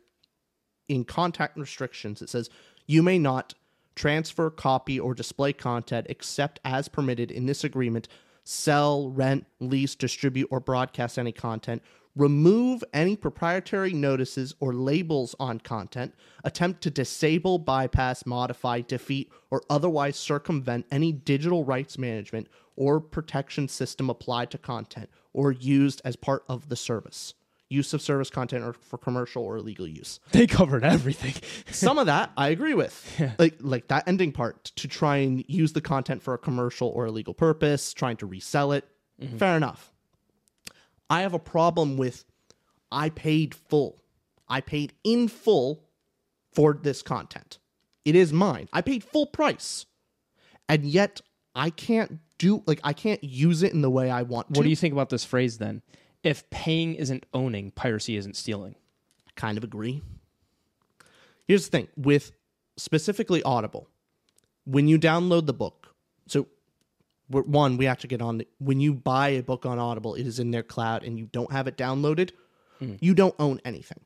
in 0.89 1.05
contact 1.05 1.57
restrictions. 1.57 2.21
It 2.21 2.29
says 2.29 2.51
you 2.87 3.03
may 3.03 3.19
not 3.19 3.55
transfer, 3.95 4.51
copy, 4.51 4.99
or 4.99 5.15
display 5.15 5.53
content 5.53 6.07
except 6.09 6.61
as 6.65 6.89
permitted 6.89 7.31
in 7.31 7.47
this 7.47 7.65
agreement. 7.65 8.09
Sell, 8.51 9.11
rent, 9.11 9.45
lease, 9.61 9.95
distribute, 9.95 10.49
or 10.51 10.59
broadcast 10.59 11.19
any 11.19 11.33
content. 11.33 11.83
Remove 12.17 12.83
any 12.95 13.15
proprietary 13.15 13.93
notices 13.93 14.55
or 14.59 14.73
labels 14.73 15.37
on 15.39 15.61
content. 15.61 16.15
Attempt 16.45 16.81
to 16.81 16.91
disable, 16.91 17.59
bypass, 17.59 18.25
modify, 18.25 18.81
defeat, 18.81 19.31
or 19.51 19.63
otherwise 19.69 20.17
circumvent 20.17 20.87
any 20.91 21.13
digital 21.13 21.63
rights 21.63 21.99
management 21.99 22.49
or 22.75 23.01
protection 23.01 23.69
system 23.69 24.09
applied 24.09 24.51
to 24.51 24.57
content 24.57 25.11
or 25.35 25.53
used 25.53 26.01
as 26.03 26.17
part 26.17 26.43
of 26.49 26.71
the 26.71 26.77
service. 26.77 27.35
Use 27.71 27.93
of 27.93 28.01
service 28.01 28.31
content 28.31 28.65
or 28.65 28.73
for 28.73 28.97
commercial 28.97 29.43
or 29.43 29.59
illegal 29.59 29.87
use 29.87 30.21
They 30.33 30.47
covered 30.47 30.85
everything. 30.85 31.35
some 31.71 31.99
of 31.99 32.07
that 32.07 32.31
I 32.37 32.49
agree 32.49 32.75
with. 32.75 32.95
Like 33.39 33.57
like 33.61 33.89
that 33.89 34.09
ending 34.09 34.33
part 34.33 34.65
to 34.77 34.89
try 34.89 35.19
and 35.19 35.45
use 35.49 35.73
the 35.73 35.81
content 35.81 36.23
for 36.23 36.35
a 36.35 36.39
commercial 36.39 36.89
or 36.89 37.07
illegal 37.07 37.35
purpose, 37.35 37.93
trying 37.93 38.17
to 38.19 38.27
resell 38.27 38.73
it. 38.73 38.89
Mm-hmm. 39.21 39.37
Fair 39.37 39.57
enough. 39.57 39.93
I 41.11 41.23
have 41.23 41.35
a 41.35 41.39
problem 41.39 41.97
with 41.97 42.25
I 42.91 43.11
paid 43.11 43.55
full. 43.55 44.03
I 44.49 44.61
paid 44.61 44.95
in 45.05 45.29
full 45.29 45.85
for 46.53 46.75
this 46.75 47.03
content. 47.03 47.59
It 48.05 48.15
is 48.15 48.33
mine. 48.33 48.69
I 48.73 48.81
paid 48.81 49.05
full 49.05 49.27
price. 49.27 49.87
And 50.69 50.85
yet 50.85 51.21
I 51.55 51.71
can't 51.71 52.21
do 52.39 52.63
like 52.67 52.81
I 52.85 52.93
can't 52.93 53.23
use 53.23 53.63
it 53.63 53.73
in 53.73 53.83
the 53.83 53.91
way 53.91 54.11
I 54.11 54.23
want 54.23 54.53
to. 54.53 54.59
What 54.59 54.65
do 54.65 54.71
you 54.71 54.77
think 54.77 54.93
about 54.93 55.11
this 55.11 55.25
phrase 55.25 55.59
then? 55.59 55.83
If 56.23 56.49
paying 56.51 56.95
isn't 56.95 57.27
owning, 57.33 57.71
piracy 57.71 58.17
isn't 58.17 58.37
stealing. 58.37 58.75
kind 59.37 59.57
of 59.57 59.65
agree. 59.65 60.03
Here's 61.47 61.65
the 61.65 61.71
thing 61.71 61.89
with 61.97 62.33
specifically 62.77 63.43
Audible, 63.43 63.89
when 64.65 64.89
you 64.89 64.99
download 64.99 65.47
the 65.47 65.55
book, 65.55 65.95
so 66.27 66.47
one, 67.29 67.77
we 67.77 67.85
have 67.85 67.99
to 67.99 68.07
get 68.07 68.23
on. 68.23 68.39
The, 68.39 68.49
when 68.59 68.81
you 68.81 68.95
buy 68.95 69.31
a 69.31 69.43
book 69.43 69.67
on 69.67 69.79
Audible, 69.79 70.15
it 70.15 70.27
is 70.27 70.39
in 70.39 70.51
their 70.51 70.63
cloud 70.63 71.05
and 71.05 71.19
you 71.19 71.27
don't 71.27 71.53
have 71.53 71.67
it 71.67 71.77
downloaded, 71.77 72.31
hmm. 72.79 72.95
you 73.01 73.15
don't 73.15 73.35
own 73.39 73.61
anything. 73.65 74.01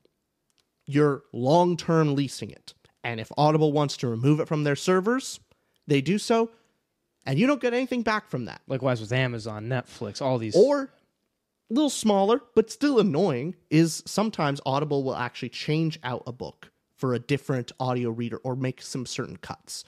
You're 0.85 1.23
long 1.31 1.77
term 1.77 2.15
leasing 2.15 2.51
it. 2.51 2.73
And 3.03 3.19
if 3.19 3.31
Audible 3.37 3.71
wants 3.71 3.97
to 3.97 4.07
remove 4.07 4.39
it 4.39 4.47
from 4.47 4.63
their 4.63 4.75
servers, 4.75 5.39
they 5.87 6.01
do 6.01 6.17
so, 6.17 6.51
and 7.25 7.37
you 7.37 7.47
don't 7.47 7.61
get 7.61 7.73
anything 7.73 8.01
back 8.01 8.29
from 8.29 8.45
that. 8.45 8.61
Likewise 8.67 9.01
with 9.01 9.11
Amazon, 9.11 9.67
Netflix, 9.67 10.21
all 10.21 10.37
these. 10.37 10.55
Or 10.55 10.89
a 11.73 11.75
little 11.75 11.89
smaller, 11.89 12.41
but 12.55 12.69
still 12.69 12.99
annoying, 12.99 13.55
is 13.69 14.03
sometimes 14.05 14.61
Audible 14.65 15.03
will 15.03 15.15
actually 15.15 15.49
change 15.49 15.99
out 16.03 16.23
a 16.27 16.31
book 16.31 16.71
for 16.95 17.13
a 17.13 17.19
different 17.19 17.71
audio 17.79 18.09
reader 18.11 18.37
or 18.37 18.55
make 18.55 18.81
some 18.81 19.05
certain 19.05 19.37
cuts. 19.37 19.83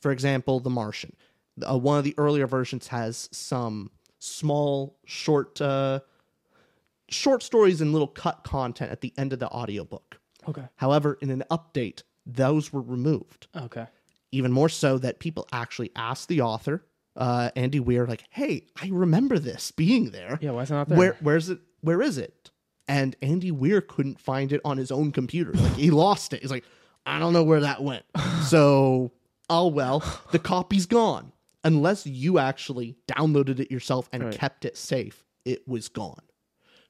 For 0.00 0.10
example, 0.10 0.60
The 0.60 0.70
Martian. 0.70 1.14
Uh, 1.62 1.78
one 1.78 1.98
of 1.98 2.04
the 2.04 2.14
earlier 2.18 2.46
versions 2.46 2.88
has 2.88 3.28
some 3.32 3.90
small, 4.18 4.98
short, 5.04 5.60
uh, 5.60 6.00
short 7.10 7.42
stories 7.42 7.80
and 7.80 7.92
little 7.92 8.08
cut 8.08 8.42
content 8.44 8.90
at 8.90 9.00
the 9.02 9.12
end 9.18 9.32
of 9.32 9.38
the 9.38 9.48
audiobook. 9.48 10.18
okay. 10.48 10.64
However, 10.76 11.18
in 11.20 11.30
an 11.30 11.44
update, 11.50 12.02
those 12.24 12.72
were 12.72 12.82
removed 12.82 13.46
Okay. 13.54 13.86
even 14.32 14.52
more 14.52 14.68
so 14.68 14.98
that 14.98 15.18
people 15.20 15.46
actually 15.52 15.90
asked 15.94 16.28
the 16.28 16.40
author, 16.40 16.84
uh, 17.16 17.50
Andy 17.56 17.80
Weir, 17.80 18.06
like, 18.06 18.24
"Hey, 18.30 18.66
I 18.80 18.88
remember 18.92 19.38
this 19.38 19.70
being 19.70 20.10
there. 20.10 20.38
Yeah, 20.40 20.50
why 20.52 20.62
is 20.62 20.70
it 20.70 20.74
not 20.74 20.88
there? 20.88 20.98
Where, 20.98 21.16
where's 21.20 21.48
it? 21.48 21.60
Where 21.80 22.02
is 22.02 22.18
it?" 22.18 22.50
And 22.88 23.16
Andy 23.22 23.50
Weir 23.50 23.80
couldn't 23.80 24.20
find 24.20 24.52
it 24.52 24.60
on 24.64 24.76
his 24.78 24.90
own 24.92 25.10
computer. 25.12 25.52
Like 25.52 25.74
he 25.74 25.90
lost 25.90 26.32
it. 26.32 26.42
He's 26.42 26.50
like, 26.50 26.64
"I 27.04 27.18
don't 27.18 27.32
know 27.32 27.42
where 27.44 27.60
that 27.60 27.82
went." 27.82 28.04
so, 28.44 29.12
oh 29.50 29.68
well, 29.68 30.04
the 30.32 30.38
copy's 30.38 30.86
gone. 30.86 31.32
Unless 31.64 32.06
you 32.06 32.38
actually 32.38 32.96
downloaded 33.08 33.58
it 33.58 33.72
yourself 33.72 34.08
and 34.12 34.22
Right. 34.24 34.32
kept 34.34 34.64
it 34.64 34.76
safe, 34.76 35.24
it 35.44 35.66
was 35.66 35.88
gone. 35.88 36.22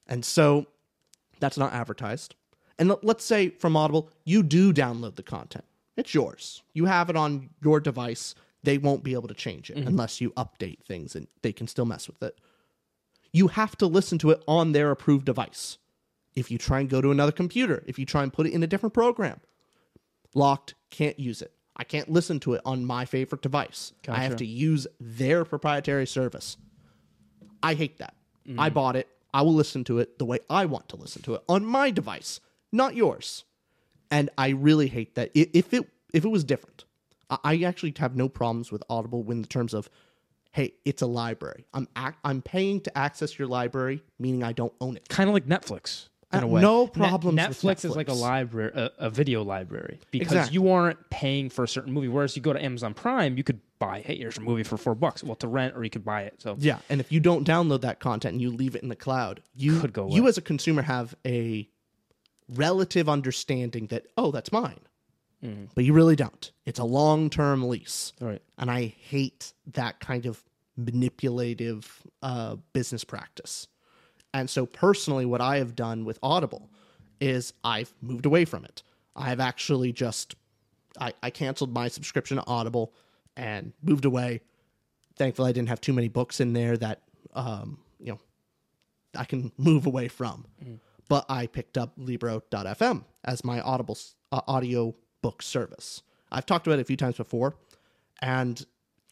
And 0.06 0.22
so, 0.22 0.66
that's 1.40 1.56
not 1.56 1.72
advertised. 1.72 2.34
And 2.78 2.90
let- 2.90 3.02
let's 3.02 3.24
say 3.24 3.48
from 3.48 3.74
Audible, 3.74 4.10
you 4.24 4.42
do 4.42 4.74
download 4.74 5.14
the 5.16 5.22
content. 5.22 5.64
It's 5.96 6.12
yours. 6.12 6.62
You 6.74 6.84
have 6.84 7.08
it 7.08 7.16
on 7.16 7.48
your 7.62 7.80
device. 7.80 8.34
They 8.66 8.78
won't 8.78 9.04
be 9.04 9.12
able 9.12 9.28
to 9.28 9.34
change 9.34 9.70
it 9.70 9.76
mm-hmm. 9.76 9.86
unless 9.86 10.20
you 10.20 10.30
update 10.32 10.84
things 10.84 11.14
and 11.14 11.28
they 11.42 11.52
can 11.52 11.68
still 11.68 11.84
mess 11.84 12.08
with 12.08 12.20
it. 12.20 12.36
You 13.30 13.46
have 13.46 13.78
to 13.78 13.86
listen 13.86 14.18
to 14.18 14.32
it 14.32 14.42
on 14.48 14.72
their 14.72 14.90
approved 14.90 15.24
device. 15.24 15.78
If 16.34 16.50
you 16.50 16.58
try 16.58 16.80
and 16.80 16.90
go 16.90 17.00
to 17.00 17.12
another 17.12 17.30
computer, 17.30 17.84
if 17.86 17.96
you 17.96 18.04
try 18.04 18.24
and 18.24 18.32
put 18.32 18.44
it 18.44 18.52
in 18.52 18.64
a 18.64 18.66
different 18.66 18.92
program, 18.92 19.38
locked, 20.34 20.74
can't 20.90 21.16
use 21.20 21.42
it. 21.42 21.52
I 21.76 21.84
can't 21.84 22.10
listen 22.10 22.40
to 22.40 22.54
it 22.54 22.62
on 22.64 22.84
my 22.84 23.04
favorite 23.04 23.40
device. 23.40 23.92
I 24.08 24.24
have 24.24 24.34
to 24.36 24.46
use 24.46 24.88
their 24.98 25.44
proprietary 25.44 26.08
service. 26.08 26.56
I 27.62 27.74
hate 27.74 27.98
that. 27.98 28.14
Mm-hmm. 28.48 28.58
I 28.58 28.70
bought 28.70 28.96
it. 28.96 29.06
I 29.32 29.42
will 29.42 29.54
listen 29.54 29.84
to 29.84 30.00
it 30.00 30.18
the 30.18 30.24
way 30.24 30.40
I 30.50 30.64
want 30.66 30.88
to 30.88 30.96
listen 30.96 31.22
to 31.22 31.34
it 31.34 31.42
on 31.48 31.64
my 31.64 31.92
device, 31.92 32.40
not 32.72 32.96
yours. 32.96 33.44
And 34.10 34.28
I 34.36 34.48
really 34.48 34.88
hate 34.88 35.14
that. 35.14 35.30
If 35.34 35.72
it 35.72 35.88
if 36.12 36.24
it 36.24 36.28
was 36.28 36.42
different, 36.42 36.84
I- 37.30 37.62
actually 37.64 37.94
have 37.98 38.16
no 38.16 38.28
problems 38.28 38.70
with 38.70 38.82
Audible 38.88 39.28
in 39.30 39.42
the 39.42 39.48
terms 39.48 39.74
of, 39.74 39.90
hey, 40.52 40.74
it's 40.84 41.02
a 41.02 41.06
library. 41.06 41.66
I'm 41.74 41.88
ac- 41.98 42.16
I'm 42.24 42.40
paying 42.42 42.80
to 42.82 42.96
access 42.98 43.38
your 43.38 43.48
library, 43.48 44.02
meaning 44.18 44.42
I 44.42 44.52
don't 44.52 44.72
own 44.80 44.96
it. 44.96 45.08
Kind 45.08 45.28
of 45.28 45.34
like 45.34 45.46
Netflix 45.46 46.08
in 46.32 46.40
Uh, 46.40 46.42
a 46.44 46.46
way. 46.46 46.60
no 46.62 46.84
Net- 46.84 46.92
problems 46.94 47.38
with 47.48 47.58
Netflix, 47.58 47.84
is 47.84 47.96
like 47.96 48.08
a 48.08 48.12
library, 48.12 48.72
a, 48.74 48.90
a 48.98 49.10
video 49.10 49.42
library, 49.42 49.98
because 50.10 50.28
Exactly. 50.32 50.54
you 50.54 50.68
aren't 50.70 51.10
paying 51.10 51.50
for 51.50 51.64
a 51.64 51.68
certain 51.68 51.92
movie. 51.92 52.08
Whereas 52.08 52.36
you 52.36 52.42
go 52.42 52.52
to 52.52 52.62
Amazon 52.64 52.94
Prime, 52.94 53.36
you 53.36 53.44
could 53.44 53.60
buy, 53.78 54.00
hey, 54.00 54.16
here's 54.16 54.38
a 54.38 54.40
movie 54.40 54.62
for 54.62 54.76
four 54.78 54.94
bucks, 54.94 55.22
well, 55.22 55.34
to 55.36 55.46
rent, 55.48 55.76
or 55.76 55.84
you 55.84 55.90
could 55.90 56.04
buy 56.04 56.22
it. 56.22 56.40
So 56.40 56.56
Yeah, 56.58 56.78
and 56.88 57.00
if 57.00 57.12
you 57.12 57.20
don't 57.20 57.46
download 57.46 57.82
that 57.82 58.00
content 58.00 58.32
and 58.34 58.40
you 58.40 58.50
leave 58.50 58.74
it 58.74 58.82
in 58.82 58.88
the 58.88 58.96
cloud, 58.96 59.42
you 59.54 59.78
Could 59.80 59.92
go 59.92 60.08
you 60.08 60.26
as 60.28 60.38
a 60.38 60.42
consumer 60.42 60.82
have 60.82 61.14
a 61.26 61.68
relative 62.48 63.08
understanding 63.08 63.88
that 63.88 64.06
oh, 64.16 64.30
that's 64.30 64.52
mine. 64.52 64.80
But 65.74 65.84
you 65.84 65.92
really 65.92 66.16
don't. 66.16 66.50
It's 66.64 66.78
a 66.78 66.84
long-term 66.84 67.68
lease. 67.68 68.12
Mm. 68.20 68.26
Right. 68.26 68.42
And 68.58 68.70
I 68.70 68.86
hate 68.86 69.52
that 69.72 70.00
kind 70.00 70.26
of 70.26 70.42
manipulative 70.76 72.02
uh, 72.22 72.56
business 72.72 73.04
practice. 73.04 73.68
And 74.34 74.50
so 74.50 74.66
personally 74.66 75.24
what 75.24 75.40
I 75.40 75.58
have 75.58 75.74
done 75.74 76.04
with 76.04 76.18
Audible 76.22 76.70
is 77.20 77.52
I've 77.64 77.94
moved 78.02 78.26
away 78.26 78.44
from 78.44 78.64
it. 78.64 78.82
I've 79.14 79.40
actually 79.40 79.92
just 79.92 80.34
I, 81.00 81.12
I 81.22 81.30
canceled 81.30 81.72
my 81.72 81.88
subscription 81.88 82.36
to 82.38 82.46
Audible 82.46 82.92
and 83.36 83.72
moved 83.82 84.04
away 84.04 84.40
thankfully 85.16 85.48
I 85.48 85.52
didn't 85.52 85.68
have 85.68 85.80
too 85.80 85.92
many 85.92 86.08
books 86.08 86.40
in 86.40 86.52
there 86.52 86.76
that 86.76 87.02
um, 87.34 87.78
you 87.98 88.12
know, 88.12 88.20
I 89.16 89.24
can 89.24 89.52
move 89.56 89.86
away 89.86 90.08
from. 90.08 90.46
But 91.08 91.24
I 91.28 91.46
picked 91.46 91.78
up 91.78 91.92
Libro.fm 91.96 93.04
as 93.24 93.44
my 93.44 93.60
Audible 93.60 93.96
uh, 94.32 94.40
audio 94.48 94.94
book 95.26 95.42
service. 95.42 96.02
I've 96.30 96.46
talked 96.46 96.66
about 96.66 96.78
it 96.78 96.82
a 96.82 96.84
few 96.84 96.96
times 96.96 97.16
before, 97.16 97.56
and 98.22 98.64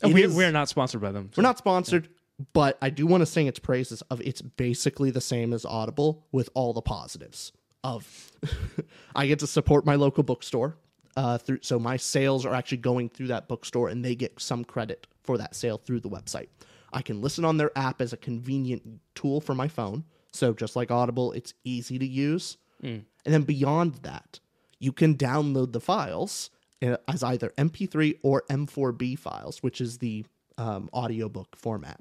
we're, 0.02 0.26
is- 0.26 0.34
we're 0.34 0.52
not 0.52 0.68
sponsored 0.68 1.00
by 1.00 1.12
them. 1.12 1.30
so- 1.32 1.40
we're 1.40 1.48
not 1.48 1.58
sponsored, 1.58 2.08
but 2.52 2.78
I 2.82 2.90
do 2.90 3.06
want 3.06 3.22
to 3.22 3.26
sing 3.26 3.46
its 3.46 3.58
praises 3.58 4.02
of 4.10 4.20
it's 4.20 4.42
basically 4.42 5.10
the 5.10 5.20
same 5.20 5.52
as 5.52 5.64
Audible 5.64 6.26
with 6.32 6.48
all 6.54 6.72
the 6.72 6.82
positives 6.82 7.52
of 7.82 8.32
I 9.16 9.26
get 9.26 9.38
to 9.40 9.46
support 9.46 9.84
my 9.84 9.94
local 9.96 10.22
bookstore. 10.22 10.76
Uh, 11.16 11.38
through 11.38 11.58
so 11.62 11.78
my 11.78 11.96
sales 11.96 12.44
are 12.44 12.52
actually 12.54 12.78
going 12.78 13.08
through 13.08 13.28
that 13.28 13.46
bookstore 13.46 13.88
and 13.88 14.04
they 14.04 14.16
get 14.16 14.40
some 14.40 14.64
credit 14.64 15.06
for 15.22 15.38
that 15.38 15.54
sale 15.54 15.78
through 15.78 16.00
the 16.00 16.10
website. 16.10 16.48
I 16.92 17.02
can 17.02 17.20
listen 17.22 17.44
on 17.44 17.56
their 17.56 17.70
app 17.76 18.00
as 18.02 18.12
a 18.12 18.16
convenient 18.16 18.82
tool 19.14 19.40
for 19.40 19.54
my 19.54 19.68
phone. 19.68 20.02
So 20.32 20.52
just 20.52 20.74
like 20.74 20.90
Audible, 20.90 21.30
it's 21.32 21.54
easy 21.62 21.98
to 22.00 22.06
use. 22.06 22.56
And 22.82 23.04
then 23.34 23.42
beyond 23.42 23.94
that, 24.02 24.40
you 24.84 24.92
can 24.92 25.16
download 25.16 25.72
the 25.72 25.80
files 25.80 26.50
uh, 26.82 26.96
as 27.08 27.22
either 27.22 27.50
MP3 27.56 28.18
or 28.22 28.44
M4B 28.50 29.18
files, 29.18 29.62
which 29.62 29.80
is 29.80 29.98
the 29.98 30.26
um, 30.58 30.90
audiobook 30.92 31.56
format. 31.56 32.00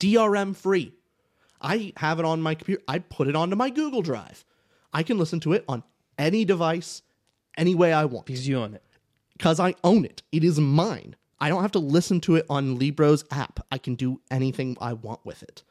DRM 0.00 0.56
free. 0.56 0.92
I 1.60 1.92
have 1.96 2.18
it 2.18 2.24
on 2.24 2.42
my 2.42 2.56
computer. 2.56 2.82
I 2.88 2.98
put 2.98 3.28
it 3.28 3.36
onto 3.36 3.54
my 3.54 3.70
Google 3.70 4.02
Drive. 4.02 4.44
I 4.92 5.04
can 5.04 5.16
listen 5.16 5.38
to 5.40 5.52
it 5.52 5.64
on 5.68 5.84
any 6.18 6.44
device, 6.44 7.02
any 7.56 7.74
way 7.74 7.92
I 7.92 8.04
want 8.06 8.26
because 8.26 8.48
you 8.48 8.58
own 8.58 8.74
it. 8.74 8.82
because 9.38 9.60
I 9.60 9.74
own 9.84 10.04
it. 10.04 10.22
It 10.32 10.42
is 10.44 10.58
mine. 10.58 11.14
I 11.40 11.48
don't 11.48 11.62
have 11.62 11.72
to 11.72 11.78
listen 11.78 12.20
to 12.22 12.36
it 12.36 12.46
on 12.50 12.78
Libro's 12.78 13.24
app. 13.30 13.64
I 13.70 13.78
can 13.78 13.94
do 13.94 14.20
anything 14.30 14.76
I 14.80 14.92
want 14.92 15.24
with 15.24 15.42
it. 15.42 15.62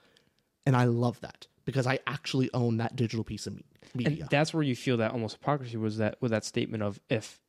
And 0.65 0.75
I 0.75 0.85
love 0.85 1.19
that 1.21 1.47
because 1.65 1.87
I 1.87 1.99
actually 2.07 2.49
own 2.53 2.77
that 2.77 2.95
digital 2.95 3.23
piece 3.23 3.47
of 3.47 3.55
me- 3.55 3.63
And 3.95 4.05
media. 4.05 4.27
that's 4.29 4.53
where 4.53 4.63
you 4.63 4.75
feel 4.75 4.97
that 4.97 5.11
almost 5.11 5.37
hypocrisy 5.37 5.77
was 5.77 5.97
that 5.97 6.15
with 6.21 6.31
that 6.31 6.45
statement 6.45 6.83
of 6.83 6.99
if 7.09 7.39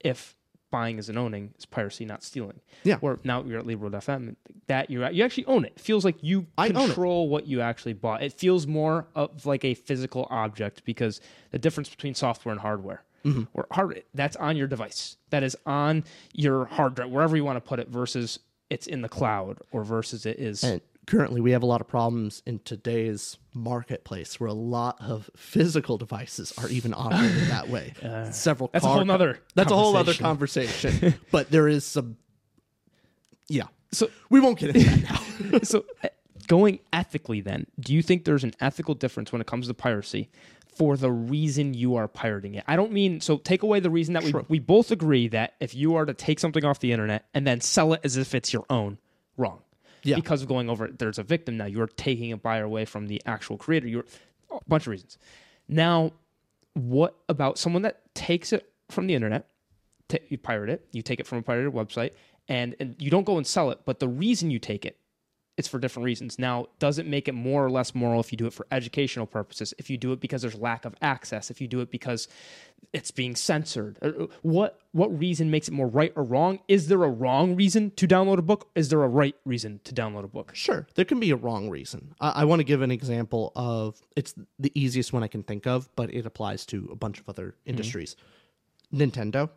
if 0.00 0.36
buying 0.70 0.98
is 0.98 1.08
an 1.08 1.18
owning 1.18 1.52
is 1.58 1.66
piracy, 1.66 2.04
not 2.04 2.22
stealing. 2.22 2.60
Yeah. 2.84 2.96
Where 2.98 3.18
now 3.24 3.42
you're 3.42 3.58
at 3.58 3.66
Libro.fm, 3.66 4.36
that 4.68 4.88
you're 4.88 5.10
you 5.10 5.24
actually 5.24 5.46
own 5.46 5.64
it. 5.64 5.72
It 5.76 5.80
feels 5.80 6.04
like 6.04 6.16
you 6.22 6.46
I 6.56 6.68
control 6.70 7.28
what 7.28 7.46
you 7.46 7.60
actually 7.60 7.94
bought. 7.94 8.22
It 8.22 8.32
feels 8.32 8.66
more 8.66 9.06
of 9.14 9.44
like 9.46 9.64
a 9.64 9.74
physical 9.74 10.26
object 10.30 10.84
because 10.84 11.20
the 11.50 11.58
difference 11.58 11.88
between 11.88 12.14
software 12.14 12.52
and 12.52 12.60
hardware. 12.60 13.02
Mm-hmm. 13.24 13.42
Or 13.52 13.66
hard 13.72 14.02
that's 14.14 14.36
on 14.36 14.56
your 14.56 14.66
device. 14.66 15.16
That 15.28 15.42
is 15.42 15.54
on 15.66 16.04
your 16.32 16.64
hard 16.64 16.94
drive, 16.94 17.10
wherever 17.10 17.36
you 17.36 17.44
want 17.44 17.56
to 17.56 17.60
put 17.60 17.78
it, 17.78 17.88
versus 17.88 18.38
it's 18.70 18.86
in 18.86 19.02
the 19.02 19.08
cloud 19.10 19.58
or 19.72 19.84
versus 19.84 20.24
it 20.24 20.38
is 20.38 20.62
and 20.64 20.80
currently, 21.06 21.40
we 21.40 21.52
have 21.52 21.62
a 21.62 21.66
lot 21.66 21.80
of 21.80 21.88
problems 21.88 22.42
in 22.46 22.60
today's 22.60 23.38
marketplace 23.54 24.38
where 24.38 24.48
a 24.48 24.54
lot 24.54 24.98
of 25.00 25.28
physical 25.36 25.98
devices 25.98 26.52
are 26.58 26.68
even 26.68 26.94
operated 26.94 27.48
that 27.48 27.68
way. 27.68 27.92
Several 28.32 28.70
that's 28.72 28.84
a 28.84 28.88
whole 28.88 29.04
nother 29.04 29.40
That's 29.54 29.72
a 29.72 29.76
whole 29.76 29.96
other 29.96 30.14
conversation. 30.14 30.90
conversation. 30.90 31.20
but 31.30 31.50
there 31.50 31.68
is 31.68 31.84
some. 31.84 32.16
Yeah. 33.48 33.64
So 33.92 34.08
We 34.28 34.40
won't 34.40 34.58
get 34.58 34.76
into 34.76 34.88
that 34.88 35.02
now. 35.52 35.58
so 35.62 35.84
uh, 36.04 36.08
going 36.46 36.80
ethically 36.92 37.40
then 37.40 37.64
do 37.78 37.94
you 37.94 38.02
think 38.02 38.24
there's 38.24 38.42
an 38.42 38.52
ethical 38.60 38.94
difference 38.94 39.30
when 39.30 39.40
it 39.40 39.46
comes 39.46 39.68
to 39.68 39.74
piracy 39.74 40.28
for 40.74 40.96
the 40.96 41.10
reason 41.10 41.74
you 41.74 41.94
are 41.94 42.08
pirating 42.08 42.54
it 42.54 42.64
i 42.66 42.74
don't 42.74 42.90
mean 42.90 43.20
so 43.20 43.36
take 43.38 43.62
away 43.62 43.78
the 43.78 43.90
reason 43.90 44.14
that 44.14 44.24
we, 44.24 44.32
we 44.48 44.58
both 44.58 44.90
agree 44.90 45.28
that 45.28 45.54
if 45.60 45.76
you 45.76 45.94
are 45.94 46.04
to 46.04 46.12
take 46.14 46.40
something 46.40 46.64
off 46.64 46.80
the 46.80 46.90
internet 46.90 47.24
and 47.34 47.46
then 47.46 47.60
sell 47.60 47.92
it 47.92 48.00
as 48.02 48.16
if 48.16 48.34
it's 48.34 48.52
your 48.52 48.64
own 48.68 48.98
wrong 49.36 49.60
Yeah. 50.02 50.16
because 50.16 50.42
of 50.42 50.48
going 50.48 50.70
over 50.70 50.86
it 50.86 50.98
there's 50.98 51.18
a 51.18 51.22
victim 51.22 51.56
now. 51.56 51.66
You're 51.66 51.86
taking 51.86 52.32
a 52.32 52.36
buyer 52.36 52.64
away 52.64 52.84
from 52.84 53.06
the 53.06 53.20
actual 53.26 53.56
creator. 53.56 53.88
You're 53.88 54.06
a 54.50 54.58
bunch 54.68 54.84
of 54.84 54.88
reasons. 54.88 55.18
Now 55.68 56.12
what 56.74 57.16
about 57.28 57.58
someone 57.58 57.82
that 57.82 58.14
takes 58.14 58.52
it 58.52 58.72
from 58.90 59.06
the 59.06 59.14
internet 59.14 59.46
ta 60.10 60.18
you 60.28 60.38
pirate 60.38 60.70
it, 60.70 60.86
you 60.92 61.02
take 61.02 61.20
it 61.20 61.26
from 61.26 61.38
a 61.38 61.42
pirated 61.42 61.72
website, 61.72 62.12
and, 62.48 62.74
and 62.80 62.96
you 62.98 63.10
don't 63.10 63.24
go 63.24 63.36
and 63.36 63.46
sell 63.46 63.70
it, 63.70 63.80
but 63.84 64.00
the 64.00 64.08
reason 64.08 64.50
you 64.50 64.58
take 64.58 64.84
it, 64.84 64.98
it's 65.60 65.68
for 65.68 65.78
different 65.78 66.04
reasons. 66.04 66.38
Now, 66.38 66.66
does 66.80 66.98
it 66.98 67.06
make 67.06 67.28
it 67.28 67.34
more 67.34 67.64
or 67.64 67.70
less 67.70 67.94
moral 67.94 68.18
if 68.18 68.32
you 68.32 68.38
do 68.38 68.46
it 68.46 68.52
for 68.52 68.66
educational 68.72 69.26
purposes? 69.26 69.72
If 69.78 69.88
you 69.88 69.96
do 69.96 70.12
it 70.12 70.18
because 70.20 70.42
there's 70.42 70.56
lack 70.56 70.84
of 70.84 70.96
access? 71.00 71.50
If 71.50 71.60
you 71.60 71.68
do 71.68 71.80
it 71.80 71.92
because 71.92 72.26
it's 72.92 73.12
being 73.12 73.36
censored? 73.36 73.96
Uh, 74.02 74.26
What 74.42 74.80
what 74.92 75.16
reason 75.16 75.50
makes 75.52 75.68
it 75.68 75.72
more 75.72 75.86
right 75.86 76.12
or 76.16 76.24
wrong? 76.24 76.58
Is 76.66 76.88
there 76.88 77.04
a 77.04 77.08
wrong 77.08 77.54
reason 77.54 77.92
to 77.92 78.08
download 78.08 78.38
a 78.38 78.42
book? 78.42 78.68
Is 78.74 78.88
there 78.88 79.02
a 79.04 79.08
right 79.08 79.36
reason 79.44 79.80
to 79.84 79.94
download 79.94 80.24
a 80.24 80.28
book? 80.28 80.50
Sure, 80.54 80.88
there 80.96 81.04
can 81.04 81.20
be 81.20 81.30
a 81.30 81.36
wrong 81.36 81.70
reason. 81.70 82.14
I, 82.20 82.30
I 82.30 82.44
want 82.44 82.58
to 82.58 82.64
give 82.64 82.82
an 82.82 82.90
example 82.90 83.52
of 83.54 84.00
it's 84.16 84.34
the 84.58 84.72
easiest 84.74 85.12
one 85.12 85.22
I 85.22 85.28
can 85.28 85.44
think 85.44 85.66
of, 85.68 85.88
but 85.94 86.12
it 86.12 86.26
applies 86.26 86.66
to 86.66 86.88
a 86.90 86.96
bunch 86.96 87.20
of 87.20 87.28
other 87.28 87.54
industries. 87.64 88.16
Nintendo 88.92 89.50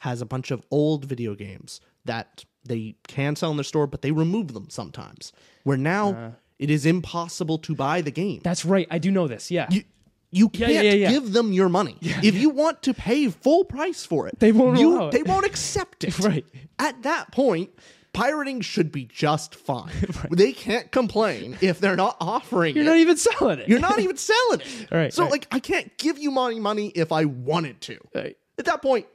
has 0.00 0.20
a 0.20 0.26
bunch 0.26 0.50
of 0.50 0.62
old 0.70 1.06
video 1.06 1.34
games 1.34 1.80
that 2.04 2.44
they 2.64 2.96
can 3.06 3.36
sell 3.36 3.50
in 3.50 3.56
their 3.56 3.64
store, 3.64 3.86
but 3.86 4.02
they 4.02 4.10
remove 4.10 4.54
them 4.54 4.68
sometimes. 4.70 5.32
Where 5.64 5.76
now 5.76 6.10
uh-huh. 6.10 6.30
it 6.58 6.70
is 6.70 6.86
impossible 6.86 7.58
to 7.58 7.74
buy 7.74 8.00
the 8.00 8.10
game. 8.10 8.40
That's 8.42 8.64
right. 8.64 8.86
I 8.90 8.98
do 8.98 9.10
know 9.10 9.28
this. 9.28 9.50
Yeah. 9.50 9.66
you 9.70 9.84
you 10.30 10.48
can't 10.48 10.72
yeah, 10.72 10.80
yeah. 10.82 11.10
give 11.10 11.32
them 11.32 11.52
your 11.52 11.68
money. 11.68 11.96
If 12.00 12.34
you 12.34 12.50
want 12.50 12.82
to 12.82 12.92
pay 12.92 13.28
full 13.28 13.64
price 13.64 14.04
for 14.04 14.26
it, 14.26 14.40
They 14.40 14.50
won't 14.50 14.80
you. 14.80 15.08
They 15.12 15.22
won't 15.22 15.46
accept 15.46 16.02
it. 16.08 16.18
Right. 16.18 16.44
At 16.76 17.04
that 17.04 17.30
point, 17.30 17.70
pirating 18.12 18.60
should 18.60 18.90
be 18.90 19.04
just 19.04 19.54
fine. 19.54 19.92
They 20.32 20.52
can't 20.52 20.90
complain 20.90 21.56
if 21.60 21.78
they're 21.78 21.94
not 21.94 22.16
offering 22.20 22.74
You're 22.74 22.84
it. 22.84 22.88
not 22.88 22.96
even 22.96 23.16
selling 23.16 23.60
it. 23.60 23.68
You're 23.68 23.78
not 23.78 24.00
even 24.00 24.16
selling 24.30 24.60
it. 24.60 24.90
Right, 24.90 25.14
So 25.14 25.22
right. 25.22 25.30
like 25.30 25.46
I 25.52 25.60
can't 25.60 25.96
give 25.98 26.18
you 26.18 26.32
money 26.32 26.58
money 26.58 26.88
if 26.96 27.12
I 27.12 27.26
wanted 27.26 27.80
to. 27.82 27.98
Right. 28.12 28.36
At 28.58 28.64
that 28.64 28.82
point, 28.82 29.06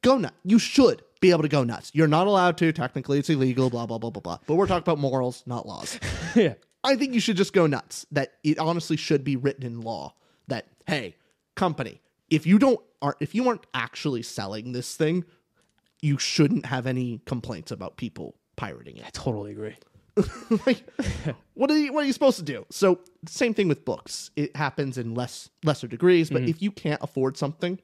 go 0.00 0.16
nuts. 0.16 0.34
You 0.44 0.58
should 0.58 1.02
be 1.20 1.30
able 1.30 1.42
to 1.42 1.48
go 1.48 1.64
nuts. 1.64 1.90
You're 1.94 2.08
not 2.08 2.26
allowed 2.26 2.58
to. 2.58 2.72
Technically, 2.72 3.18
it's 3.18 3.30
illegal. 3.30 3.70
Blah 3.70 3.86
blah 3.86 3.98
blah 3.98 4.10
blah 4.10 4.20
blah. 4.20 4.38
But 4.46 4.54
we're 4.54 4.66
talking 4.66 4.82
about 4.82 4.98
morals, 4.98 5.42
not 5.46 5.66
laws. 5.66 5.98
yeah. 6.34 6.54
I 6.84 6.94
think 6.94 7.12
you 7.12 7.20
should 7.20 7.36
just 7.36 7.52
go 7.52 7.66
nuts. 7.66 8.06
That 8.12 8.34
it 8.44 8.58
honestly 8.58 8.96
should 8.96 9.24
be 9.24 9.36
written 9.36 9.64
in 9.64 9.80
law 9.80 10.14
that 10.48 10.66
hey, 10.86 11.16
company, 11.54 12.00
if 12.30 12.46
you 12.46 12.58
don't 12.58 12.80
are 13.02 13.16
if 13.20 13.34
you 13.34 13.48
aren't 13.48 13.66
actually 13.74 14.22
selling 14.22 14.72
this 14.72 14.96
thing, 14.96 15.24
you 16.00 16.18
shouldn't 16.18 16.66
have 16.66 16.86
any 16.86 17.20
complaints 17.26 17.70
about 17.70 17.96
people 17.96 18.36
pirating 18.56 18.96
it. 18.96 19.04
I 19.06 19.10
totally 19.10 19.52
agree. 19.52 19.76
like, 20.66 20.82
what 21.54 21.70
are 21.70 21.78
you 21.78 21.92
what 21.92 22.04
are 22.04 22.06
you 22.06 22.12
supposed 22.12 22.38
to 22.38 22.44
do? 22.44 22.66
So 22.70 23.00
same 23.26 23.54
thing 23.54 23.68
with 23.68 23.84
books. 23.84 24.30
It 24.36 24.56
happens 24.56 24.98
in 24.98 25.14
less 25.14 25.50
lesser 25.64 25.86
degrees, 25.86 26.30
but 26.30 26.42
mm-hmm. 26.42 26.50
if 26.50 26.62
you 26.62 26.70
can't 26.70 27.00
afford 27.02 27.36
something 27.36 27.78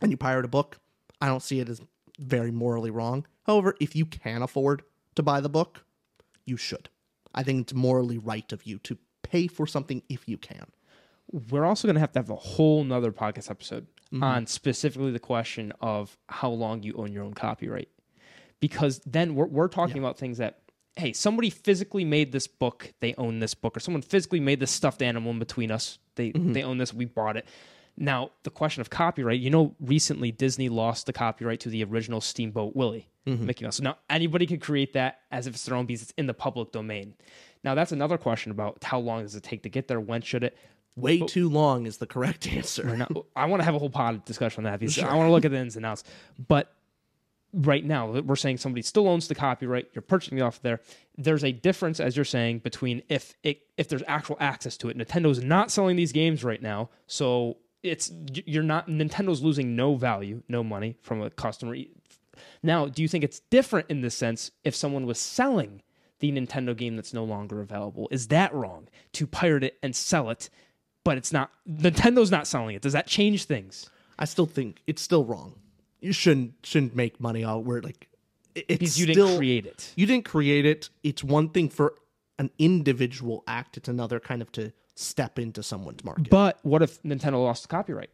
and 0.00 0.10
you 0.10 0.16
pirate 0.16 0.44
a 0.44 0.48
book, 0.48 0.78
I 1.20 1.26
don't 1.26 1.42
see 1.42 1.60
it 1.60 1.68
as 1.68 1.80
very 2.20 2.50
morally 2.50 2.90
wrong. 2.90 3.26
However, 3.44 3.74
if 3.80 3.96
you 3.96 4.06
can 4.06 4.42
afford 4.42 4.82
to 5.16 5.22
buy 5.22 5.40
the 5.40 5.48
book, 5.48 5.84
you 6.44 6.56
should. 6.56 6.88
I 7.34 7.42
think 7.42 7.62
it's 7.62 7.74
morally 7.74 8.18
right 8.18 8.50
of 8.52 8.64
you 8.64 8.78
to 8.80 8.98
pay 9.22 9.46
for 9.46 9.66
something 9.66 10.02
if 10.08 10.28
you 10.28 10.36
can. 10.36 10.66
we're 11.50 11.64
also 11.64 11.86
going 11.86 11.94
to 11.94 12.00
have 12.00 12.12
to 12.12 12.18
have 12.18 12.30
a 12.30 12.36
whole 12.36 12.82
nother 12.84 13.12
podcast 13.12 13.50
episode 13.50 13.86
mm-hmm. 14.12 14.22
on 14.22 14.46
specifically 14.46 15.12
the 15.12 15.20
question 15.20 15.72
of 15.80 16.16
how 16.28 16.50
long 16.50 16.82
you 16.82 16.94
own 16.94 17.12
your 17.12 17.24
own 17.24 17.34
copyright 17.34 17.88
because 18.58 19.00
then 19.06 19.34
we're, 19.34 19.46
we're 19.46 19.68
talking 19.68 19.98
about 19.98 20.18
things 20.18 20.38
that 20.38 20.62
hey 20.96 21.12
somebody 21.12 21.50
physically 21.50 22.04
made 22.04 22.32
this 22.32 22.46
book 22.46 22.92
they 23.00 23.14
own 23.16 23.38
this 23.38 23.54
book 23.54 23.76
or 23.76 23.80
someone 23.80 24.02
physically 24.02 24.40
made 24.40 24.60
this 24.60 24.70
stuffed 24.70 25.02
animal 25.02 25.30
in 25.30 25.38
between 25.38 25.70
us 25.70 25.98
they 26.16 26.30
mm-hmm. 26.30 26.52
they 26.52 26.62
own 26.62 26.78
this 26.78 26.92
we 26.92 27.04
bought 27.04 27.36
it 27.36 27.46
now 28.00 28.30
the 28.42 28.50
question 28.50 28.80
of 28.80 28.90
copyright 28.90 29.38
you 29.38 29.50
know 29.50 29.74
recently 29.80 30.32
disney 30.32 30.68
lost 30.68 31.06
the 31.06 31.12
copyright 31.12 31.60
to 31.60 31.68
the 31.68 31.84
original 31.84 32.20
steamboat 32.20 32.74
willie 32.74 33.08
mm-hmm. 33.26 33.46
mickey 33.46 33.64
mouse 33.64 33.76
so 33.76 33.84
now 33.84 33.96
anybody 34.08 34.46
can 34.46 34.58
create 34.58 34.94
that 34.94 35.20
as 35.30 35.46
if 35.46 35.54
it's 35.54 35.64
their 35.64 35.76
own 35.76 35.86
piece 35.86 36.02
it's 36.02 36.14
in 36.16 36.26
the 36.26 36.34
public 36.34 36.72
domain 36.72 37.14
now 37.62 37.74
that's 37.74 37.92
another 37.92 38.18
question 38.18 38.50
about 38.50 38.82
how 38.82 38.98
long 38.98 39.22
does 39.22 39.34
it 39.36 39.42
take 39.42 39.62
to 39.62 39.68
get 39.68 39.86
there 39.86 40.00
when 40.00 40.22
should 40.22 40.42
it 40.42 40.56
Way 40.96 41.20
too 41.20 41.48
long 41.48 41.86
is 41.86 41.98
the 41.98 42.06
correct 42.06 42.46
answer. 42.52 42.84
now, 42.96 43.08
I 43.36 43.46
want 43.46 43.60
to 43.60 43.64
have 43.64 43.74
a 43.74 43.78
whole 43.78 43.90
pod 43.90 44.24
discussion 44.24 44.66
on 44.66 44.72
that 44.72 44.80
because 44.80 44.98
I 45.02 45.14
want 45.14 45.28
to 45.28 45.30
look 45.30 45.44
at 45.44 45.50
the 45.50 45.58
ins 45.58 45.76
and 45.76 45.86
outs. 45.86 46.04
But 46.48 46.72
right 47.52 47.84
now, 47.84 48.10
we're 48.10 48.36
saying 48.36 48.58
somebody 48.58 48.82
still 48.82 49.08
owns 49.08 49.28
the 49.28 49.34
copyright. 49.34 49.88
You're 49.94 50.02
purchasing 50.02 50.38
it 50.38 50.42
off 50.42 50.60
there. 50.62 50.80
There's 51.16 51.44
a 51.44 51.52
difference, 51.52 52.00
as 52.00 52.16
you're 52.16 52.24
saying, 52.24 52.60
between 52.60 53.02
if 53.08 53.34
it 53.42 53.62
if 53.76 53.88
there's 53.88 54.02
actual 54.06 54.36
access 54.40 54.76
to 54.78 54.88
it. 54.88 54.96
Nintendo's 54.96 55.42
not 55.42 55.70
selling 55.70 55.96
these 55.96 56.12
games 56.12 56.44
right 56.44 56.60
now, 56.60 56.90
so 57.06 57.56
it's 57.82 58.12
you're 58.46 58.62
not 58.62 58.88
Nintendo's 58.88 59.42
losing 59.42 59.76
no 59.76 59.94
value, 59.94 60.42
no 60.48 60.62
money 60.62 60.96
from 61.02 61.22
a 61.22 61.30
customer. 61.30 61.76
Now, 62.62 62.86
do 62.86 63.02
you 63.02 63.08
think 63.08 63.24
it's 63.24 63.40
different 63.50 63.90
in 63.90 64.00
the 64.00 64.10
sense 64.10 64.50
if 64.64 64.74
someone 64.74 65.06
was 65.06 65.18
selling 65.18 65.82
the 66.20 66.30
Nintendo 66.32 66.76
game 66.76 66.96
that's 66.96 67.14
no 67.14 67.24
longer 67.24 67.60
available? 67.60 68.08
Is 68.10 68.28
that 68.28 68.54
wrong 68.54 68.88
to 69.12 69.26
pirate 69.26 69.64
it 69.64 69.78
and 69.82 69.94
sell 69.96 70.30
it? 70.30 70.50
But 71.04 71.16
it's 71.16 71.32
not 71.32 71.50
Nintendo's 71.68 72.30
not 72.30 72.46
selling 72.46 72.76
it. 72.76 72.82
Does 72.82 72.92
that 72.92 73.06
change 73.06 73.44
things? 73.44 73.88
I 74.18 74.26
still 74.26 74.46
think 74.46 74.82
it's 74.86 75.00
still 75.00 75.24
wrong. 75.24 75.54
You 76.00 76.12
shouldn't 76.12 76.54
shouldn't 76.62 76.94
make 76.94 77.20
money 77.20 77.44
out 77.44 77.64
where 77.64 77.80
like 77.80 78.08
it's 78.54 78.66
Because 78.66 79.00
you 79.00 79.12
still, 79.12 79.26
didn't 79.26 79.38
create 79.38 79.66
it. 79.66 79.92
You 79.96 80.06
didn't 80.06 80.24
create 80.24 80.66
it. 80.66 80.90
It's 81.02 81.24
one 81.24 81.50
thing 81.50 81.68
for 81.68 81.94
an 82.38 82.50
individual 82.58 83.44
act. 83.46 83.76
It's 83.76 83.88
another 83.88 84.20
kind 84.20 84.42
of 84.42 84.50
to 84.52 84.72
step 85.00 85.38
into 85.38 85.62
someone's 85.62 86.04
market. 86.04 86.30
But 86.30 86.58
what 86.62 86.82
if 86.82 87.02
Nintendo 87.02 87.42
lost 87.42 87.62
the 87.62 87.68
copyright? 87.68 88.10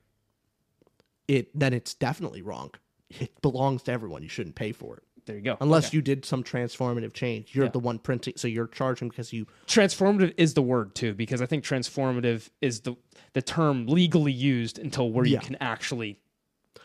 it 1.29 1.49
then 1.59 1.73
it's 1.73 1.93
definitely 1.95 2.41
wrong. 2.43 2.71
It 3.11 3.41
belongs 3.43 3.83
to 3.85 3.93
everyone. 3.93 4.23
You 4.23 4.29
shouldn't 4.29 4.55
pay 4.57 4.71
for 4.73 4.97
it. 4.97 5.03
There 5.27 5.35
you 5.35 5.43
go. 5.43 5.57
Unless 5.61 5.89
Okay. 5.89 5.97
you 5.97 6.03
did 6.03 6.25
some 6.25 6.45
transformative 6.45 7.13
change. 7.13 7.53
You're 7.55 7.65
Yeah. 7.65 7.71
the 7.73 7.81
one 7.81 7.99
printing 7.99 8.35
so 8.37 8.47
you're 8.47 8.69
charging 8.69 9.09
because 9.09 9.33
you 9.33 9.47
transformative 9.67 10.35
is 10.37 10.55
the 10.55 10.63
word 10.63 10.95
too, 10.95 11.15
because 11.15 11.43
I 11.43 11.47
think 11.47 11.65
transformative 11.65 12.49
is 12.61 12.83
the 12.83 12.95
the 13.33 13.43
term 13.43 13.87
legally 13.89 14.31
used 14.33 14.79
until 14.79 15.11
where 15.11 15.25
Yeah. 15.27 15.41
you 15.41 15.47
can 15.47 15.57
actually 15.61 16.21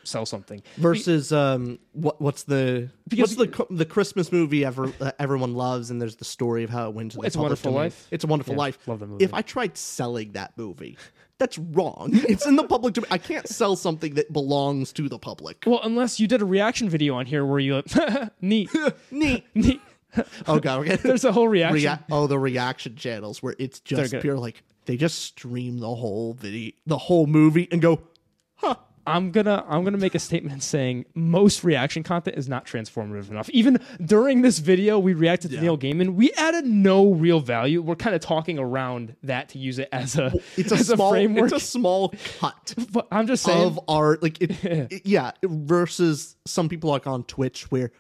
sell 0.04 0.26
something. 0.26 0.62
versus 0.78 1.32
um 1.32 1.80
what 1.94 2.22
what's 2.22 2.44
the 2.44 2.90
Because- 3.08 3.36
what's 3.38 3.52
the 3.58 3.66
the 3.70 3.86
Christmas 3.86 4.32
movie 4.32 4.64
ever 4.66 4.92
uh, 5.00 5.12
everyone 5.20 5.54
loves 5.56 5.92
and 5.92 6.02
there's 6.02 6.16
the 6.16 6.26
story 6.26 6.64
of 6.64 6.70
how 6.70 6.88
it 6.90 6.94
went 6.96 7.12
to 7.12 7.18
the 7.18 7.24
It's 7.28 7.36
a 7.36 7.40
Wonderful 7.40 7.72
domain. 7.72 7.84
Life? 7.86 8.08
It's 8.12 8.24
a 8.24 8.28
Wonderful 8.28 8.54
Yeah, 8.54 8.60
Life. 8.60 8.88
love 8.88 9.00
that 9.00 9.08
movie. 9.08 9.24
If 9.24 9.34
I 9.34 9.42
tried 9.42 9.78
selling 9.78 10.32
that 10.34 10.58
movie, 10.58 10.98
that's 11.38 11.58
wrong. 11.58 12.10
It's 12.30 12.46
in 12.46 12.56
the 12.56 12.64
public 12.64 12.94
domain. 12.94 13.08
I 13.12 13.18
can't 13.18 13.48
sell 13.48 13.76
something 13.76 14.14
that 14.16 14.32
belongs 14.32 14.94
to 14.94 15.10
the 15.10 15.18
public. 15.20 15.64
Well, 15.66 15.80
unless 15.84 16.20
you 16.20 16.28
did 16.28 16.42
a 16.42 16.46
reaction 16.46 16.90
video 16.90 17.16
on 17.16 17.26
here 17.26 17.46
where 17.46 17.60
you 17.60 17.82
neat, 18.42 18.70
Neat. 19.12 19.46
neat. 19.56 19.82
Oh 20.48 20.60
god, 20.60 20.80
okay. 20.82 20.98
There's 20.98 21.24
a 21.24 21.32
whole 21.32 21.48
reaction. 21.48 21.90
Rea- 21.90 22.00
oh, 22.12 22.28
the 22.28 22.38
reaction 22.38 22.96
channels 22.96 23.42
where 23.42 23.56
it's 23.58 23.80
just 23.80 24.14
pure 24.20 24.38
like 24.38 24.62
they 24.86 24.98
just 24.98 25.20
stream 25.20 25.80
the 25.80 25.94
whole 25.96 26.34
video, 26.34 26.72
the 26.86 26.98
whole 26.98 27.28
movie, 27.28 27.68
and 27.72 27.82
go, 27.82 28.02
huh? 28.56 28.76
I'm 29.08 29.32
gonna 29.32 29.66
I'm 29.68 29.84
gonna 29.84 29.98
make 29.98 30.16
a 30.16 30.20
statement 30.20 30.64
saying 30.64 31.06
most 31.16 31.64
reaction 31.64 32.04
content 32.04 32.38
is 32.38 32.48
not 32.48 32.66
transformative 32.66 33.30
enough. 33.30 33.50
Even 33.50 33.80
during 34.06 34.42
this 34.42 34.60
video, 34.60 35.00
we 35.00 35.14
reacted 35.14 35.52
to 35.52 35.62
Neil 35.62 35.78
Gaiman. 35.78 36.14
We 36.16 36.32
added 36.34 36.66
no 36.66 37.12
real 37.14 37.40
value. 37.40 37.82
We're 37.82 37.96
kind 37.96 38.16
of 38.16 38.22
talking 38.22 38.60
around 38.60 39.16
that 39.24 39.50
to 39.50 39.60
use 39.60 39.80
it 39.80 39.90
as 39.92 40.18
a 40.18 40.32
It's 40.58 40.72
a 40.72 40.76
as 40.82 40.88
small, 40.88 41.12
framework. 41.12 41.52
it's 41.52 41.64
a 41.64 41.66
small 41.66 42.14
cut 42.40 42.74
but 42.92 43.08
I'm 43.12 43.28
just 43.28 43.44
saying. 43.44 43.64
of 43.66 43.80
art, 43.88 44.22
like 44.22 44.42
it, 44.42 44.64
it- 44.64 45.06
yeah. 45.06 45.32
Versus 45.44 46.36
some 46.46 46.70
people 46.70 46.90
like 46.90 47.08
on 47.08 47.24
Twitch 47.24 47.72
where 47.72 47.92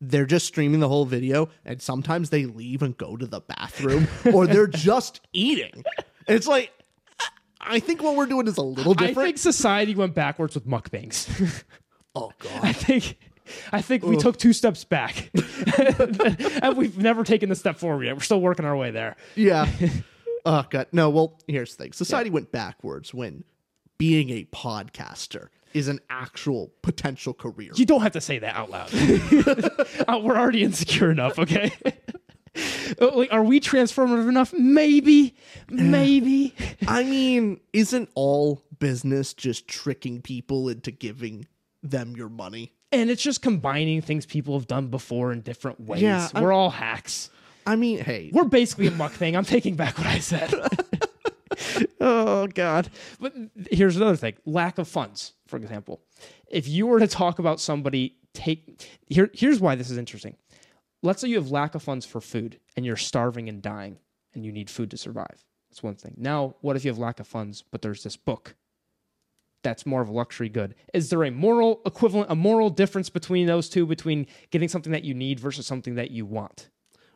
they're 0.00 0.26
just 0.26 0.46
streaming 0.46 0.78
the 0.78 0.88
whole 0.88 1.04
video, 1.04 1.48
and 1.64 1.82
sometimes 1.82 2.30
they 2.30 2.44
leave 2.46 2.82
and 2.82 2.96
go 2.96 3.16
to 3.16 3.26
the 3.26 3.40
bathroom, 3.40 4.06
or 4.32 4.46
they're 4.46 4.68
just 4.68 5.20
eating. 5.32 5.82
It's 6.28 6.46
like, 6.46 6.70
I 7.68 7.80
think 7.80 8.02
what 8.02 8.16
we're 8.16 8.26
doing 8.26 8.46
is 8.46 8.56
a 8.56 8.62
little 8.62 8.94
different. 8.94 9.18
I 9.18 9.24
think 9.24 9.38
society 9.38 9.94
went 9.94 10.14
backwards 10.14 10.54
with 10.54 10.66
mukbangs. 10.66 11.64
oh 12.14 12.32
god. 12.38 12.60
I 12.62 12.72
think 12.72 13.18
I 13.72 13.80
think 13.80 14.04
we 14.04 14.16
took 14.16 14.36
two 14.36 14.52
steps 14.52 14.84
back, 14.84 15.30
and 16.62 16.76
we've 16.76 16.98
never 16.98 17.24
taken 17.24 17.48
the 17.48 17.54
step 17.54 17.76
forward 17.76 18.04
yet. 18.04 18.14
We're 18.14 18.22
still 18.22 18.40
working 18.40 18.66
our 18.66 18.76
way 18.76 18.90
there. 18.90 19.16
Yeah. 19.36 19.68
oh 20.44 20.64
god. 20.68 20.88
No, 20.92 21.08
well, 21.10 21.38
here's 21.46 21.74
the 21.74 21.84
thing. 21.84 21.92
Society 21.92 22.30
went 22.30 22.52
backwards 22.52 23.14
when 23.14 23.44
being 23.96 24.30
a 24.30 24.44
podcaster 24.44 25.48
is 25.74 25.88
an 25.88 26.00
actual 26.10 26.72
potential 26.82 27.34
career. 27.34 27.70
You 27.74 27.86
don't 27.86 28.02
have 28.02 28.12
to 28.12 28.20
say 28.20 28.38
that 28.38 28.54
out 28.54 28.70
loud. 28.70 28.90
Uh, 30.08 30.20
we're 30.22 30.36
already 30.36 30.62
insecure 30.62 31.10
enough, 31.10 31.38
okay? 31.38 31.72
Uh, 33.00 33.10
like, 33.14 33.32
are 33.32 33.42
we 33.42 33.60
transformative 33.60 34.28
enough? 34.28 34.52
Maybe, 34.52 35.36
maybe. 35.68 36.54
I 36.86 37.02
mean, 37.04 37.60
isn't 37.72 38.08
all 38.14 38.62
business 38.78 39.34
just 39.34 39.68
tricking 39.68 40.22
people 40.22 40.68
into 40.68 40.90
giving 40.90 41.46
them 41.82 42.14
your 42.16 42.28
money? 42.28 42.72
And 42.92 43.10
it's 43.10 43.22
just 43.22 43.42
combining 43.42 44.00
things 44.00 44.24
people 44.26 44.58
have 44.58 44.66
done 44.66 44.88
before 44.88 45.32
in 45.32 45.40
different 45.42 45.80
ways. 45.80 46.02
Yeah, 46.02 46.28
I'm- 46.34 46.42
we're 46.42 46.52
all 46.52 46.70
hacks. 46.70 47.30
I 47.66 47.76
mean, 47.76 47.98
hey, 47.98 48.30
We're 48.32 48.44
basically 48.44 48.86
a 48.86 48.90
muck 48.92 49.12
thing. 49.12 49.36
I'm 49.36 49.44
taking 49.44 49.74
back 49.76 49.98
what 49.98 50.06
I 50.06 50.20
said. 50.20 50.54
oh 52.00 52.46
God! 52.46 52.88
But 53.20 53.34
here's 53.70 53.96
another 53.96 54.16
thing: 54.16 54.34
lack 54.46 54.78
of 54.78 54.88
funds. 54.88 55.34
For 55.46 55.56
example, 55.56 56.00
if 56.50 56.66
you 56.68 56.86
were 56.86 56.98
to 57.00 57.06
talk 57.06 57.38
about 57.38 57.60
somebody 57.60 58.16
take 58.32 58.86
here, 59.06 59.30
here's 59.34 59.60
why 59.60 59.74
this 59.74 59.90
is 59.90 59.98
interesting. 59.98 60.36
Let's 61.02 61.20
say 61.20 61.28
you 61.28 61.36
have 61.36 61.50
lack 61.50 61.74
of 61.74 61.82
funds 61.82 62.04
for 62.04 62.20
food 62.20 62.58
and 62.76 62.84
you're 62.84 62.96
starving 62.96 63.48
and 63.48 63.62
dying, 63.62 63.98
and 64.34 64.44
you 64.44 64.52
need 64.52 64.70
food 64.70 64.90
to 64.90 64.96
survive. 64.96 65.44
That's 65.70 65.82
one 65.82 65.94
thing. 65.94 66.14
Now, 66.16 66.56
what 66.60 66.76
if 66.76 66.84
you 66.84 66.90
have 66.90 66.98
lack 66.98 67.20
of 67.20 67.26
funds, 67.26 67.62
but 67.70 67.82
there's 67.82 68.02
this 68.02 68.16
book 68.16 68.54
that's 69.62 69.84
more 69.84 70.00
of 70.00 70.08
a 70.08 70.12
luxury 70.12 70.48
good. 70.48 70.74
Is 70.94 71.10
there 71.10 71.24
a 71.24 71.30
moral 71.30 71.82
equivalent, 71.84 72.30
a 72.30 72.36
moral 72.36 72.70
difference 72.70 73.10
between 73.10 73.46
those 73.46 73.68
two, 73.68 73.86
between 73.86 74.26
getting 74.50 74.68
something 74.68 74.92
that 74.92 75.04
you 75.04 75.14
need 75.14 75.40
versus 75.40 75.66
something 75.66 75.96
that 75.96 76.10
you 76.10 76.24
want? 76.24 76.70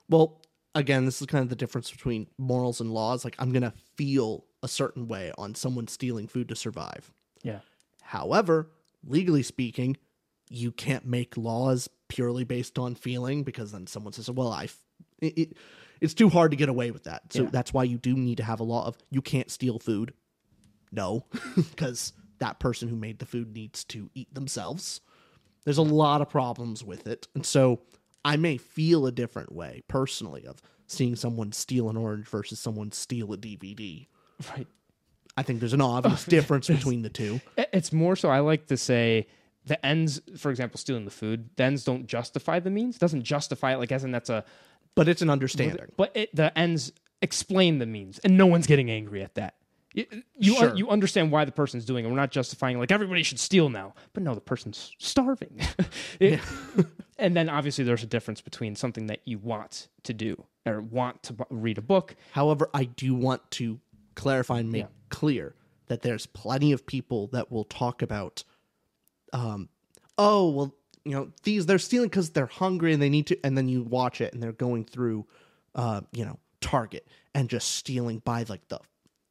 well, 0.09 0.43
again, 0.75 1.05
this 1.05 1.21
is 1.21 1.27
kind 1.27 1.43
of 1.43 1.49
the 1.49 1.57
difference 1.57 1.91
between 1.91 2.29
morals 2.39 2.81
and 2.81 2.93
laws. 2.93 3.25
Like, 3.25 3.35
I'm 3.39 3.53
gonna 3.53 3.75
feel 3.97 4.45
a 4.63 4.69
certain 4.69 5.09
way 5.09 5.33
on 5.39 5.55
someone 5.55 5.89
stealing 5.89 6.29
food 6.29 6.49
to 6.51 6.57
survive. 6.57 7.13
Yeah. 7.43 7.61
However, 8.03 8.71
legally 9.07 9.43
speaking, 9.43 9.97
you 10.53 10.73
can't 10.73 11.07
make 11.07 11.37
laws 11.37 11.89
purely 12.09 12.45
based 12.45 12.79
on 12.79 12.95
feeling 12.95 13.43
because 13.43 13.73
then 13.73 13.87
someone 13.87 14.13
says, 14.13 14.31
"Well, 14.31 14.49
I." 14.53 14.69
It, 15.21 15.39
it, 15.39 15.57
it's 16.01 16.15
too 16.15 16.29
hard 16.29 16.51
to 16.51 16.57
get 16.57 16.69
away 16.69 16.91
with 16.91 17.05
that. 17.05 17.33
So 17.33 17.45
Yeah. 17.45 17.51
that's 17.53 17.73
why 17.73 17.85
you 17.85 17.97
do 17.97 18.15
need 18.15 18.39
to 18.39 18.43
have 18.45 18.59
a 18.59 18.65
law 18.65 18.85
of 18.87 18.99
you 19.11 19.23
can't 19.23 19.51
steal 19.53 19.79
food. 19.79 20.13
No, 20.91 21.25
because 21.57 22.13
that 22.39 22.59
person 22.59 22.89
who 22.89 22.97
made 22.97 23.21
the 23.21 23.27
food 23.27 23.55
needs 23.55 23.85
to 23.85 24.11
eat 24.15 24.35
themselves. 24.35 25.01
There's 25.65 25.79
a 25.79 25.83
lot 25.83 26.21
of 26.21 26.29
problems 26.29 26.83
with 26.83 27.07
it. 27.07 27.29
And 27.37 27.47
so 27.47 27.83
I 28.25 28.37
may 28.37 28.57
feel 28.57 29.07
a 29.07 29.13
different 29.13 29.53
way 29.53 29.85
personally 29.87 30.45
of 30.45 30.61
seeing 30.89 31.15
someone 31.15 31.53
steal 31.53 31.89
an 31.89 31.97
orange 31.97 32.27
versus 32.27 32.59
someone 32.59 32.91
steal 32.91 33.33
a 33.33 33.37
DVD. 33.37 34.09
Right. 34.51 34.67
I 35.37 35.45
think 35.45 35.61
there's 35.61 35.73
an 35.73 35.81
obvious 35.81 36.25
difference 36.27 36.67
between 36.67 37.03
the 37.03 37.11
two. 37.11 37.41
It's 37.57 37.93
more 37.93 38.17
so 38.17 38.29
I 38.29 38.41
like 38.41 38.67
to 38.67 38.77
say 38.77 39.29
the 39.67 39.85
ends, 39.85 40.21
for 40.37 40.51
example, 40.51 40.79
stealing 40.79 41.05
the 41.05 41.11
food, 41.11 41.51
the 41.57 41.65
ends 41.65 41.85
don't 41.85 42.07
justify 42.07 42.59
the 42.61 42.71
means. 42.71 42.99
Doesn't 42.99 43.23
justify 43.23 43.75
it 43.75 43.79
like 43.79 43.93
as 43.93 44.05
in 44.05 44.11
that's 44.11 44.31
a 44.31 44.45
But 44.95 45.09
it's 45.09 45.23
an 45.23 45.31
understanding. 45.31 45.87
but 45.97 46.11
it, 46.17 46.35
the 46.35 46.57
ends 46.59 46.93
explain 47.21 47.79
the 47.79 47.87
means, 47.87 48.19
and 48.21 48.37
no 48.37 48.47
one's 48.47 48.67
getting 48.67 48.91
angry 48.91 49.23
at 49.23 49.35
that. 49.37 49.55
You 49.95 50.07
you, 50.39 50.55
Sure. 50.57 50.75
you 50.75 50.89
understand 50.89 51.31
why 51.31 51.45
the 51.45 51.53
person's 51.53 51.85
doing 51.85 52.05
it. 52.05 52.09
We're 52.09 52.17
not 52.17 52.31
justifying 52.31 52.79
like 52.79 52.91
everybody 52.91 53.23
should 53.23 53.39
steal 53.39 53.69
now, 53.69 53.95
but 54.15 54.23
no, 54.23 54.35
the 54.35 54.41
person's 54.41 54.93
starving. 54.99 55.61
It- 56.21 56.41
and 57.19 57.37
then 57.37 57.49
obviously 57.49 57.85
there's 57.85 58.03
a 58.03 58.07
difference 58.07 58.41
between 58.41 58.75
something 58.75 59.07
that 59.07 59.21
you 59.25 59.39
want 59.39 59.89
to 60.05 60.13
do 60.15 60.45
or 60.67 60.81
want 60.81 61.23
to 61.25 61.35
bu- 61.35 61.45
read 61.51 61.79
a 61.79 61.83
book. 61.83 62.17
However, 62.33 62.69
I 62.75 62.85
do 62.85 63.15
want 63.15 63.49
to 63.53 63.79
clarify 64.17 64.59
and 64.61 64.73
make 64.73 64.83
Yeah. 64.85 64.89
clear 65.11 65.55
that 65.87 66.03
there's 66.03 66.27
plenty 66.27 66.73
of 66.73 66.85
people 66.87 67.29
that 67.29 67.53
will 67.53 67.65
talk 67.65 68.03
about, 68.03 68.43
um, 69.33 69.69
oh 70.19 70.51
well, 70.51 70.75
you 71.05 71.13
know, 71.13 71.31
these 71.43 71.67
they're 71.67 71.79
stealing 71.79 72.09
because 72.09 72.31
they're 72.31 72.47
hungry 72.47 72.93
and 72.93 73.03
they 73.03 73.09
need 73.09 73.27
to, 73.29 73.39
and 73.45 73.57
then 73.57 73.69
you 73.69 73.83
watch 73.83 74.21
it 74.21 74.33
and 74.33 74.43
they're 74.43 74.53
going 74.53 74.85
through, 74.85 75.27
uh, 75.75 76.01
you 76.13 76.25
know, 76.25 76.39
Target 76.61 77.07
and 77.35 77.49
just 77.49 77.73
stealing 77.77 78.21
by 78.21 78.45
like 78.49 78.67
the 78.69 78.79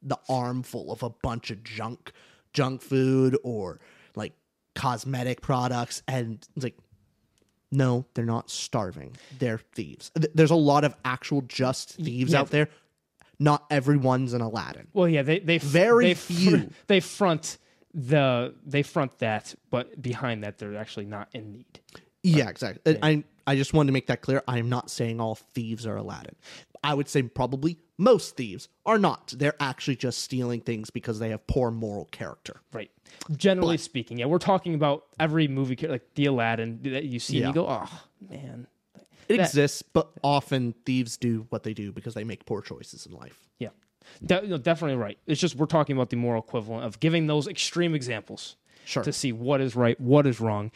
the 0.02 0.18
armful 0.28 0.92
of 0.92 1.04
a 1.04 1.10
bunch 1.10 1.52
of 1.52 1.64
junk 1.64 2.12
junk 2.54 2.82
food 2.82 3.38
or 3.44 3.80
like 4.16 4.34
cosmetic 4.76 5.42
products 5.42 6.02
and 6.08 6.46
it's 6.56 6.64
like 6.64 6.78
no 7.72 8.06
they're 8.14 8.26
not 8.26 8.50
starving 8.50 9.16
they're 9.38 9.60
thieves 9.74 10.12
Th- 10.20 10.32
there's 10.34 10.52
a 10.52 10.56
lot 10.56 10.84
of 10.84 10.96
actual 11.06 11.42
just 11.42 11.92
thieves 11.96 12.34
yeah. 12.34 12.40
out 12.40 12.50
there 12.50 12.68
not 13.40 13.66
everyone's 13.70 14.34
an 14.34 14.42
aladdin 14.42 14.88
Well, 14.94 15.08
yeah, 15.08 15.22
they 15.24 15.40
they 15.40 15.58
Very 15.58 16.08
they 16.08 16.14
few. 16.16 16.70
they 16.88 17.00
front 17.00 17.58
the 17.94 18.54
they 18.66 18.84
front 18.84 19.18
that, 19.20 19.54
but 19.70 20.02
behind 20.02 20.44
that 20.44 20.58
they're 20.58 20.78
actually 20.78 21.06
not 21.06 21.28
in 21.34 21.52
need. 21.52 21.80
yeah 22.24 22.50
exactly. 22.50 22.98
I 23.02 23.24
i 23.48 23.56
just 23.56 23.74
wanted 23.74 23.88
to 23.88 23.94
make 23.94 24.08
that 24.08 24.22
clear. 24.22 24.44
I 24.48 24.60
am 24.60 24.70
not 24.70 24.90
saying 24.90 25.20
all 25.20 25.36
thieves 25.36 25.86
are 25.88 25.96
aladdin. 25.98 26.36
I 26.84 26.94
would 26.94 27.08
say 27.10 27.22
probably 27.24 27.78
most 27.98 28.36
thieves 28.36 28.68
are 28.86 28.98
not. 28.98 29.34
They're 29.38 29.56
actually 29.60 29.96
just 29.98 30.20
stealing 30.20 30.62
things 30.62 30.90
because 30.90 31.20
they 31.20 31.30
have 31.30 31.46
poor 31.48 31.70
moral 31.70 32.06
character. 32.06 32.62
Right. 32.74 32.90
Generally 33.36 33.78
speaking, 33.78 34.18
yeah, 34.20 34.26
we're 34.26 34.40
talking 34.40 34.74
about 34.74 35.04
every 35.20 35.48
movie 35.48 35.76
like 35.88 36.14
the 36.16 36.26
Aladdin 36.26 36.80
that 36.84 37.04
you 37.06 37.20
see 37.20 37.38
and 37.38 37.42
Yeah. 37.42 37.48
you 37.50 37.54
go, 37.54 37.68
oh 37.68 38.02
man, 38.30 38.68
it 39.28 39.38
That- 39.38 39.40
exists 39.48 39.82
but 39.84 40.12
often 40.24 40.74
thieves 40.86 41.18
do 41.18 41.46
what 41.50 41.64
they 41.64 41.74
do 41.74 41.92
because 41.92 42.14
they 42.16 42.24
make 42.24 42.46
poor 42.46 42.62
choices 42.62 43.06
in 43.06 43.14
life 43.14 43.40
De- 44.26 44.48
no, 44.48 44.58
definitely 44.58 44.98
right. 44.98 45.18
It's 45.28 45.40
just 45.42 45.56
we're 45.56 45.66
talking 45.66 45.96
about 45.96 46.10
the 46.10 46.18
moral 46.18 46.42
equivalent 46.42 46.86
of 46.86 47.00
giving 47.00 47.28
those 47.28 47.48
extreme 47.48 47.94
examples 47.96 48.56
Sure. 48.86 49.04
to 49.04 49.14
see 49.14 49.32
what 49.32 49.62
is 49.62 49.76
right, 49.76 50.00
what 50.02 50.26
is 50.26 50.40
wrong, 50.40 50.72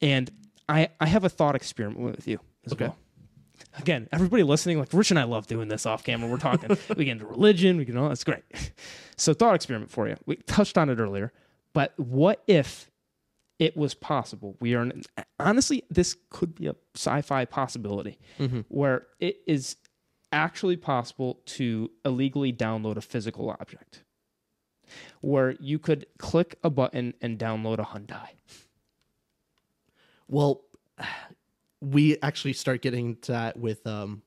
and 0.00 0.30
I 0.68 0.88
I 1.00 1.06
have 1.06 1.24
a 1.24 1.28
thought 1.28 1.54
experiment 1.54 2.00
with 2.00 2.26
you 2.26 2.40
as 2.64 2.72
Okay. 2.72 2.86
well. 2.86 2.96
Again, 3.78 4.08
everybody 4.12 4.42
listening, 4.42 4.78
like 4.78 4.92
Rich 4.92 5.10
and 5.10 5.18
I 5.18 5.24
love 5.24 5.46
doing 5.46 5.68
this 5.68 5.86
off 5.86 6.02
camera. 6.04 6.28
We're 6.30 6.38
talking, 6.38 6.70
we 6.96 7.04
get 7.04 7.12
into 7.12 7.26
religion, 7.26 7.76
we 7.76 7.84
can 7.84 7.96
all 7.96 8.08
that's 8.08 8.24
great. 8.24 8.42
So, 9.16 9.32
thought 9.32 9.54
experiment 9.54 9.90
for 9.90 10.08
you. 10.08 10.16
We 10.26 10.36
touched 10.36 10.76
on 10.76 10.90
it 10.90 10.98
earlier, 10.98 11.32
but 11.72 11.92
what 11.98 12.42
if 12.46 12.90
it 13.58 13.76
was 13.76 13.94
possible? 13.94 14.56
We 14.60 14.74
are 14.74 14.82
in, 14.82 15.02
honestly, 15.40 15.84
this 15.90 16.16
could 16.30 16.54
be 16.54 16.66
a 16.66 16.74
sci-fi 16.94 17.44
possibility 17.46 18.18
mm-hmm. 18.38 18.60
where 18.68 19.06
it 19.20 19.38
is 19.46 19.76
actually 20.36 20.76
possible 20.76 21.40
to 21.46 21.90
illegally 22.04 22.52
download 22.52 22.96
a 22.96 23.00
physical 23.00 23.50
object 23.50 24.02
where 25.20 25.56
you 25.58 25.78
could 25.78 26.06
click 26.18 26.58
a 26.62 26.70
button 26.70 27.14
and 27.20 27.38
download 27.38 27.78
a 27.78 27.84
Hyundai. 27.84 28.28
Well, 30.28 30.62
we 31.80 32.16
actually 32.22 32.52
start 32.52 32.82
getting 32.82 33.16
to 33.22 33.32
that 33.32 33.56
with 33.58 33.86
um 33.86 34.22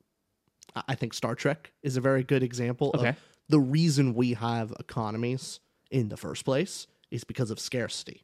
I- 0.88 0.94
think 0.94 1.14
Star 1.14 1.34
Trek 1.34 1.72
is 1.82 1.96
a 1.96 2.00
very 2.00 2.22
good 2.22 2.42
example 2.42 2.92
Okay. 2.94 3.10
of 3.10 3.16
the 3.48 3.58
reason 3.60 4.14
we 4.14 4.34
have 4.34 4.72
economies 4.78 5.60
in 5.90 6.08
the 6.08 6.16
first 6.16 6.44
place 6.44 6.86
is 7.10 7.24
because 7.24 7.50
of 7.50 7.58
scarcity. 7.58 8.22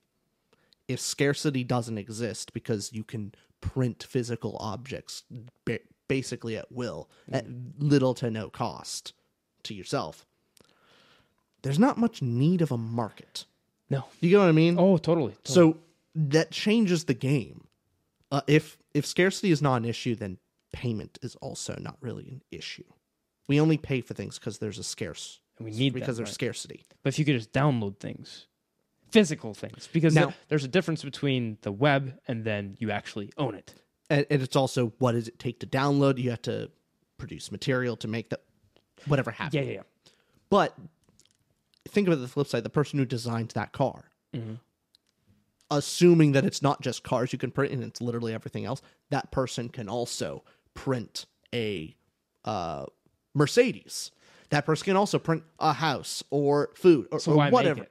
If 0.86 1.00
scarcity 1.00 1.64
doesn't 1.64 1.98
exist 1.98 2.52
because 2.52 2.92
you 2.92 3.02
can 3.02 3.32
print 3.60 4.04
physical 4.08 4.56
objects 4.60 5.24
basically 6.08 6.56
at 6.56 6.70
will 6.70 7.08
at 7.30 7.46
little 7.78 8.14
to 8.14 8.30
no 8.30 8.48
cost 8.48 9.12
to 9.64 9.74
yourself, 9.74 10.26
there's 11.62 11.78
not 11.78 11.98
much 11.98 12.22
need 12.22 12.62
of 12.62 12.70
a 12.70 12.78
market. 12.78 13.44
No. 13.90 14.04
You 14.20 14.30
get 14.30 14.38
what 14.38 14.48
I 14.48 14.52
mean? 14.52 14.78
Oh, 14.78 14.96
totally. 14.98 15.32
totally. 15.32 15.36
So 15.44 15.78
that 16.14 16.50
changes 16.50 17.04
the 17.04 17.14
game. 17.14 17.66
Uh, 18.30 18.40
if 18.46 18.78
if 18.94 19.06
scarcity 19.06 19.50
is 19.50 19.62
not 19.62 19.76
an 19.76 19.84
issue, 19.84 20.14
then 20.14 20.38
payment 20.72 21.18
is 21.22 21.36
also 21.36 21.76
not 21.80 21.96
really 22.00 22.28
an 22.28 22.42
issue. 22.50 22.84
We 23.48 23.60
only 23.60 23.78
pay 23.78 24.00
for 24.00 24.14
things 24.14 24.38
because 24.38 24.58
there's 24.58 24.78
a 24.78 24.84
scarce. 24.84 25.40
And 25.58 25.64
we 25.64 25.70
need 25.72 25.90
that, 25.90 26.00
because 26.00 26.16
there's 26.16 26.30
right. 26.30 26.34
scarcity. 26.34 26.84
But 27.02 27.14
if 27.14 27.18
you 27.18 27.24
could 27.24 27.36
just 27.36 27.52
download 27.52 27.98
things, 27.98 28.46
physical 29.10 29.54
things, 29.54 29.88
because 29.92 30.14
Now- 30.14 30.34
there's 30.48 30.64
a 30.64 30.68
difference 30.68 31.02
between 31.04 31.58
the 31.62 31.72
web 31.72 32.18
and 32.26 32.44
then 32.44 32.76
you 32.78 32.90
actually 32.90 33.30
own 33.38 33.54
it. 33.54 33.74
And, 34.08 34.26
and 34.30 34.42
it's 34.42 34.56
also 34.56 34.92
what 34.98 35.12
does 35.12 35.28
it 35.28 35.38
take 35.38 35.60
to 35.60 35.66
download? 35.66 36.18
You 36.18 36.30
have 36.30 36.42
to 36.42 36.70
produce 37.18 37.50
material 37.50 37.96
to 37.96 38.08
make 38.08 38.30
that 38.30 38.42
whatever 39.06 39.30
happens. 39.30 39.54
Yeah, 39.54 39.62
yeah, 39.62 39.72
yeah. 39.72 39.82
But 40.50 40.76
think 41.88 42.06
about 42.06 42.20
the 42.20 42.28
flip 42.28 42.46
side: 42.46 42.62
the 42.62 42.70
person 42.70 42.98
who 42.98 43.04
designed 43.04 43.50
that 43.50 43.72
car, 43.72 44.10
assuming 45.70 46.32
that 46.32 46.44
it's 46.44 46.62
not 46.62 46.80
just 46.80 47.02
cars 47.02 47.32
you 47.32 47.38
can 47.38 47.50
print 47.50 47.72
and 47.72 47.82
it's 47.82 48.00
literally 48.00 48.32
everything 48.32 48.64
else, 48.64 48.80
that 49.10 49.30
person 49.32 49.68
can 49.68 49.88
also 49.88 50.44
print 50.74 51.26
a 51.54 51.96
uh, 52.44 52.86
Mercedes. 53.34 54.12
That 54.50 54.64
person 54.64 54.84
can 54.84 54.96
also 54.96 55.18
print 55.18 55.42
a 55.58 55.72
house 55.72 56.22
or 56.30 56.70
food 56.74 57.08
or, 57.10 57.18
So 57.18 57.32
or 57.32 57.50
whatever. 57.50 57.88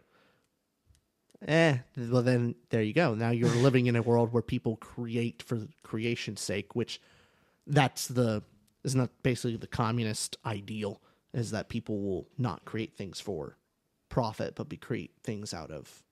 Eh, 1.46 1.78
well 1.98 2.24
then 2.24 2.56
there 2.70 2.82
you 2.82 2.94
go. 2.94 3.14
Now 3.14 3.30
you're 3.30 3.50
living 3.50 3.86
in 3.86 3.96
a 3.96 4.02
world 4.02 4.34
where 4.34 4.42
people 4.42 4.78
create 4.78 5.44
for 5.44 5.68
creation's 5.84 6.42
sake, 6.42 6.76
which 6.76 7.00
that's 7.68 8.08
the 8.08 8.42
isn't 8.84 9.00
that 9.00 9.24
basically 9.24 9.58
the 9.58 9.68
communist 9.68 10.38
ideal 10.46 11.02
is 11.34 11.52
that 11.52 11.70
people 11.70 12.00
will 12.02 12.28
not 12.38 12.66
create 12.66 12.96
things 12.98 13.20
for 13.20 13.58
profit, 14.10 14.56
but 14.56 14.70
be 14.70 14.78
create 14.78 15.12
things 15.24 15.54
out 15.54 15.70
of 15.72 16.04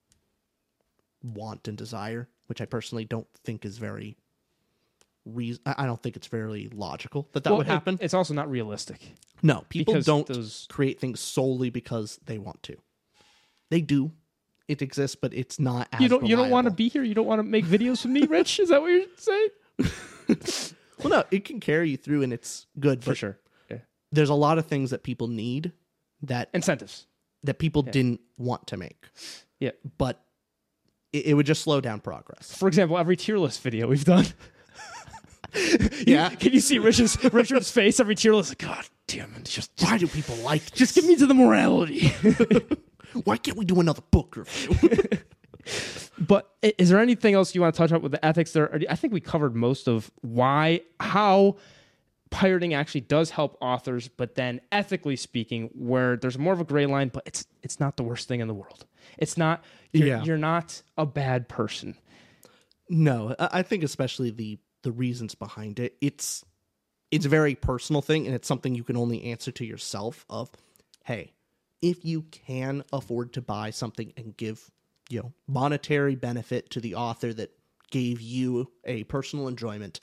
want 1.24 1.68
and 1.68 1.78
desire, 1.78 2.28
which 2.48 2.62
I 2.62 2.66
personally 2.66 3.06
don't 3.06 3.28
think 3.44 3.66
is 3.66 3.78
very 3.78 4.18
reason. 5.26 5.62
I 5.66 5.86
don't 5.86 6.02
think 6.04 6.16
it's 6.16 6.28
very 6.28 6.70
logical 6.74 7.30
that 7.32 7.44
that 7.46 7.50
Well, 7.52 7.60
would 7.60 7.68
it- 7.68 7.72
happen. 7.72 7.98
it's 8.02 8.14
also 8.14 8.34
not 8.34 8.50
realistic. 8.52 9.14
no, 9.42 9.66
people 9.70 9.94
because 9.94 10.06
don't 10.06 10.28
those- 10.28 10.68
create 10.70 11.00
things 11.00 11.20
solely 11.20 11.70
because 11.70 12.20
they 12.26 12.38
want 12.38 12.62
to. 12.64 12.78
They 13.70 13.82
do. 13.82 14.12
It 14.68 14.82
exists, 14.82 15.18
but 15.20 15.34
it's 15.34 15.60
not. 15.60 15.88
As 15.92 16.00
you 16.02 16.08
don't 16.08 16.26
you 16.26 16.36
don't 16.36 16.50
want 16.50 16.66
to 16.66 16.72
be 16.72 16.88
here. 16.90 17.04
You 17.04 17.14
don't 17.14 17.26
want 17.28 17.40
to 17.40 17.44
make 17.44 17.66
videos 17.66 18.04
with 18.04 18.12
me, 18.14 18.26
Rich. 18.26 18.60
Is 18.60 18.70
that 18.70 18.82
what 18.82 18.88
you're 18.88 19.06
saying? 19.18 19.50
Well, 21.00 21.10
no, 21.10 21.24
it 21.32 21.44
can 21.44 21.60
carry 21.60 21.90
you 21.90 21.98
through, 21.98 22.22
and 22.22 22.32
it's 22.32 22.66
good 22.80 23.04
For 23.04 23.14
sure. 23.14 23.38
Yeah. 23.70 23.80
There's 24.14 24.30
a 24.30 24.34
lot 24.36 24.58
of 24.58 24.68
things 24.68 24.92
that 24.92 25.04
people 25.04 25.28
need 25.28 25.74
that 26.22 26.50
Incentives. 26.54 27.08
that 27.44 27.60
people 27.60 27.82
didn't 27.82 28.22
want 28.38 28.68
to 28.68 28.78
make, 28.78 29.10
Yeah. 29.60 29.72
but 29.98 30.24
it, 31.12 31.26
it 31.26 31.34
would 31.34 31.46
just 31.46 31.62
slow 31.62 31.82
down 31.82 32.00
progress. 32.00 32.56
For 32.56 32.70
example, 32.70 32.98
every 32.98 33.18
tier 33.18 33.38
list 33.38 33.62
video 33.62 33.88
we've 33.88 34.06
done. 34.06 34.28
Yeah. 36.08 36.30
Can 36.30 36.52
you 36.54 36.60
see 36.60 36.80
Rich's 36.80 37.22
Richard's 37.32 37.70
face 37.70 38.00
every 38.00 38.16
tier 38.16 38.34
list? 38.34 38.58
God 38.58 38.86
damn 39.08 39.36
it! 39.36 39.44
Just 39.46 39.72
Why 39.82 39.98
do 40.00 40.08
people 40.08 40.36
like? 40.38 40.62
This? 40.64 40.72
just 40.72 40.96
get 40.96 41.04
me 41.06 41.16
to 41.18 41.28
the 41.28 41.34
morality. 41.36 42.12
Why 43.24 43.38
can't 43.38 43.58
we 43.58 43.66
do 43.66 43.80
another 43.80 44.02
book 44.12 44.36
review? 44.38 45.00
But 46.20 46.50
is 46.62 46.90
there 46.90 47.00
anything 47.00 47.34
else 47.34 47.56
you 47.56 47.62
want 47.62 47.74
to 47.74 47.78
touch 47.78 47.92
on 47.92 48.02
with 48.02 48.12
the 48.12 48.24
ethics 48.24 48.52
there? 48.54 48.80
I 48.90 48.96
think 48.96 49.14
we 49.14 49.20
covered 49.20 49.56
most 49.56 49.88
of 49.88 50.12
why, 50.22 50.82
how 51.00 51.58
pirating 52.30 52.74
actually 52.74 53.02
does 53.02 53.32
help 53.32 53.58
authors, 53.62 54.08
but 54.10 54.36
then 54.36 54.62
ethically 54.72 55.16
speaking, 55.16 55.70
where 55.74 56.16
there's 56.16 56.38
more 56.38 56.54
of 56.54 56.60
a 56.62 56.64
gray 56.66 56.86
line, 56.86 57.10
but 57.10 57.24
it's 57.26 57.46
it's 57.64 57.80
not 57.80 57.98
the 57.98 58.04
worst 58.04 58.28
thing 58.28 58.42
in 58.42 58.48
the 58.48 58.54
world. 58.54 58.86
It's 59.18 59.38
not. 59.38 59.64
You're, 59.92 60.08
Yeah. 60.08 60.24
you're 60.24 60.38
not 60.38 60.84
a 60.98 61.06
bad 61.06 61.50
person. 61.50 61.96
no, 62.90 63.36
I 63.40 63.50
I 63.60 63.62
think 63.64 63.84
especially 63.84 64.30
the 64.30 64.60
the 64.84 64.92
reasons 64.92 65.34
behind 65.36 65.80
it. 65.80 65.96
It's 66.00 66.44
it's 67.12 67.26
a 67.26 67.30
very 67.30 67.56
personal 67.56 68.02
thing, 68.02 68.28
and 68.28 68.36
it's 68.36 68.48
something 68.48 68.76
you 68.76 68.84
can 68.84 68.98
only 68.98 69.24
answer 69.26 69.52
to 69.52 69.66
yourself. 69.66 70.26
Of, 70.30 70.52
hey, 71.06 71.34
if 71.84 72.06
you 72.06 72.22
can 72.32 72.84
afford 72.94 73.34
to 73.34 73.42
buy 73.42 73.70
something 73.70 74.14
and 74.16 74.36
give 74.38 74.72
you 75.10 75.20
know 75.20 75.34
monetary 75.48 76.16
benefit 76.16 76.70
to 76.72 76.80
the 76.80 76.96
author 76.96 77.34
that 77.34 77.52
gave 77.92 78.22
you 78.22 78.72
a 78.86 79.04
personal 79.04 79.48
enjoyment, 79.48 80.00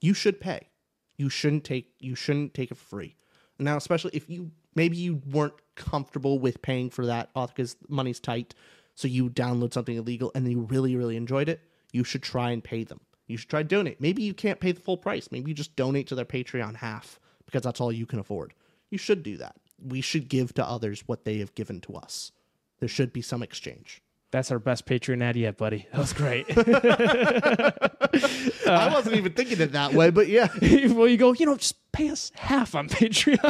you 0.00 0.14
should 0.14 0.38
pay. 0.38 0.68
You 1.16 1.30
shouldn't 1.30 1.64
take 1.64 1.94
you 1.98 2.14
shouldn't 2.14 2.54
take 2.54 2.70
it 2.70 2.76
free. 2.76 3.16
Now, 3.58 3.76
especially 3.76 4.12
if 4.14 4.28
you 4.28 4.52
maybe 4.76 4.98
you 4.98 5.22
weren't 5.30 5.54
comfortable 5.74 6.38
with 6.38 6.62
paying 6.62 6.90
for 6.90 7.06
that 7.06 7.30
author 7.34 7.54
because 7.56 7.76
money's 7.88 8.20
tight, 8.20 8.54
so 8.94 9.08
you 9.08 9.30
download 9.30 9.72
something 9.72 9.96
illegal 9.96 10.30
and 10.34 10.48
you 10.48 10.60
really 10.60 10.94
really 10.94 11.16
enjoyed 11.16 11.48
it, 11.48 11.62
you 11.90 12.04
should 12.04 12.22
try 12.22 12.50
and 12.50 12.62
pay 12.62 12.84
them. 12.84 13.00
You 13.26 13.38
should 13.38 13.48
try 13.48 13.62
to 13.62 13.68
donate. 13.68 14.00
Maybe 14.00 14.22
you 14.22 14.34
can't 14.34 14.60
pay 14.60 14.72
the 14.72 14.80
full 14.80 14.98
price. 14.98 15.30
Maybe 15.32 15.50
you 15.50 15.54
just 15.54 15.74
donate 15.74 16.06
to 16.08 16.14
their 16.14 16.26
Patreon 16.26 16.76
half 16.76 17.18
because 17.46 17.62
that's 17.62 17.80
all 17.80 17.92
you 17.92 18.06
can 18.06 18.18
afford. 18.18 18.52
You 18.90 18.98
should 18.98 19.22
do 19.22 19.38
that. 19.38 19.56
We 19.84 20.00
should 20.00 20.28
give 20.28 20.54
to 20.54 20.66
others 20.66 21.02
what 21.06 21.24
they 21.24 21.38
have 21.38 21.54
given 21.54 21.80
to 21.82 21.94
us. 21.94 22.32
There 22.80 22.88
should 22.88 23.12
be 23.12 23.22
some 23.22 23.42
exchange. 23.42 24.02
That's 24.30 24.50
our 24.50 24.58
best 24.58 24.84
Patreon 24.84 25.22
ad 25.22 25.36
yet, 25.36 25.56
buddy. 25.56 25.86
That 25.90 25.98
was 25.98 26.12
great. 26.12 26.44
I 28.68 28.92
wasn't 28.92 29.16
even 29.16 29.32
thinking 29.32 29.58
it 29.60 29.72
that 29.72 29.94
way, 29.94 30.10
but 30.10 30.28
yeah. 30.28 30.48
well, 30.88 31.08
you 31.08 31.16
go, 31.16 31.32
you 31.32 31.46
know, 31.46 31.56
just 31.56 31.76
pay 31.92 32.10
us 32.10 32.30
half 32.34 32.74
on 32.74 32.88
Patreon. 32.90 33.40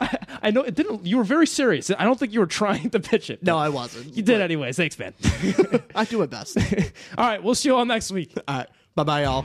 I, 0.00 0.48
I 0.48 0.50
know 0.50 0.62
it 0.62 0.74
didn't. 0.74 1.04
You 1.04 1.18
were 1.18 1.24
very 1.24 1.46
serious. 1.46 1.90
I 1.90 2.04
don't 2.04 2.18
think 2.18 2.32
you 2.32 2.40
were 2.40 2.46
trying 2.46 2.88
to 2.90 3.00
pitch 3.00 3.28
it. 3.28 3.42
No, 3.42 3.58
I 3.58 3.68
wasn't. 3.68 4.16
You 4.16 4.22
did 4.22 4.40
anyways. 4.40 4.78
Thanks, 4.78 4.98
man. 4.98 5.12
I 5.94 6.06
do 6.06 6.18
my 6.18 6.26
best. 6.26 6.56
all 7.18 7.26
right, 7.26 7.42
we'll 7.42 7.54
see 7.54 7.68
you 7.68 7.76
all 7.76 7.84
next 7.84 8.10
week. 8.10 8.32
All 8.48 8.58
right. 8.58 8.68
Bye 8.94 9.04
bye, 9.04 9.22
y'all. 9.24 9.44